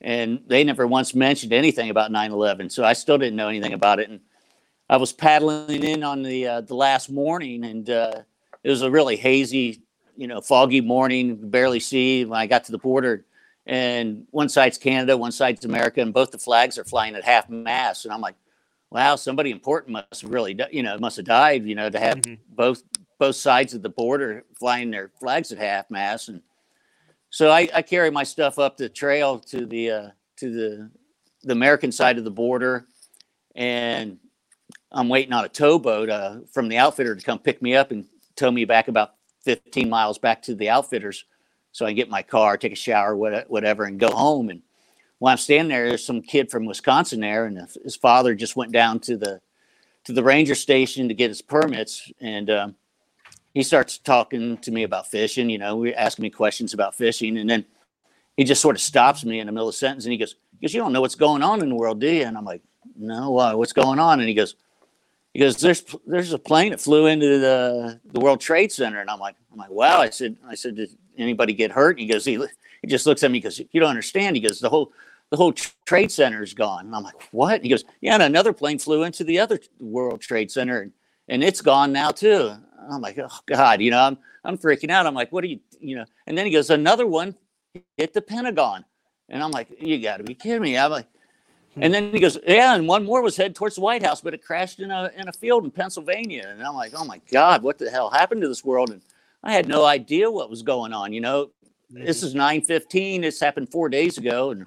and 0.00 0.42
they 0.46 0.64
never 0.64 0.86
once 0.86 1.14
mentioned 1.14 1.52
anything 1.52 1.90
about 1.90 2.10
9-11 2.10 2.70
so 2.70 2.84
i 2.84 2.92
still 2.92 3.18
didn't 3.18 3.36
know 3.36 3.48
anything 3.48 3.72
about 3.72 4.00
it 4.00 4.08
and 4.08 4.20
i 4.88 4.96
was 4.96 5.12
paddling 5.12 5.82
in 5.82 6.02
on 6.02 6.22
the 6.22 6.46
uh, 6.46 6.60
the 6.62 6.74
last 6.74 7.10
morning 7.10 7.64
and 7.64 7.90
uh, 7.90 8.22
it 8.64 8.70
was 8.70 8.82
a 8.82 8.90
really 8.90 9.16
hazy 9.16 9.82
you 10.16 10.26
know 10.26 10.40
foggy 10.40 10.80
morning 10.80 11.36
barely 11.36 11.80
see 11.80 12.24
when 12.24 12.38
i 12.38 12.46
got 12.46 12.64
to 12.64 12.72
the 12.72 12.78
border 12.78 13.24
and 13.66 14.26
one 14.30 14.48
side's 14.48 14.78
Canada, 14.78 15.16
one 15.16 15.30
side's 15.30 15.64
America, 15.64 16.00
and 16.00 16.12
both 16.12 16.32
the 16.32 16.38
flags 16.38 16.76
are 16.76 16.84
flying 16.84 17.14
at 17.14 17.22
half 17.22 17.48
mast. 17.48 18.04
And 18.04 18.12
I'm 18.12 18.20
like, 18.20 18.34
wow, 18.90 19.14
somebody 19.14 19.52
important 19.52 19.92
must 19.92 20.22
have 20.22 20.30
really, 20.32 20.58
you 20.72 20.82
know, 20.82 20.98
must 20.98 21.16
have 21.18 21.26
died, 21.26 21.64
you 21.66 21.76
know, 21.76 21.88
to 21.88 22.00
have 22.00 22.18
Mhm. 22.18 22.38
both 22.48 22.82
both 23.18 23.36
sides 23.36 23.74
of 23.74 23.82
the 23.82 23.88
border 23.88 24.44
flying 24.58 24.90
their 24.90 25.10
flags 25.20 25.52
at 25.52 25.58
half 25.58 25.88
mast. 25.90 26.30
And 26.30 26.42
so 27.30 27.50
I, 27.50 27.68
I 27.74 27.82
carry 27.82 28.10
my 28.10 28.24
stuff 28.24 28.58
up 28.58 28.76
the 28.76 28.88
trail 28.88 29.38
to 29.40 29.66
the 29.66 29.90
uh, 29.90 30.08
to 30.38 30.52
the 30.52 30.90
the 31.44 31.52
American 31.52 31.92
side 31.92 32.18
of 32.18 32.24
the 32.24 32.30
border, 32.30 32.86
and 33.54 34.18
I'm 34.92 35.08
waiting 35.08 35.32
on 35.32 35.44
a 35.44 35.48
towboat 35.48 36.10
uh, 36.10 36.40
from 36.52 36.68
the 36.68 36.78
outfitter 36.78 37.14
to 37.14 37.24
come 37.24 37.38
pick 37.38 37.62
me 37.62 37.74
up 37.74 37.90
and 37.90 38.06
tow 38.36 38.50
me 38.50 38.64
back 38.64 38.88
about 38.88 39.14
15 39.44 39.88
miles 39.88 40.18
back 40.18 40.42
to 40.42 40.54
the 40.54 40.70
outfitters. 40.70 41.24
So 41.72 41.86
I 41.86 41.90
can 41.90 41.96
get 41.96 42.10
my 42.10 42.22
car, 42.22 42.56
take 42.56 42.72
a 42.72 42.76
shower, 42.76 43.16
what- 43.16 43.48
whatever, 43.48 43.84
and 43.84 44.00
go 44.00 44.10
home. 44.10 44.50
And 44.50 44.62
while 45.18 45.32
I'm 45.32 45.38
standing 45.38 45.68
there, 45.68 45.88
there's 45.88 46.04
some 46.04 46.22
kid 46.22 46.50
from 46.50 46.66
Wisconsin 46.66 47.20
there, 47.20 47.46
and 47.46 47.58
his 47.84 47.96
father 47.96 48.34
just 48.34 48.56
went 48.56 48.72
down 48.72 49.00
to 49.00 49.16
the 49.16 49.40
to 50.04 50.12
the 50.14 50.24
ranger 50.24 50.54
station 50.54 51.08
to 51.08 51.14
get 51.14 51.30
his 51.30 51.42
permits, 51.42 52.10
and 52.20 52.50
um, 52.50 52.76
he 53.54 53.62
starts 53.62 53.98
talking 53.98 54.58
to 54.58 54.70
me 54.70 54.82
about 54.84 55.10
fishing. 55.10 55.50
You 55.50 55.58
know, 55.58 55.76
we 55.76 55.94
asking 55.94 56.22
me 56.22 56.30
questions 56.30 56.74
about 56.74 56.94
fishing, 56.94 57.36
and 57.38 57.48
then 57.48 57.64
he 58.36 58.44
just 58.44 58.62
sort 58.62 58.76
of 58.76 58.82
stops 58.82 59.24
me 59.24 59.40
in 59.40 59.46
the 59.46 59.52
middle 59.52 59.68
of 59.68 59.74
the 59.74 59.78
sentence, 59.78 60.04
and 60.04 60.12
he 60.12 60.18
goes, 60.18 60.36
"He 60.58 60.66
goes, 60.66 60.74
you 60.74 60.80
don't 60.80 60.92
know 60.92 61.00
what's 61.00 61.14
going 61.14 61.42
on 61.42 61.62
in 61.62 61.68
the 61.68 61.74
world, 61.74 62.00
do 62.00 62.10
you?" 62.10 62.22
And 62.22 62.36
I'm 62.36 62.44
like, 62.44 62.62
"No, 62.96 63.30
why? 63.32 63.54
What's 63.54 63.72
going 63.72 63.98
on?" 63.98 64.20
And 64.20 64.28
he 64.28 64.34
goes, 64.34 64.54
"He 65.34 65.40
goes, 65.40 65.56
there's 65.56 65.84
there's 66.06 66.32
a 66.32 66.38
plane 66.38 66.70
that 66.70 66.80
flew 66.80 67.06
into 67.06 67.38
the 67.38 68.00
the 68.12 68.20
World 68.20 68.40
Trade 68.40 68.72
Center," 68.72 69.00
and 69.00 69.10
I'm 69.10 69.18
like, 69.20 69.36
"I'm 69.52 69.58
like, 69.58 69.70
wow!" 69.70 70.00
I 70.00 70.10
said, 70.10 70.36
"I 70.46 70.54
said, 70.54 70.76
did 70.76 70.90
anybody 71.18 71.52
get 71.52 71.72
hurt?" 71.72 71.90
And 71.90 72.00
he 72.00 72.06
goes, 72.06 72.24
he, 72.24 72.42
he 72.82 72.88
just 72.88 73.06
looks 73.06 73.22
at 73.22 73.30
me, 73.30 73.38
because 73.38 73.60
"You 73.72 73.80
don't 73.80 73.90
understand." 73.90 74.36
He 74.36 74.42
goes, 74.42 74.60
"The 74.60 74.70
whole 74.70 74.92
the 75.30 75.36
whole 75.36 75.52
trade 75.86 76.10
center 76.10 76.42
is 76.42 76.54
gone." 76.54 76.86
And 76.86 76.94
I'm 76.94 77.02
like, 77.02 77.20
"What?" 77.32 77.62
He 77.62 77.68
goes, 77.68 77.84
"Yeah, 78.00 78.14
and 78.14 78.22
another 78.22 78.52
plane 78.52 78.78
flew 78.78 79.02
into 79.02 79.24
the 79.24 79.40
other 79.40 79.60
World 79.80 80.20
Trade 80.20 80.50
Center, 80.50 80.82
and, 80.82 80.92
and 81.28 81.42
it's 81.42 81.60
gone 81.60 81.92
now 81.92 82.10
too." 82.10 82.54
I'm 82.90 83.00
like, 83.00 83.18
"Oh 83.18 83.38
God," 83.46 83.80
you 83.80 83.90
know, 83.90 84.00
I'm 84.00 84.18
I'm 84.44 84.58
freaking 84.58 84.90
out. 84.90 85.06
I'm 85.06 85.14
like, 85.14 85.32
"What 85.32 85.44
are 85.44 85.48
you?" 85.48 85.60
You 85.80 85.96
know, 85.96 86.04
and 86.26 86.36
then 86.36 86.46
he 86.46 86.52
goes, 86.52 86.70
"Another 86.70 87.06
one 87.06 87.34
hit 87.96 88.12
the 88.12 88.22
Pentagon," 88.22 88.84
and 89.28 89.42
I'm 89.42 89.50
like, 89.50 89.68
"You 89.80 90.00
got 90.00 90.18
to 90.18 90.24
be 90.24 90.34
kidding 90.34 90.62
me!" 90.62 90.76
I'm 90.78 90.90
like. 90.90 91.06
Hmm. 91.74 91.84
And 91.84 91.94
then 91.94 92.12
he 92.12 92.18
goes, 92.18 92.36
yeah, 92.44 92.74
and 92.74 92.88
one 92.88 93.04
more 93.04 93.22
was 93.22 93.36
headed 93.36 93.54
towards 93.54 93.76
the 93.76 93.80
White 93.80 94.02
House, 94.02 94.20
but 94.20 94.34
it 94.34 94.42
crashed 94.42 94.80
in 94.80 94.90
a 94.90 95.08
in 95.16 95.28
a 95.28 95.32
field 95.32 95.62
in 95.62 95.70
Pennsylvania. 95.70 96.48
And 96.48 96.60
I'm 96.64 96.74
like, 96.74 96.92
oh 96.96 97.04
my 97.04 97.20
God, 97.30 97.62
what 97.62 97.78
the 97.78 97.88
hell 97.88 98.10
happened 98.10 98.42
to 98.42 98.48
this 98.48 98.64
world? 98.64 98.90
And 98.90 99.00
I 99.44 99.52
had 99.52 99.68
no 99.68 99.84
idea 99.84 100.28
what 100.28 100.50
was 100.50 100.62
going 100.62 100.92
on. 100.92 101.12
You 101.12 101.20
know, 101.20 101.50
this 101.88 102.24
mm-hmm. 102.24 102.26
is 102.26 102.68
9:15. 102.68 103.22
This 103.22 103.38
happened 103.38 103.70
four 103.70 103.88
days 103.88 104.18
ago, 104.18 104.50
and 104.50 104.66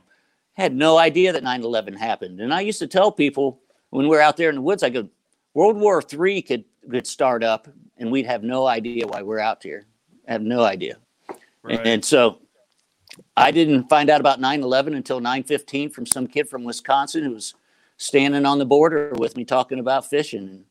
had 0.53 0.74
no 0.74 0.97
idea 0.97 1.34
that 1.34 1.43
9/11 1.43 1.97
happened. 1.97 2.39
And 2.39 2.53
I 2.53 2.61
used 2.61 2.80
to 2.80 2.88
tell 2.88 3.11
people 3.11 3.59
when 3.89 4.07
we 4.07 4.16
are 4.18 4.22
out 4.22 4.38
there 4.38 4.49
in 4.49 4.55
the 4.55 4.61
woods, 4.61 4.84
I 4.84 4.89
go, 4.89 5.07
World 5.53 5.78
War 5.78 6.01
III 6.01 6.41
could 6.41 6.66
could 6.89 7.07
start 7.07 7.43
up, 7.43 7.67
and 7.97 8.11
we'd 8.11 8.25
have 8.25 8.43
no 8.43 8.67
idea 8.67 9.07
why 9.07 9.21
we're 9.21 9.39
out 9.39 9.63
here. 9.63 9.86
I 10.27 10.34
have 10.34 10.41
no 10.41 10.63
idea. 10.63 10.97
Right. 11.63 11.79
And, 11.79 11.88
and 11.88 12.05
so 12.05 12.39
I 13.38 13.51
didn't 13.51 13.89
find 13.89 14.09
out 14.09 14.19
about 14.19 14.39
9/11 14.39 14.95
until 14.95 15.19
9:15 15.21 15.91
from 15.91 16.05
some 16.05 16.27
kid 16.27 16.49
from 16.49 16.63
Wisconsin 16.63 17.23
who 17.23 17.31
was 17.31 17.53
standing 17.97 18.45
on 18.45 18.59
the 18.59 18.65
border 18.65 19.13
with 19.17 19.38
me 19.38 19.45
talking 19.45 19.79
about 19.79 20.09
fishing. 20.09 20.65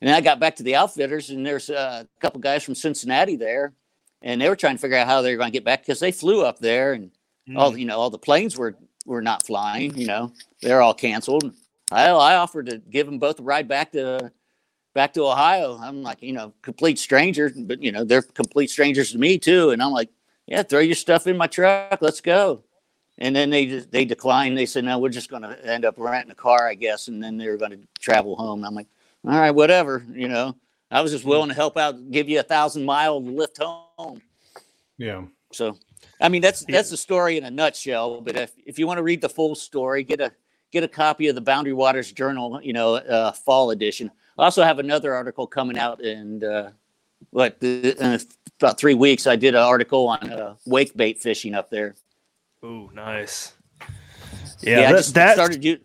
And, 0.00 0.10
I 0.10 0.20
got 0.20 0.38
back 0.38 0.56
to 0.56 0.62
the 0.62 0.76
outfitters, 0.76 1.30
and 1.30 1.44
there's 1.44 1.70
a 1.70 2.06
couple 2.20 2.38
guys 2.40 2.62
from 2.62 2.74
Cincinnati 2.74 3.34
there, 3.34 3.72
and 4.20 4.40
they 4.40 4.48
were 4.48 4.54
trying 4.54 4.76
to 4.76 4.80
figure 4.80 4.98
out 4.98 5.06
how 5.06 5.22
they 5.22 5.32
were 5.32 5.38
going 5.38 5.50
to 5.50 5.56
get 5.56 5.64
back 5.64 5.80
because 5.80 6.00
they 6.00 6.12
flew 6.12 6.44
up 6.44 6.58
there, 6.58 6.92
and 6.92 7.10
all 7.56 7.72
mm. 7.72 7.78
you 7.78 7.86
know, 7.86 7.98
all 7.98 8.10
the 8.10 8.18
planes 8.18 8.56
were 8.56 8.76
were 9.04 9.22
not 9.22 9.46
flying. 9.46 9.96
You 9.96 10.06
know, 10.06 10.32
they're 10.60 10.82
all 10.82 10.94
canceled. 10.94 11.52
I 11.90 12.08
I 12.08 12.36
offered 12.36 12.66
to 12.66 12.78
give 12.78 13.06
them 13.06 13.18
both 13.18 13.40
a 13.40 13.42
ride 13.42 13.68
back 13.68 13.92
to 13.92 14.30
back 14.96 15.12
to 15.12 15.26
Ohio. 15.26 15.78
I'm 15.80 16.02
like, 16.02 16.22
you 16.22 16.32
know, 16.32 16.54
complete 16.62 16.98
stranger, 16.98 17.52
but 17.54 17.82
you 17.82 17.92
know, 17.92 18.02
they're 18.02 18.22
complete 18.22 18.70
strangers 18.70 19.12
to 19.12 19.18
me 19.18 19.38
too. 19.38 19.70
And 19.70 19.82
I'm 19.82 19.92
like, 19.92 20.08
yeah, 20.46 20.62
throw 20.62 20.80
your 20.80 20.94
stuff 20.94 21.26
in 21.26 21.36
my 21.36 21.46
truck. 21.46 21.98
Let's 22.00 22.22
go. 22.22 22.64
And 23.18 23.36
then 23.36 23.50
they 23.50 23.66
just, 23.66 23.90
they 23.90 24.06
declined. 24.06 24.56
They 24.56 24.64
said, 24.64 24.84
no, 24.84 24.98
we're 24.98 25.10
just 25.10 25.30
going 25.30 25.42
to 25.42 25.64
end 25.64 25.84
up 25.84 25.94
renting 25.98 26.32
a 26.32 26.34
car, 26.34 26.66
I 26.66 26.74
guess. 26.74 27.08
And 27.08 27.22
then 27.22 27.36
they 27.36 27.48
were 27.48 27.58
going 27.58 27.72
to 27.72 27.80
travel 28.00 28.36
home. 28.36 28.60
And 28.60 28.66
I'm 28.66 28.74
like, 28.74 28.88
all 29.24 29.38
right, 29.38 29.50
whatever. 29.50 30.02
You 30.10 30.28
know, 30.28 30.56
I 30.90 31.02
was 31.02 31.12
just 31.12 31.24
willing 31.24 31.48
to 31.48 31.54
help 31.54 31.76
out, 31.76 32.10
give 32.10 32.28
you 32.28 32.40
a 32.40 32.42
thousand 32.42 32.84
mile 32.84 33.22
lift 33.22 33.58
home. 33.58 34.22
Yeah. 34.96 35.24
So, 35.52 35.76
I 36.20 36.30
mean, 36.30 36.40
that's 36.40 36.64
that's 36.64 36.90
the 36.90 36.96
story 36.96 37.36
in 37.36 37.44
a 37.44 37.50
nutshell. 37.50 38.22
But 38.22 38.36
if, 38.36 38.52
if 38.64 38.78
you 38.78 38.86
want 38.86 38.96
to 38.96 39.02
read 39.02 39.20
the 39.20 39.28
full 39.28 39.54
story, 39.54 40.04
get 40.04 40.20
a 40.20 40.32
get 40.72 40.84
a 40.84 40.88
copy 40.88 41.28
of 41.28 41.34
the 41.34 41.40
Boundary 41.42 41.74
Waters 41.74 42.12
Journal, 42.12 42.60
you 42.62 42.72
know, 42.72 42.94
uh, 42.96 43.32
fall 43.32 43.70
edition. 43.70 44.10
I 44.38 44.44
also 44.44 44.62
have 44.62 44.78
another 44.78 45.14
article 45.14 45.46
coming 45.46 45.78
out 45.78 46.00
in 46.02 46.44
uh, 46.44 46.72
what 47.30 47.58
the, 47.60 47.96
in 47.98 48.20
about 48.60 48.78
three 48.78 48.94
weeks. 48.94 49.26
I 49.26 49.36
did 49.36 49.54
an 49.54 49.62
article 49.62 50.08
on 50.08 50.30
uh, 50.30 50.54
wake 50.66 50.96
bait 50.96 51.18
fishing 51.20 51.54
up 51.54 51.70
there. 51.70 51.94
Ooh, 52.64 52.90
nice. 52.94 53.54
Yeah, 54.60 54.78
I 54.80 54.92
that, 54.92 54.98
just 54.98 55.14
that- 55.14 55.34
started. 55.34 55.64
U- 55.64 55.78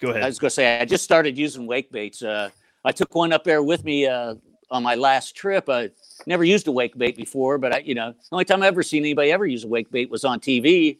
Go 0.00 0.10
ahead. 0.10 0.22
I 0.22 0.26
was 0.26 0.38
going 0.38 0.48
to 0.48 0.54
say 0.54 0.80
I 0.80 0.84
just 0.84 1.02
started 1.02 1.36
using 1.36 1.66
wake 1.66 1.90
baits. 1.90 2.22
Uh, 2.22 2.50
I 2.84 2.92
took 2.92 3.12
one 3.16 3.32
up 3.32 3.42
there 3.42 3.64
with 3.64 3.82
me 3.84 4.06
uh, 4.06 4.36
on 4.70 4.84
my 4.84 4.94
last 4.94 5.34
trip. 5.34 5.68
I 5.68 5.90
never 6.24 6.44
used 6.44 6.68
a 6.68 6.72
wake 6.72 6.96
bait 6.96 7.16
before, 7.16 7.58
but 7.58 7.74
I, 7.74 7.78
you 7.78 7.96
know, 7.96 8.12
the 8.12 8.18
only 8.30 8.44
time 8.44 8.62
I 8.62 8.68
ever 8.68 8.84
seen 8.84 9.02
anybody 9.02 9.32
ever 9.32 9.44
use 9.44 9.64
a 9.64 9.66
wake 9.66 9.90
bait 9.90 10.08
was 10.08 10.24
on 10.24 10.38
TV. 10.38 10.98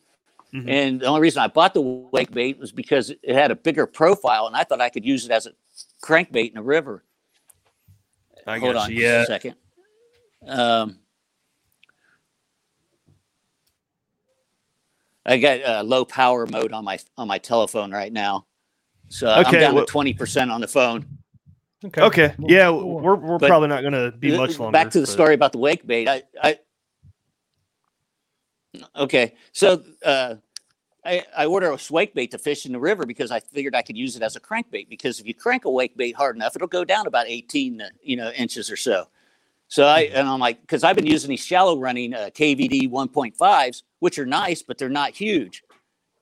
Mhm. 0.55 0.69
And 0.69 1.01
the 1.01 1.07
only 1.07 1.21
reason 1.21 1.43
I 1.43 1.49
bought 1.49 1.75
the 1.75 1.83
wake 1.83 2.31
bait 2.31 2.59
was 2.59 2.73
because 2.73 3.11
it 3.11 3.35
had 3.35 3.51
a 3.51 3.55
bigger 3.57 3.87
profile, 3.87 4.47
and 4.47 4.57
I 4.57 4.65
thought 4.65 4.81
I 4.81 4.89
could 4.89 5.05
use 5.05 5.25
it 5.27 5.31
as 5.31 5.47
a 5.47 5.53
crankbait 6.03 6.53
in 6.53 6.57
a 6.57 6.63
river. 6.63 7.05
I 8.47 8.59
Hold 8.59 8.77
on 8.77 8.91
you. 8.91 9.01
just 9.01 9.03
Yeah. 9.03 9.23
a 9.23 9.27
second. 9.27 9.55
Um, 10.47 10.99
I 15.27 15.37
got 15.39 15.63
uh, 15.63 15.83
low 15.85 16.05
power 16.05 16.47
mode 16.47 16.73
on 16.73 16.85
my 16.85 16.99
on 17.19 17.29
my 17.29 17.39
telephone 17.39 17.93
right 17.93 18.13
now, 18.13 18.47
so 19.09 19.29
I'm 19.29 19.53
down 19.53 19.75
well- 19.75 19.85
to 19.85 19.91
twenty 19.91 20.15
percent 20.15 20.51
on 20.51 20.61
the 20.63 20.69
phone. 20.69 21.07
Okay. 21.85 22.01
Okay. 22.03 22.35
Yeah, 22.41 22.71
we'll- 22.71 22.87
we're 22.89 23.15
we're 23.15 23.39
But- 23.39 23.49
probably 23.49 23.69
not 23.69 23.83
going 23.83 23.93
to 23.93 24.11
be 24.17 24.37
much 24.37 24.59
longer. 24.59 24.73
Back 24.73 24.91
to 24.93 25.01
the 25.01 25.07
but- 25.07 25.13
story 25.13 25.35
about 25.35 25.53
the 25.53 25.59
wake 25.59 25.87
bait. 25.87 26.09
I, 26.09 26.23
I 26.43 26.59
okay. 28.97 29.35
So 29.53 29.83
uh, 30.05 30.37
I, 31.05 31.25
I 31.37 31.47
order 31.47 31.71
a 31.71 31.79
wake 31.91 32.15
bait 32.15 32.31
to 32.33 32.39
fish 32.39 32.67
in 32.67 32.73
the 32.73 32.81
river 32.81 33.07
because 33.07 33.31
I 33.31 33.41
figured 33.41 33.75
I 33.75 33.83
could 33.83 33.97
use 33.97 34.17
it 34.17 34.23
as 34.23 34.37
a 34.37 34.41
crankbait. 34.41 34.89
Because 34.89 35.21
if 35.21 35.27
you 35.27 35.35
crank 35.35 35.65
a 35.65 35.71
wake 35.71 35.97
bait 35.97 36.17
hard 36.17 36.37
enough, 36.37 36.57
it'll 36.57 36.69
go 36.69 36.85
down 36.85 37.07
about 37.07 37.27
eighteen, 37.29 37.81
uh, 37.81 37.89
you 38.03 38.17
know, 38.17 38.31
inches 38.33 38.71
or 38.71 38.77
so. 38.77 39.09
So 39.69 39.87
I 39.87 40.05
Mm-hmm. 40.05 40.17
and 40.17 40.29
I'm 40.29 40.41
like, 40.41 40.61
because 40.63 40.85
I've 40.85 40.97
been 40.97 41.07
using 41.07 41.31
these 41.31 41.45
shallow 41.45 41.79
running 41.79 42.15
uh, 42.15 42.31
KVD 42.35 42.91
1.5s, 42.91 43.83
which 44.01 44.19
are 44.19 44.27
nice, 44.27 44.63
but 44.63 44.79
they're 44.79 44.89
not 44.89 45.13
huge. 45.13 45.63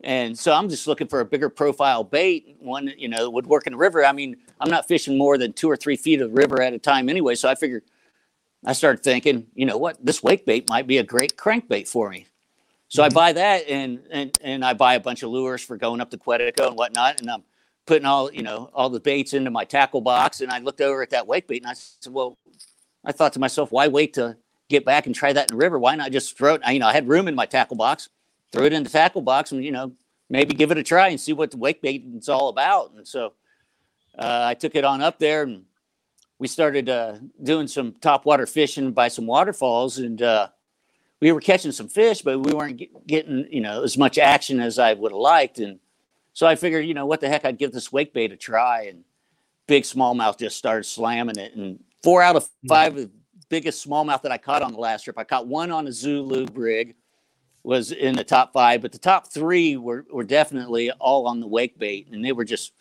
And 0.05 0.39
so 0.39 0.53
I'm 0.53 0.69
just 0.69 0.87
looking 0.87 1.09
for 1.09 1.21
a 1.21 1.25
bigger 1.25 1.49
profile 1.49 2.05
bait, 2.05 2.57
one 2.61 2.93
you 2.99 3.09
know 3.09 3.31
would 3.31 3.47
work 3.47 3.67
in 3.67 3.73
the 3.73 3.79
river. 3.79 4.05
I 4.05 4.13
mean, 4.13 4.37
I'm 4.61 4.71
not 4.71 4.89
fishing 4.89 5.17
more 5.17 5.39
than 5.39 5.53
two 5.53 5.71
or 5.71 5.77
three 5.77 5.97
feet 5.97 6.21
of 6.21 6.31
the 6.31 6.37
river 6.37 6.63
at 6.63 6.75
a 6.75 6.79
time 6.79 7.09
anyway. 7.09 7.35
So 7.35 7.49
I 7.49 7.55
figured 7.55 7.85
I 8.65 8.73
started 8.75 9.03
thinking, 9.03 9.47
you 9.55 9.67
know 9.67 9.79
what, 9.79 10.05
this 10.05 10.23
wake 10.23 10.45
bait 10.47 10.69
might 10.69 10.87
be 10.87 10.99
a 10.99 11.05
great 11.05 11.37
crankbait 11.37 11.89
for 11.89 12.11
me. 12.11 12.27
So 12.97 13.03
I 13.03 13.11
buy 13.11 13.35
that 13.35 13.69
and 13.69 14.01
and 14.11 14.39
and 14.41 14.65
I 14.65 14.73
buy 14.73 14.95
a 14.95 15.01
bunch 15.01 15.23
of 15.23 15.29
lures 15.29 15.63
for 15.63 15.77
going 15.77 16.01
up 16.01 16.09
to 16.13 16.17
Quetico 16.17 16.69
and 16.69 16.79
whatnot, 16.79 17.21
and 17.21 17.31
I'm 17.31 17.45
putting 17.85 18.07
all 18.07 18.33
you 18.33 18.43
know 18.43 18.71
all 18.73 18.89
the 18.89 19.01
baits 19.01 19.35
into 19.35 19.51
my 19.51 19.65
tackle 19.65 20.01
box. 20.01 20.41
And 20.41 20.51
I 20.51 20.61
looked 20.61 20.81
over 20.81 21.03
at 21.03 21.11
that 21.11 21.27
wake 21.27 21.47
bait 21.47 21.61
and 21.61 21.71
I 21.71 21.75
said, 21.75 22.11
well, 22.11 22.39
I 23.05 23.13
thought 23.13 23.35
to 23.35 23.39
myself, 23.39 23.71
why 23.71 23.89
wait 23.89 24.15
to 24.15 24.39
get 24.71 24.87
back 24.87 25.05
and 25.05 25.15
try 25.15 25.31
that 25.35 25.51
in 25.51 25.59
the 25.59 25.63
river? 25.63 25.79
Why 25.79 25.95
not 25.95 26.11
just 26.11 26.39
throw 26.39 26.55
it? 26.55 26.63
You 26.67 26.79
know, 26.79 26.87
I 26.87 26.95
had 26.95 27.07
room 27.07 27.29
in 27.29 27.35
my 27.35 27.45
tackle 27.45 27.77
box, 27.77 28.09
throw 28.51 28.65
it 28.65 28.73
in 28.73 28.83
the 28.83 28.89
tackle 28.89 29.21
box, 29.21 29.53
and 29.53 29.63
you 29.63 29.73
know 29.73 29.93
maybe 30.31 30.55
give 30.55 30.71
it 30.71 30.79
a 30.79 30.83
try 30.83 31.09
and 31.09 31.21
see 31.21 31.35
what 31.35 31.51
the 31.51 31.59
wake 31.59 31.83
bait 31.83 32.03
is 32.15 32.31
all 32.31 32.49
about. 32.49 32.93
And 32.97 33.07
so 33.07 33.35
uh, 34.19 34.47
I 34.47 34.55
took 34.55 34.75
it 34.75 34.85
on 34.85 35.03
up 35.03 35.19
there 35.19 35.43
and 35.43 35.65
we 36.39 36.49
started 36.49 36.89
uh, 36.89 37.17
doing 37.43 37.69
some 37.69 37.93
topwater 37.93 38.49
fishing 38.49 38.93
by 38.93 39.09
some 39.09 39.27
waterfalls 39.27 39.99
and 39.99 40.23
uh, 40.23 40.49
we 41.21 41.33
were 41.33 41.41
catching 41.41 41.73
some 41.73 41.89
fish, 41.89 42.23
but 42.23 42.41
we 42.41 42.53
weren't 42.53 42.77
get, 42.77 43.07
getting, 43.07 43.47
you 43.51 43.61
know, 43.61 43.83
as 43.83 43.97
much 43.97 44.19
action 44.19 44.61
as 44.61 44.79
I 44.79 44.93
would 44.95 45.13
have 45.13 45.19
liked. 45.19 45.59
And 45.59 45.79
so 46.33 46.47
I 46.47 46.57
figured, 46.57 46.87
you 46.87 46.95
know, 46.95 47.07
what 47.07 47.21
the 47.21 47.29
heck, 47.29 47.45
I'd 47.45 47.59
give 47.59 47.73
this 47.73 47.93
wake 47.93 48.13
bait 48.13 48.33
a 48.33 48.37
try. 48.37 48.83
And 48.83 49.05
big 49.67 49.85
smallmouth 49.85 50.39
just 50.39 50.57
started 50.57 50.85
slamming 50.85 51.39
it. 51.39 51.55
And 51.55 51.83
four 52.03 52.23
out 52.23 52.37
of 52.37 52.49
hmm. 52.63 52.69
five 52.69 52.97
of 52.97 53.03
the 53.03 53.11
biggest 53.49 53.87
smallmouth 53.87 54.23
that 54.23 54.33
I 54.33 54.39
caught 54.39 54.63
on 54.63 54.73
the 54.73 54.79
last 54.79 55.05
trip, 55.05 55.19
I 55.19 55.25
caught 55.25 55.47
one 55.47 55.71
on 55.71 55.87
a 55.87 55.93
Zulu 55.93 56.47
rig, 56.53 56.95
was 57.63 57.91
in 57.91 58.15
the 58.15 58.23
top 58.23 58.53
five, 58.53 58.83
but 58.83 58.93
the 58.93 58.99
top 58.99 59.33
three 59.33 59.77
were, 59.77 60.05
were 60.13 60.23
definitely 60.23 60.91
all 60.93 61.27
on 61.27 61.41
the 61.41 61.49
wake 61.49 61.79
bait. 61.79 62.09
And 62.13 62.25
they 62.25 62.33
were 62.33 62.45
just, 62.45 62.73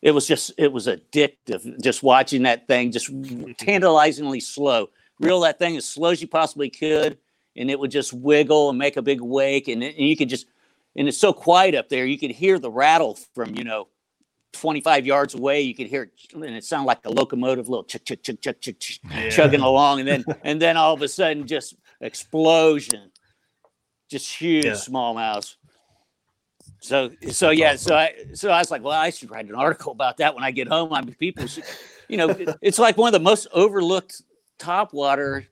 it 0.00 0.10
was 0.10 0.26
just, 0.26 0.50
it 0.56 0.72
was 0.72 0.88
addictive 0.88 1.80
just 1.80 2.02
watching 2.02 2.42
that 2.42 2.66
thing 2.66 2.90
just 2.90 3.10
tantalizingly 3.58 4.40
slow. 4.40 4.88
Reel 5.20 5.40
that 5.42 5.60
thing 5.60 5.76
as 5.76 5.84
slow 5.84 6.10
as 6.10 6.20
you 6.20 6.26
possibly 6.26 6.70
could 6.70 7.18
and 7.56 7.70
it 7.70 7.78
would 7.78 7.90
just 7.90 8.12
wiggle 8.12 8.70
and 8.70 8.78
make 8.78 8.96
a 8.96 9.02
big 9.02 9.20
wake 9.20 9.68
and, 9.68 9.82
and 9.82 9.96
you 9.96 10.16
could 10.16 10.28
just 10.28 10.46
and 10.96 11.08
it's 11.08 11.18
so 11.18 11.32
quiet 11.32 11.74
up 11.74 11.88
there 11.88 12.04
you 12.06 12.18
could 12.18 12.30
hear 12.30 12.58
the 12.58 12.70
rattle 12.70 13.18
from 13.34 13.54
you 13.54 13.64
know 13.64 13.88
25 14.54 15.06
yards 15.06 15.34
away 15.34 15.62
you 15.62 15.74
could 15.74 15.86
hear 15.86 16.02
it 16.04 16.10
and 16.34 16.44
it 16.44 16.64
sounded 16.64 16.86
like 16.86 17.04
a 17.06 17.10
locomotive 17.10 17.68
little 17.68 17.84
chug 17.84 18.04
chug 18.04 18.22
chug 18.22 18.40
chug 18.40 18.60
chug, 18.60 18.78
chug 18.78 18.98
Yeah. 19.10 19.28
chugging 19.30 19.60
along 19.60 20.00
and 20.00 20.08
then 20.08 20.24
and 20.44 20.60
then 20.60 20.76
all 20.76 20.94
of 20.94 21.02
a 21.02 21.08
sudden 21.08 21.46
just 21.46 21.74
explosion 22.00 23.10
just 24.10 24.30
huge 24.34 24.64
Yeah. 24.64 24.72
smallmouths 24.72 25.56
so 26.80 27.10
so 27.30 27.50
yeah 27.50 27.76
so 27.76 27.94
i 27.94 28.12
so 28.34 28.50
i 28.50 28.58
was 28.58 28.70
like 28.70 28.82
well 28.82 28.98
i 28.98 29.10
should 29.10 29.30
write 29.30 29.46
an 29.48 29.54
article 29.54 29.92
about 29.92 30.18
that 30.18 30.34
when 30.34 30.44
i 30.44 30.50
get 30.50 30.68
home 30.68 30.92
i 30.92 31.00
mean 31.00 31.14
people 31.14 31.46
should, 31.46 31.64
you 32.08 32.16
know 32.16 32.36
it's 32.60 32.78
like 32.78 32.96
one 32.96 33.08
of 33.08 33.12
the 33.12 33.20
most 33.24 33.46
overlooked 33.52 34.20
top 34.58 34.92
water 34.92 35.46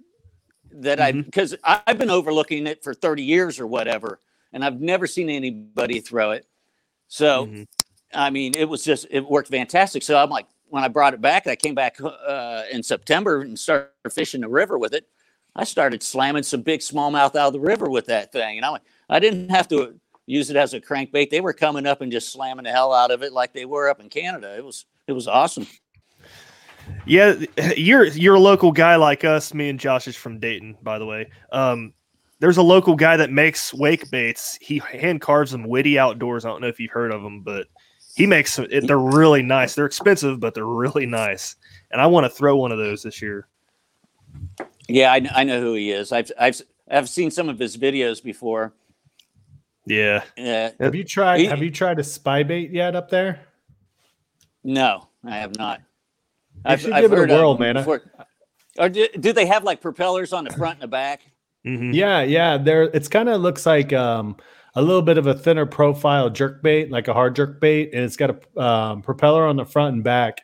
that 0.73 1.01
I 1.01 1.13
because 1.13 1.55
I've 1.65 1.99
been 1.99 2.11
overlooking 2.11 2.67
it 2.67 2.83
for 2.83 2.95
30 2.95 3.23
years 3.23 3.61
or 3.61 3.67
whatever, 3.67 4.21
and 4.53 4.65
I've 4.65 4.81
never 4.81 5.07
seen 5.07 5.31
anybody 5.31 6.01
throw 6.01 6.33
it. 6.33 6.47
So, 7.09 7.47
Mm-hmm. 7.47 7.63
I 8.13 8.31
mean, 8.31 8.55
it 8.57 8.69
was 8.69 8.85
just 8.85 9.07
it 9.11 9.25
worked 9.25 9.49
fantastic. 9.49 10.03
So 10.03 10.19
I'm 10.19 10.31
like, 10.31 10.47
when 10.69 10.83
I 10.83 10.89
brought 10.89 11.15
it 11.15 11.21
back, 11.21 11.47
I 11.47 11.57
came 11.57 11.75
back 11.75 11.99
uh, 12.01 12.63
in 12.71 12.83
September 12.83 13.43
and 13.43 13.59
started 13.59 13.89
fishing 14.13 14.41
the 14.41 14.49
river 14.49 14.79
with 14.79 14.95
it. 14.95 15.07
I 15.55 15.65
started 15.65 16.03
slamming 16.03 16.45
some 16.45 16.63
big 16.63 16.81
smallmouth 16.81 17.37
out 17.37 17.49
of 17.49 17.53
the 17.53 17.61
river 17.61 17.91
with 17.91 18.07
that 18.07 18.33
thing, 18.33 18.57
and 18.57 18.65
I 18.65 18.71
went, 18.71 18.85
I 19.09 19.19
didn't 19.19 19.51
have 19.51 19.69
to 19.69 19.99
use 20.27 20.49
it 20.49 20.57
as 20.57 20.75
a 20.75 20.81
crankbait. 20.81 21.31
They 21.31 21.41
were 21.41 21.53
coming 21.53 21.87
up 21.87 22.01
and 22.01 22.13
just 22.13 22.33
slamming 22.33 22.65
the 22.65 22.71
hell 22.71 22.93
out 22.93 23.11
of 23.11 23.23
it 23.23 23.33
like 23.33 23.53
they 23.53 23.65
were 23.65 23.89
up 23.89 24.01
in 24.01 24.09
Canada. 24.09 24.57
It 24.57 24.65
was 24.65 24.87
it 25.07 25.13
was 25.13 25.27
awesome. 25.27 25.67
Yeah, 27.07 27.35
you're 27.77 28.07
you're 28.07 28.35
a 28.37 28.41
local 28.41 28.73
guy 28.73 28.97
like 28.97 29.25
us. 29.25 29.55
Me 29.55 29.69
and 29.69 29.79
Josh 29.81 30.07
is 30.09 30.17
from 30.17 30.39
Dayton, 30.39 30.77
by 30.83 30.99
the 30.99 31.07
way. 31.07 31.31
Um, 31.53 31.93
there's 32.41 32.57
a 32.57 32.63
local 32.63 32.97
guy 32.97 33.17
that 33.17 33.31
makes 33.31 33.75
wake 33.75 34.11
baits. 34.11 34.59
He 34.61 34.79
hand 34.79 35.21
carves 35.21 35.51
them. 35.53 35.65
Witty 35.69 35.99
Outdoors. 35.99 36.45
I 36.45 36.49
don't 36.49 36.61
know 36.61 36.69
if 36.69 36.81
you've 36.81 36.91
heard 36.91 37.13
of 37.13 37.23
them, 37.23 37.43
but 37.43 37.67
he 38.15 38.27
makes 38.27 38.57
them. 38.57 38.67
They're 38.71 38.99
really 38.99 39.43
nice. 39.43 39.75
They're 39.75 39.87
expensive, 39.87 40.41
but 40.41 40.55
they're 40.55 40.65
really 40.67 41.07
nice. 41.07 41.57
And 41.91 42.01
I 42.01 42.07
want 42.07 42.25
to 42.25 42.31
throw 42.31 42.57
one 42.57 42.73
of 42.73 42.79
those 42.79 43.03
this 43.03 43.21
year. 43.21 43.47
Yeah, 44.89 45.13
I, 45.13 45.29
I 45.35 45.45
know 45.45 45.61
who 45.61 45.75
he 45.75 45.91
is. 45.91 46.13
I've 46.13 46.31
I've 46.39 46.61
I've 46.91 47.09
seen 47.09 47.31
some 47.31 47.49
of 47.49 47.59
his 47.59 47.77
videos 47.77 48.23
before. 48.23 48.73
Yeah. 49.87 50.23
Uh, 50.39 50.71
Have 50.79 50.95
you 50.95 51.05
tried? 51.05 51.41
He- 51.41 51.47
Have 51.47 51.63
you 51.63 51.71
tried 51.71 51.99
a 51.99 52.05
spy 52.05 52.43
bait 52.43 52.71
yet 52.71 52.95
up 52.95 53.11
there? 53.11 53.41
no, 54.63 55.09
I 55.25 55.37
have 55.39 55.57
not. 55.57 55.81
You 56.69 56.77
should 56.77 56.95
give 56.95 57.13
it 57.13 57.19
a 57.19 57.23
of 57.23 57.29
whirl, 57.31 57.59
man. 57.59 57.77
I- 57.77 57.81
before. 57.81 58.03
Or 58.79 58.89
do, 58.89 59.09
do 59.19 59.33
they 59.33 59.47
have 59.47 59.65
like 59.65 59.81
propellers 59.81 60.33
on 60.33 60.45
the 60.45 60.51
front 60.53 60.75
and 60.75 60.83
the 60.83 60.89
back? 60.89 61.21
Mhm. 61.67 61.93
Yeah, 61.95 62.23
yeah. 62.23 62.57
There, 62.57 62.85
it's 62.85 63.09
kind 63.09 63.29
of 63.29 63.41
looks 63.41 63.67
like 63.67 63.93
um, 63.93 64.37
a 64.75 64.81
little 64.83 65.03
bit 65.03 65.19
of 65.19 65.27
a 65.27 65.35
thinner 65.35 65.67
profile 65.67 66.31
jerk 66.31 66.63
bait, 66.63 66.91
like 66.91 67.09
a 67.09 67.13
hard 67.13 67.35
jerk 67.37 67.61
bait, 67.61 67.91
and 67.93 68.05
it's 68.05 68.17
got 68.17 68.31
a 68.57 68.61
um, 68.63 69.03
propeller 69.03 69.45
on 69.47 69.57
the 69.57 69.65
front 69.65 69.95
and 69.97 70.05
back, 70.05 70.43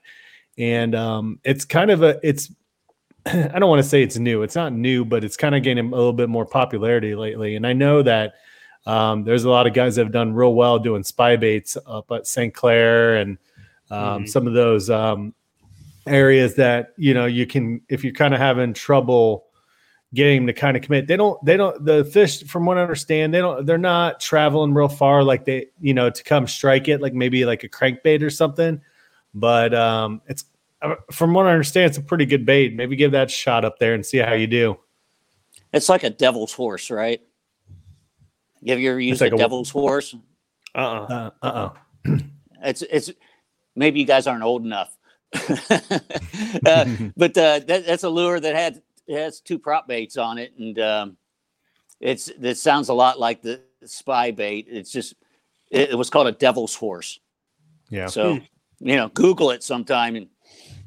and 0.58 0.94
um, 0.94 1.38
it's 1.44 1.64
kind 1.64 1.90
of 1.90 2.02
a. 2.02 2.18
It's 2.22 2.50
I 3.26 3.58
don't 3.58 3.68
want 3.70 3.82
to 3.82 3.88
say 3.88 4.02
it's 4.02 4.18
new. 4.18 4.42
It's 4.42 4.56
not 4.56 4.72
new, 4.72 5.04
but 5.04 5.24
it's 5.24 5.36
kind 5.36 5.54
of 5.54 5.62
gaining 5.62 5.86
a 5.86 5.96
little 5.96 6.12
bit 6.12 6.28
more 6.28 6.44
popularity 6.46 7.14
lately. 7.14 7.56
And 7.56 7.66
I 7.66 7.72
know 7.72 8.02
that 8.02 8.34
um, 8.86 9.24
there's 9.24 9.44
a 9.44 9.50
lot 9.50 9.66
of 9.66 9.72
guys 9.72 9.96
that 9.96 10.02
have 10.04 10.12
done 10.12 10.34
real 10.34 10.54
well 10.54 10.78
doing 10.78 11.02
spy 11.04 11.36
baits 11.36 11.76
up 11.86 12.10
at 12.12 12.26
St. 12.26 12.52
Clair 12.52 13.16
and 13.16 13.38
um, 13.90 14.24
Mhm. 14.24 14.28
some 14.28 14.46
of 14.46 14.52
those 14.52 14.90
um, 14.90 15.32
areas 16.06 16.54
that 16.56 16.92
you 16.96 17.14
know 17.14 17.26
you 17.26 17.46
can 17.46 17.80
if 17.88 18.04
you're 18.04 18.12
kind 18.12 18.34
of 18.34 18.40
having 18.40 18.72
trouble 18.72 19.46
getting 20.14 20.38
them 20.40 20.46
to 20.46 20.52
kind 20.52 20.76
of 20.76 20.82
commit. 20.82 21.06
They 21.06 21.16
don't. 21.16 21.42
They 21.44 21.56
don't. 21.56 21.84
The 21.84 22.04
fish, 22.04 22.42
from 22.44 22.66
what 22.66 22.78
I 22.78 22.82
understand, 22.82 23.32
they 23.34 23.38
don't. 23.38 23.66
They're 23.66 23.78
not 23.78 24.20
traveling 24.20 24.74
real 24.74 24.88
far, 24.88 25.22
like 25.22 25.44
they, 25.44 25.66
you 25.80 25.94
know, 25.94 26.10
to 26.10 26.24
come 26.24 26.46
strike 26.46 26.88
it, 26.88 27.00
like 27.00 27.14
maybe 27.14 27.44
like 27.44 27.64
a 27.64 27.68
crankbait 27.68 28.22
or 28.22 28.30
something. 28.30 28.80
But 29.34 29.74
um, 29.74 30.22
it's 30.26 30.44
uh, 30.82 30.96
from 31.12 31.34
what 31.34 31.46
I 31.46 31.50
understand, 31.52 31.90
it's 31.90 31.98
a 31.98 32.02
pretty 32.02 32.26
good 32.26 32.46
bait. 32.46 32.74
Maybe 32.74 32.96
give 32.96 33.12
that 33.12 33.30
shot 33.30 33.64
up 33.64 33.78
there 33.78 33.94
and 33.94 34.04
see 34.04 34.18
how 34.18 34.34
you 34.34 34.46
do. 34.46 34.78
It's 35.72 35.88
like 35.88 36.04
a 36.04 36.10
devil's 36.10 36.52
horse, 36.52 36.90
right? 36.90 37.20
Have 38.66 38.80
you 38.80 38.90
ever 38.90 39.00
used 39.00 39.20
like 39.20 39.32
a 39.32 39.34
a- 39.34 39.38
devil's 39.38 39.70
horse? 39.70 40.14
Uh-uh. 40.74 41.30
Uh 41.42 41.46
uh 41.46 42.18
It's 42.62 42.82
it's 42.82 43.10
maybe 43.74 44.00
you 44.00 44.06
guys 44.06 44.26
aren't 44.26 44.42
old 44.42 44.64
enough, 44.64 44.95
uh, 46.66 46.86
but 47.16 47.36
uh, 47.38 47.60
that, 47.60 47.84
that's 47.86 48.04
a 48.04 48.08
lure 48.10 48.40
that 48.40 48.54
had 48.54 48.82
has 49.08 49.40
two 49.40 49.58
prop 49.58 49.88
baits 49.88 50.16
on 50.16 50.38
it, 50.38 50.54
and 50.58 50.78
um, 50.78 51.16
it's 52.00 52.28
it 52.28 52.56
sounds 52.58 52.88
a 52.88 52.94
lot 52.94 53.20
like 53.20 53.42
the 53.42 53.60
spy 53.84 54.30
bait. 54.32 54.66
It's 54.70 54.92
just 54.92 55.14
it, 55.70 55.90
it 55.90 55.94
was 55.96 56.10
called 56.10 56.28
a 56.28 56.32
devil's 56.32 56.74
horse. 56.74 57.20
Yeah, 57.90 58.12
So 58.12 58.40
you 58.80 58.96
know, 58.96 59.08
Google 59.08 59.50
it 59.52 59.62
sometime. 59.62 60.16
And 60.16 60.28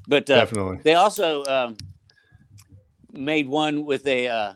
but 0.08 0.30
uh, 0.30 0.48
definitely. 0.48 0.80
they 0.84 0.96
also 0.96 1.46
um, 1.46 1.78
made 3.14 3.48
one 3.48 3.86
with 3.86 4.08
a 4.08 4.28
uh, 4.28 4.54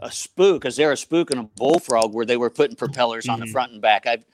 a 0.00 0.12
spook, 0.12 0.62
because 0.62 0.76
they're 0.76 0.92
a 0.92 0.96
spook 0.96 1.30
and 1.30 1.40
a 1.40 1.44
bullfrog, 1.44 2.14
where 2.14 2.26
they 2.26 2.36
were 2.38 2.50
putting 2.50 2.76
propellers 2.76 3.28
on 3.28 3.40
the 3.40 3.46
Mhm. 3.46 3.52
front 3.52 3.72
and 3.72 3.82
back. 3.82 4.06
I, 4.06 4.24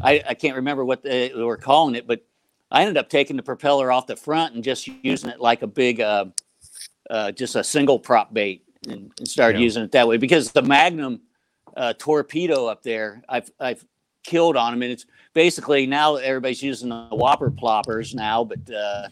I 0.00 0.22
I 0.30 0.34
can't 0.34 0.56
remember 0.56 0.84
what 0.84 1.02
they 1.02 1.32
were 1.34 1.58
calling 1.58 1.94
it, 1.96 2.06
but 2.06 2.26
I 2.70 2.82
ended 2.82 2.96
up 2.96 3.08
taking 3.08 3.36
the 3.36 3.42
propeller 3.42 3.90
off 3.90 4.06
the 4.06 4.16
front 4.16 4.54
and 4.54 4.62
just 4.62 4.86
using 5.02 5.30
it 5.30 5.40
like 5.40 5.62
a 5.62 5.66
big, 5.66 6.00
uh, 6.00 6.26
uh, 7.10 7.32
just 7.32 7.56
a 7.56 7.64
single 7.64 7.98
prop 7.98 8.32
bait, 8.34 8.62
and, 8.88 9.10
and 9.18 9.26
started 9.28 9.58
Yeah. 9.58 9.64
using 9.64 9.82
it 9.84 9.92
that 9.92 10.06
way. 10.06 10.16
Because 10.18 10.52
the 10.52 10.62
Magnum 10.62 11.20
uh, 11.76 11.94
torpedo 11.98 12.66
up 12.66 12.82
there, 12.82 13.22
I've 13.28 13.50
I've 13.58 13.84
killed 14.24 14.56
on 14.56 14.72
them, 14.72 14.82
and 14.82 14.92
it's 14.92 15.06
basically 15.32 15.86
now 15.86 16.16
everybody's 16.16 16.62
using 16.62 16.90
the 16.90 17.08
Whopper 17.12 17.50
ploppers 17.50 18.14
now, 18.14 18.44
but 18.44 18.58
uh, 18.70 19.08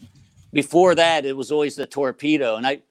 before 0.53 0.93
that 0.95 1.25
it 1.25 1.35
was 1.35 1.51
always 1.51 1.75
the 1.75 1.87
torpedo, 1.87 2.55
and 2.57 2.67
I 2.67 2.81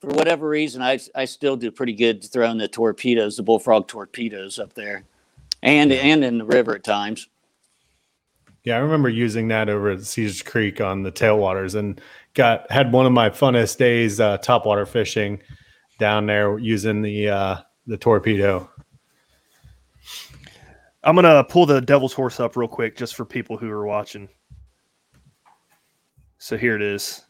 for 0.00 0.08
whatever 0.08 0.48
reason, 0.48 0.82
I 0.82 0.98
I 1.14 1.24
still 1.26 1.56
do 1.56 1.70
pretty 1.70 1.92
good 1.92 2.24
throwing 2.24 2.58
the 2.58 2.68
torpedoes, 2.68 3.36
the 3.36 3.42
bullfrog 3.42 3.86
torpedoes 3.86 4.58
up 4.58 4.72
there, 4.74 5.04
and 5.62 5.92
and 5.92 6.24
in 6.24 6.38
the 6.38 6.44
river 6.44 6.74
at 6.74 6.82
times. 6.84 7.28
Yeah, 8.68 8.76
I 8.76 8.80
remember 8.80 9.08
using 9.08 9.48
that 9.48 9.70
over 9.70 9.88
at 9.92 10.02
Caesars 10.02 10.42
Creek 10.42 10.82
on 10.82 11.02
the 11.02 11.10
tailwaters, 11.10 11.74
and 11.74 11.98
got 12.34 12.70
had 12.70 12.92
one 12.92 13.06
of 13.06 13.12
my 13.12 13.30
funnest 13.30 13.78
days 13.78 14.20
uh, 14.20 14.36
topwater 14.36 14.86
fishing 14.86 15.40
down 15.98 16.26
there 16.26 16.58
using 16.58 17.00
the 17.00 17.30
uh, 17.30 17.56
the 17.86 17.96
torpedo. 17.96 18.68
I'm 21.02 21.14
gonna 21.14 21.42
pull 21.44 21.64
the 21.64 21.80
devil's 21.80 22.12
horse 22.12 22.40
up 22.40 22.58
real 22.58 22.68
quick 22.68 22.94
just 22.94 23.16
for 23.16 23.24
people 23.24 23.56
who 23.56 23.70
are 23.70 23.86
watching. 23.86 24.28
So 26.36 26.58
here 26.58 26.76
it 26.76 26.82
is. 26.82 27.22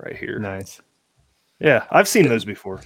Right 0.00 0.16
here. 0.16 0.40
Nice. 0.40 0.80
Yeah, 1.60 1.84
I've 1.92 2.08
seen 2.08 2.26
those 2.26 2.44
before. 2.44 2.80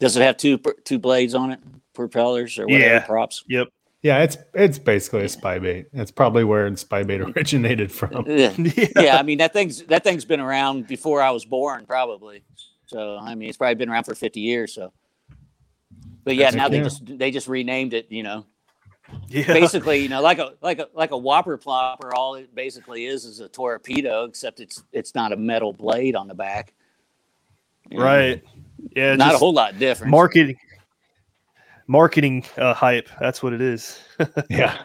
Does 0.00 0.16
it 0.16 0.22
have 0.22 0.36
two 0.36 0.58
two 0.82 0.98
blades 0.98 1.36
on 1.36 1.52
it, 1.52 1.60
propellers 1.94 2.58
or 2.58 2.66
whatever 2.66 2.94
Yeah. 2.94 3.06
props? 3.06 3.44
Yep. 3.48 3.68
Yeah, 4.06 4.22
it's 4.22 4.38
it's 4.54 4.78
basically 4.78 5.24
a 5.24 5.28
spy 5.28 5.58
bait. 5.58 5.88
That's 5.92 6.12
probably 6.12 6.44
where 6.44 6.74
spy 6.76 7.02
bait 7.02 7.20
originated 7.36 7.90
from. 7.90 8.24
Yeah. 8.28 8.52
yeah. 8.56 8.86
yeah, 8.96 9.16
I 9.16 9.24
mean 9.24 9.38
that 9.38 9.52
thing's 9.52 9.82
that 9.86 10.04
thing's 10.04 10.24
been 10.24 10.38
around 10.38 10.86
before 10.86 11.20
I 11.20 11.30
was 11.30 11.44
born, 11.44 11.86
probably. 11.86 12.44
So 12.86 13.18
I 13.18 13.34
mean, 13.34 13.48
it's 13.48 13.58
probably 13.58 13.74
been 13.74 13.88
around 13.88 14.04
for 14.04 14.14
50 14.14 14.38
years. 14.38 14.72
So, 14.72 14.92
but 16.22 16.36
yeah, 16.36 16.52
That's 16.52 16.56
now 16.56 16.68
they 16.68 16.78
just 16.78 17.02
they 17.04 17.32
just 17.32 17.48
renamed 17.48 17.94
it. 17.94 18.06
You 18.08 18.22
know, 18.22 18.46
Yeah. 19.26 19.48
basically, 19.48 19.98
you 19.98 20.08
know, 20.08 20.22
like 20.22 20.38
a 20.38 20.52
like 20.62 20.78
a 20.78 20.88
like 20.94 21.10
a 21.10 21.18
whopper 21.18 21.58
plopper. 21.58 22.12
All 22.14 22.36
it 22.36 22.54
basically 22.54 23.06
is 23.06 23.24
is 23.24 23.40
a 23.40 23.48
torpedo, 23.48 24.22
except 24.22 24.60
it's 24.60 24.84
it's 24.92 25.16
not 25.16 25.32
a 25.32 25.36
metal 25.36 25.72
blade 25.72 26.14
on 26.14 26.28
the 26.28 26.34
back. 26.34 26.74
You 27.90 27.98
know, 27.98 28.04
Right. 28.04 28.44
Yeah. 28.94 29.16
Not 29.16 29.34
a 29.34 29.38
whole 29.38 29.52
lot 29.52 29.80
different. 29.80 30.12
marketing. 30.12 30.58
Marketing 31.86 32.44
uh, 32.56 32.74
hype. 32.74 33.08
That's 33.20 33.42
what 33.42 33.52
it 33.52 33.60
is. 33.60 34.00
Yeah. 34.50 34.76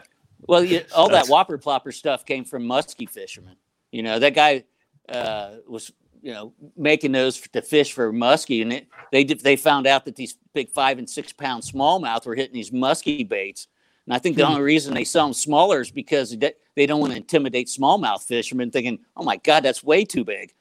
Well, 0.47 0.63
you, 0.63 0.81
all 0.95 1.07
that 1.09 1.27
whopper 1.27 1.57
plopper 1.57 1.93
stuff 1.93 2.25
came 2.25 2.43
from 2.45 2.63
muskie 2.63 3.07
fishermen. 3.09 3.55
You 3.91 4.01
know, 4.03 4.17
that 4.19 4.33
guy 4.33 4.63
uh, 5.07 5.51
was, 5.67 5.91
you 6.21 6.33
know, 6.33 6.53
making 6.75 7.11
those 7.11 7.39
to 7.39 7.61
fish 7.61 7.93
for 7.93 8.11
muskie, 8.11 8.61
and 8.63 8.73
it, 8.73 8.87
they 9.11 9.23
did, 9.23 9.39
they 9.41 9.55
found 9.55 9.85
out 9.85 10.03
that 10.05 10.15
these 10.15 10.37
big 10.53 10.69
five 10.69 10.97
and 10.97 11.09
six 11.09 11.31
pound 11.31 11.63
smallmouth 11.63 12.25
were 12.25 12.35
hitting 12.35 12.53
these 12.55 12.71
muskie 12.71 13.27
baits. 13.27 13.67
And 14.07 14.15
I 14.15 14.19
think 14.19 14.35
the 14.35 14.45
only 14.45 14.61
reason 14.61 14.93
they 14.95 15.03
sell 15.03 15.27
them 15.27 15.33
smaller 15.33 15.79
is 15.79 15.91
because 15.91 16.35
they, 16.35 16.53
they 16.75 16.85
don't 16.87 16.99
want 16.99 17.11
to 17.13 17.17
intimidate 17.17 17.67
smallmouth 17.67 18.23
fishermen, 18.23 18.71
thinking, 18.71 18.99
"Oh 19.15 19.23
my 19.23 19.37
God, 19.37 19.61
that's 19.63 19.83
way 19.83 20.03
too 20.05 20.23
big 20.23 20.53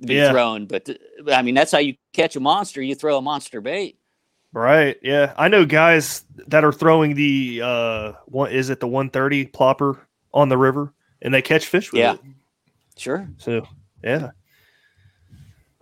to 0.00 0.06
be 0.06 0.14
Yeah. 0.14 0.30
thrown." 0.30 0.64
But 0.66 0.88
uh, 0.88 1.32
I 1.32 1.42
mean, 1.42 1.54
that's 1.54 1.72
how 1.72 1.78
you 1.78 1.94
catch 2.14 2.36
a 2.36 2.40
monster. 2.40 2.82
You 2.82 2.94
throw 2.94 3.18
a 3.18 3.22
monster 3.22 3.60
bait. 3.60 3.98
Right. 4.56 4.96
Yeah. 5.02 5.34
I 5.36 5.48
know 5.48 5.66
guys 5.66 6.24
that 6.46 6.64
are 6.64 6.72
throwing 6.72 7.14
the 7.14 7.60
uh 7.62 8.12
what 8.24 8.52
is 8.52 8.70
it 8.70 8.80
the 8.80 8.88
130 8.88 9.48
plopper 9.48 9.98
on 10.32 10.48
the 10.48 10.56
river 10.56 10.94
and 11.20 11.34
they 11.34 11.42
catch 11.42 11.66
fish 11.66 11.92
with 11.92 11.98
it. 11.98 12.02
Yeah. 12.02 12.12
it. 12.14 12.20
Sure. 12.96 13.28
So 13.36 13.68
yeah. 14.02 14.30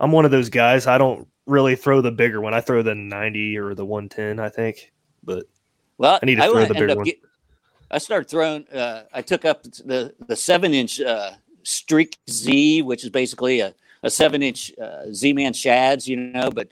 I'm 0.01 0.11
one 0.11 0.25
of 0.25 0.31
those 0.31 0.49
guys. 0.49 0.87
I 0.87 0.97
don't 0.97 1.25
really 1.45 1.77
throw 1.77 2.01
the 2.01 2.11
bigger 2.11 2.41
one. 2.41 2.53
I 2.53 2.59
throw 2.59 2.81
the 2.83 2.93
90 2.93 3.57
or 3.57 3.75
the 3.75 3.85
110, 3.85 4.43
I 4.43 4.49
think. 4.49 4.91
But 5.23 5.45
Well, 5.97 6.19
I 6.21 6.25
need 6.25 6.35
to 6.35 6.41
throw 6.41 6.65
the 6.65 6.73
bigger 6.73 6.95
one. 6.97 7.05
get- 7.05 7.21
I 7.89 7.99
started 7.99 8.29
throwing. 8.29 8.67
Uh, 8.67 9.03
I 9.13 9.21
took 9.21 9.45
up 9.45 9.63
the 9.63 10.13
the 10.27 10.35
seven 10.35 10.73
inch 10.73 10.99
uh, 10.99 11.31
Streak 11.63 12.17
Z, 12.29 12.81
which 12.81 13.05
is 13.05 13.09
basically 13.09 13.61
a, 13.61 13.73
a 14.03 14.09
seven 14.09 14.43
inch 14.43 14.73
uh, 14.81 15.13
Z 15.13 15.31
Man 15.31 15.53
shads, 15.53 16.09
you 16.09 16.17
know, 16.17 16.49
but 16.51 16.67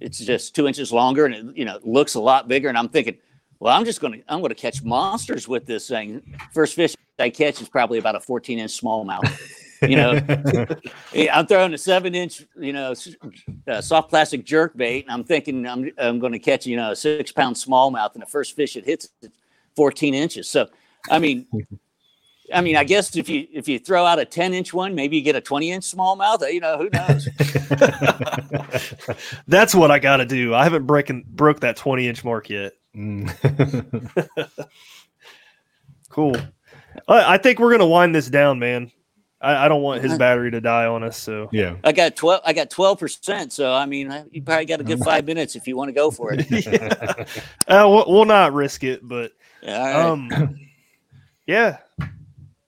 it's 0.00 0.18
just 0.18 0.54
two 0.54 0.66
inches 0.66 0.92
longer 0.92 1.26
and 1.26 1.34
it, 1.34 1.56
you 1.56 1.64
know 1.64 1.78
looks 1.82 2.14
a 2.14 2.20
lot 2.20 2.48
bigger. 2.48 2.68
And 2.68 2.78
I'm 2.78 2.88
thinking, 2.88 3.16
well, 3.58 3.76
I'm 3.76 3.84
just 3.84 4.00
going 4.00 4.14
to 4.14 4.32
I'm 4.32 4.40
going 4.40 4.50
to 4.50 4.54
catch 4.54 4.82
monsters 4.82 5.48
with 5.48 5.66
this 5.66 5.88
thing. 5.88 6.22
First 6.52 6.74
fish 6.74 6.94
I 7.18 7.30
catch 7.30 7.60
is 7.62 7.68
probably 7.68 7.98
about 7.98 8.16
a 8.16 8.20
14 8.20 8.58
inch 8.58 8.80
smallmouth. 8.80 9.60
You 9.82 9.96
know, 9.96 10.76
I'm 11.32 11.46
throwing 11.46 11.74
a 11.74 11.78
seven 11.78 12.14
inch, 12.14 12.44
you 12.56 12.72
know, 12.72 12.94
uh, 13.68 13.80
soft 13.80 14.08
plastic 14.08 14.44
jerk 14.44 14.76
bait, 14.76 15.04
and 15.04 15.12
I'm 15.12 15.24
thinking 15.24 15.66
I'm, 15.66 15.90
I'm 15.98 16.18
going 16.18 16.32
to 16.32 16.38
catch, 16.38 16.66
you 16.66 16.76
know, 16.76 16.92
a 16.92 16.96
six 16.96 17.32
pound 17.32 17.56
smallmouth, 17.56 18.14
and 18.14 18.22
the 18.22 18.26
first 18.26 18.56
fish 18.56 18.76
it 18.76 18.84
hits 18.84 19.08
14 19.76 20.14
inches. 20.14 20.48
So, 20.48 20.68
I 21.10 21.18
mean, 21.18 21.46
I 22.52 22.60
mean, 22.60 22.76
I 22.76 22.84
guess 22.84 23.16
if 23.16 23.28
you 23.28 23.46
if 23.52 23.68
you 23.68 23.78
throw 23.78 24.04
out 24.04 24.18
a 24.18 24.24
10 24.24 24.52
inch 24.52 24.74
one, 24.74 24.94
maybe 24.94 25.16
you 25.16 25.22
get 25.22 25.34
a 25.36 25.40
20 25.40 25.70
inch 25.70 25.84
smallmouth. 25.84 26.52
You 26.52 26.60
know, 26.60 26.76
who 26.78 26.90
knows? 26.92 27.28
that's 29.48 29.74
what 29.74 29.90
I 29.90 29.98
got 29.98 30.18
to 30.18 30.26
do. 30.26 30.54
I 30.54 30.64
haven't 30.64 30.86
breaking 30.86 31.24
broke 31.28 31.60
that 31.60 31.76
20 31.76 32.06
inch 32.06 32.24
mark 32.24 32.50
yet. 32.50 32.72
Mm. 32.94 33.30
Cool. 36.10 36.36
I, 37.08 37.34
I 37.34 37.38
think 37.38 37.58
we're 37.58 37.72
gonna 37.72 37.88
wind 37.88 38.14
this 38.14 38.28
down, 38.30 38.60
man. 38.60 38.92
I, 39.40 39.64
I 39.64 39.68
don't 39.68 39.82
want 39.82 40.00
his 40.00 40.12
Uh-huh. 40.12 40.18
battery 40.18 40.52
to 40.52 40.60
die 40.60 40.86
on 40.86 41.02
us. 41.02 41.18
So 41.18 41.48
yeah. 41.50 41.74
I 41.82 41.90
got 41.90 42.14
12. 42.14 42.42
I 42.44 42.52
got 42.52 42.70
12 42.70 42.98
percent. 43.00 43.52
So, 43.52 43.72
I 43.74 43.84
mean, 43.86 44.12
you 44.30 44.40
probably 44.40 44.64
got 44.66 44.80
a 44.80 44.84
good 44.84 45.00
five 45.00 45.26
minutes 45.26 45.56
if 45.56 45.66
you 45.66 45.76
want 45.76 45.88
to 45.88 45.92
go 45.92 46.12
for 46.12 46.32
it. 46.32 46.48
yeah. 46.66 47.24
uh, 47.66 47.88
we'll, 47.88 48.04
we'll 48.06 48.24
not 48.26 48.52
risk 48.52 48.84
it, 48.84 49.00
but 49.02 49.32
All 49.66 49.72
right. 49.72 49.94
um, 49.96 50.56
yeah. 51.48 51.78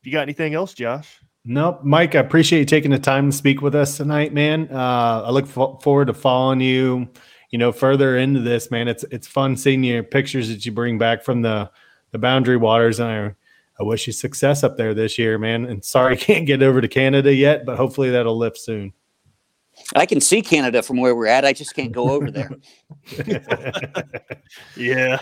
You 0.06 0.12
got 0.12 0.22
anything 0.22 0.54
else, 0.54 0.72
Josh? 0.72 1.18
Nope, 1.44 1.80
Mike. 1.82 2.14
I 2.14 2.20
appreciate 2.20 2.60
you 2.60 2.64
taking 2.64 2.92
the 2.92 2.98
time 2.98 3.28
to 3.32 3.36
speak 3.36 3.60
with 3.60 3.74
us 3.74 3.96
tonight, 3.96 4.32
man. 4.32 4.68
Uh, 4.70 5.24
I 5.26 5.30
look 5.32 5.48
fo- 5.48 5.80
forward 5.82 6.06
to 6.06 6.14
following 6.14 6.60
you. 6.60 7.08
You 7.50 7.58
know, 7.58 7.72
further 7.72 8.16
into 8.16 8.38
this, 8.38 8.70
man. 8.70 8.86
It's 8.86 9.04
it's 9.10 9.26
fun 9.26 9.56
seeing 9.56 9.82
your 9.82 10.04
pictures 10.04 10.48
that 10.48 10.64
you 10.64 10.70
bring 10.70 10.96
back 10.96 11.24
from 11.24 11.42
the 11.42 11.72
the 12.12 12.18
boundary 12.18 12.56
waters, 12.56 13.00
and 13.00 13.08
I 13.08 13.34
I 13.80 13.82
wish 13.82 14.06
you 14.06 14.12
success 14.12 14.62
up 14.62 14.76
there 14.76 14.94
this 14.94 15.18
year, 15.18 15.38
man. 15.38 15.64
And 15.64 15.84
sorry, 15.84 16.12
I 16.16 16.16
can't 16.16 16.46
get 16.46 16.62
over 16.62 16.80
to 16.80 16.86
Canada 16.86 17.34
yet, 17.34 17.66
but 17.66 17.76
hopefully 17.76 18.10
that'll 18.10 18.38
lift 18.38 18.58
soon. 18.58 18.92
I 19.96 20.06
can 20.06 20.20
see 20.20 20.40
Canada 20.40 20.84
from 20.84 20.98
where 20.98 21.16
we're 21.16 21.26
at. 21.26 21.44
I 21.44 21.52
just 21.52 21.74
can't 21.74 21.90
go 21.90 22.10
over 22.10 22.30
there. 22.30 22.50
Yeah. 24.76 25.18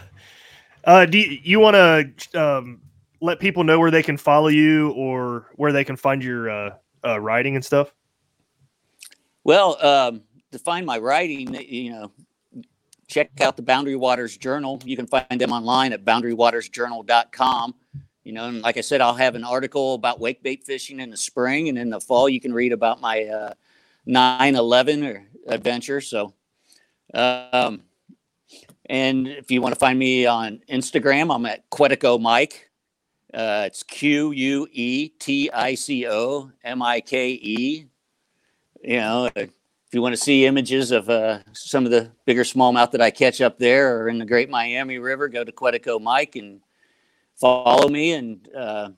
Uh, 0.85 1.07
do 1.07 1.19
you, 1.19 1.39
you 1.43 1.61
want 1.61 1.75
to 1.75 2.39
um, 2.39 2.83
let 3.25 3.41
people 3.41 3.65
know 3.65 3.81
where 3.81 3.91
they 3.91 4.03
can 4.03 4.19
follow 4.19 4.49
you 4.49 4.91
or 4.93 5.47
where 5.57 5.73
they 5.73 5.83
can 5.83 5.97
find 5.97 6.23
your 6.23 6.51
uh, 6.51 6.75
uh, 7.05 7.19
writing 7.19 7.57
and 7.57 7.65
stuff? 7.65 7.95
Well, 9.45 9.85
um, 9.85 10.23
to 10.53 10.59
find 10.59 10.85
my 10.85 10.99
writing, 10.99 11.55
you 11.55 11.91
know, 11.91 12.13
check 13.09 13.41
out 13.41 13.57
the 13.57 13.63
Boundary 13.63 13.97
Waters 13.97 14.37
Journal. 14.37 14.81
You 14.85 14.97
can 14.97 15.07
find 15.07 15.41
them 15.41 15.53
online 15.53 15.93
at 15.93 16.05
boundarywatersjournal.com. 16.05 17.75
You 18.25 18.33
know, 18.33 18.45
and 18.47 18.63
like 18.63 18.77
I 18.77 18.81
said, 18.81 19.01
I'll 19.01 19.15
have 19.15 19.35
an 19.35 19.45
article 19.45 19.95
about 19.95 20.21
wake 20.21 20.43
bait 20.43 20.65
fishing 20.65 21.01
in 21.01 21.11
the 21.11 21.17
spring, 21.17 21.69
and 21.69 21.77
in 21.77 21.91
the 21.91 22.01
fall, 22.01 22.29
you 22.29 22.41
can 22.41 22.55
read 22.55 22.73
about 22.73 23.01
my 23.01 23.25
uh, 23.25 23.53
9/11 24.09 25.07
or 25.07 25.27
adventure. 25.47 26.01
So, 26.01 26.33
um, 27.13 27.83
and 28.87 29.29
if 29.29 29.51
you 29.51 29.61
want 29.61 29.75
to 29.75 29.79
find 29.79 29.99
me 29.99 30.25
on 30.25 30.63
Instagram, 30.71 31.35
I'm 31.35 31.45
at 31.45 31.69
Quetico 31.71 32.19
Mike. 32.19 32.71
Uh, 33.35 33.65
it's 33.67 33.83
Q 33.83 34.31
U 34.31 34.69
E 34.71 35.09
T 35.19 35.51
I 35.51 35.75
C 35.75 36.07
O 36.07 36.53
M 36.63 36.83
I 36.83 37.01
K 37.01 37.31
E. 37.31 37.87
You 38.83 38.97
know, 38.99 39.31
if 39.35 39.51
you 39.93 40.01
want 40.01 40.13
to 40.13 40.21
see 40.21 40.47
images 40.47 40.93
of 40.93 41.11
uh, 41.11 41.41
some 41.53 41.85
of 41.85 41.91
the 41.91 42.11
bigger 42.27 42.45
smallmouth 42.45 42.93
that 42.93 43.01
I 43.01 43.11
catch 43.11 43.41
up 43.41 43.59
there 43.59 43.99
or 43.99 44.09
in 44.09 44.19
the 44.19 44.25
Great 44.25 44.51
Miami 44.51 44.99
River, 44.99 45.29
go 45.29 45.43
to 45.43 45.51
Quetico 45.51 46.01
Mike 46.01 46.37
and 46.37 46.61
follow 47.35 47.89
me. 47.89 48.13
And, 48.13 48.49
uh, 48.55 48.91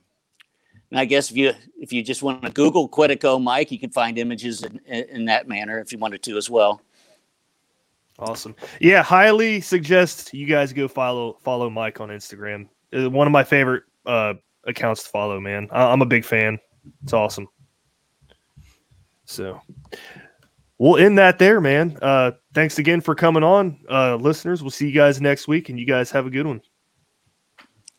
and 0.91 0.99
I 0.99 1.05
guess 1.05 1.31
if 1.31 1.37
you 1.37 1.53
if 1.79 1.91
you 1.91 2.03
just 2.03 2.21
want 2.21 2.43
to 2.43 2.51
Google 2.51 2.87
Quetico 2.87 3.41
Mike, 3.41 3.71
you 3.71 3.79
can 3.79 3.89
find 3.89 4.19
images 4.19 4.61
in, 4.63 4.79
in, 4.85 5.03
in 5.09 5.25
that 5.25 5.47
manner 5.47 5.79
if 5.79 5.91
you 5.91 5.97
wanted 5.97 6.21
to 6.23 6.37
as 6.37 6.49
well. 6.49 6.81
Awesome. 8.19 8.55
Yeah, 8.79 9.01
highly 9.03 9.61
suggest 9.61 10.33
you 10.33 10.45
guys 10.45 10.73
go 10.73 10.87
follow 10.87 11.37
follow 11.43 11.69
Mike 11.69 11.99
on 12.01 12.09
Instagram. 12.09 12.67
Uh, 12.93 13.09
One 13.09 13.27
of 13.27 13.31
my 13.31 13.43
favorite 13.43 13.83
uh, 14.07 14.33
accounts 14.65 15.03
to 15.03 15.09
follow, 15.09 15.39
man. 15.39 15.67
I- 15.71 15.91
I'm 15.91 16.01
a 16.01 16.05
big 16.05 16.25
fan. 16.25 16.57
It's 17.03 17.13
awesome. 17.13 17.47
So 19.25 19.61
we'll 20.77 20.97
end 20.97 21.17
that 21.17 21.37
there, 21.37 21.59
man. 21.59 21.97
Uh, 22.01 22.31
thanks 22.53 22.79
again 22.79 23.01
for 23.01 23.13
coming 23.13 23.43
on, 23.43 23.79
uh, 23.89 24.15
listeners. 24.15 24.61
We'll 24.61 24.71
see 24.71 24.87
you 24.87 24.93
guys 24.93 25.19
next 25.21 25.47
week, 25.47 25.69
and 25.69 25.79
you 25.79 25.85
guys 25.85 26.09
have 26.11 26.25
a 26.25 26.29
good 26.29 26.47
one. 26.47 26.61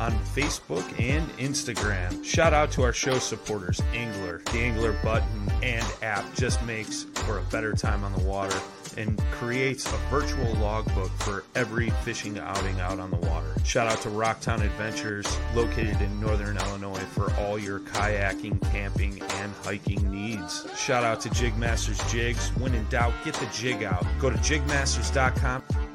on 0.00 0.12
Facebook 0.34 0.82
and 0.98 1.28
Instagram. 1.36 2.24
Shout 2.24 2.54
out 2.54 2.72
to 2.72 2.82
our 2.82 2.92
show 2.92 3.18
supporters, 3.18 3.80
ANGLR. 3.92 4.42
The 4.46 4.58
ANGLR 4.58 5.04
button 5.04 5.52
and 5.62 5.86
app 6.02 6.24
just 6.34 6.62
makes 6.64 7.04
for 7.14 7.38
a 7.38 7.42
better 7.44 7.74
time 7.74 8.02
on 8.02 8.12
the 8.14 8.24
water 8.24 8.58
and 8.96 9.20
creates 9.30 9.86
a 9.86 9.96
virtual 10.10 10.52
logbook 10.54 11.10
for 11.20 11.44
every 11.54 11.90
fishing 12.02 12.38
outing 12.38 12.80
out 12.80 12.98
on 12.98 13.10
the 13.10 13.16
water. 13.18 13.54
Shout 13.64 13.86
out 13.86 14.00
to 14.02 14.08
Rocktown 14.08 14.62
Adventures, 14.62 15.26
located 15.54 16.00
in 16.00 16.20
northern 16.20 16.56
Illinois, 16.56 16.98
for 16.98 17.32
all 17.34 17.58
your 17.58 17.80
kayaking, 17.80 18.60
camping, 18.72 19.22
and 19.22 19.52
hiking 19.62 20.10
needs. 20.10 20.66
Shout 20.76 21.04
out 21.04 21.20
to 21.20 21.28
Jigmasters 21.28 22.10
Jigs. 22.10 22.48
When 22.56 22.74
in 22.74 22.88
doubt, 22.88 23.12
get 23.24 23.34
the 23.34 23.46
jig 23.52 23.82
out. 23.82 24.04
Go 24.18 24.30
to 24.30 24.36
jigmasters.com. 24.38 25.89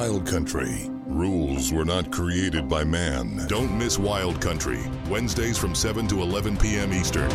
wild 0.00 0.26
country, 0.26 0.88
Rules 1.04 1.74
were 1.74 1.84
not 1.84 2.10
created 2.10 2.66
by 2.70 2.84
man. 2.84 3.46
Don't 3.48 3.76
miss 3.76 3.98
Wild 3.98 4.40
Country, 4.40 4.80
Wednesdays 5.10 5.58
from 5.58 5.74
7 5.74 6.06
to 6.08 6.22
11 6.22 6.56
p.m. 6.56 6.94
Eastern. 6.94 7.28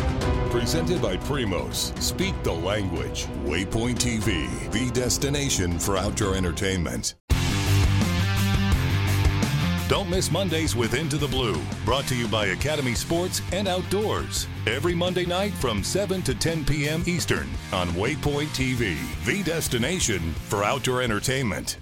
Presented 0.50 1.00
by 1.00 1.16
Primos. 1.18 1.96
Speak 2.02 2.34
the 2.42 2.52
language. 2.52 3.26
Waypoint 3.44 3.98
TV, 3.98 4.48
the 4.72 4.90
destination 4.90 5.78
for 5.78 5.96
outdoor 5.96 6.34
entertainment. 6.34 7.14
Don't 9.88 10.10
miss 10.10 10.32
Mondays 10.32 10.74
with 10.74 10.94
Into 10.94 11.18
the 11.18 11.28
Blue, 11.28 11.62
brought 11.84 12.06
to 12.06 12.16
you 12.16 12.26
by 12.26 12.46
Academy 12.46 12.94
Sports 12.94 13.42
and 13.52 13.68
Outdoors. 13.68 14.48
Every 14.66 14.96
Monday 14.96 15.26
night 15.26 15.52
from 15.52 15.84
7 15.84 16.22
to 16.22 16.34
10 16.34 16.64
p.m. 16.64 17.04
Eastern 17.06 17.48
on 17.72 17.88
Waypoint 17.90 18.48
TV, 18.48 18.96
the 19.24 19.44
destination 19.44 20.32
for 20.48 20.64
outdoor 20.64 21.02
entertainment. 21.02 21.76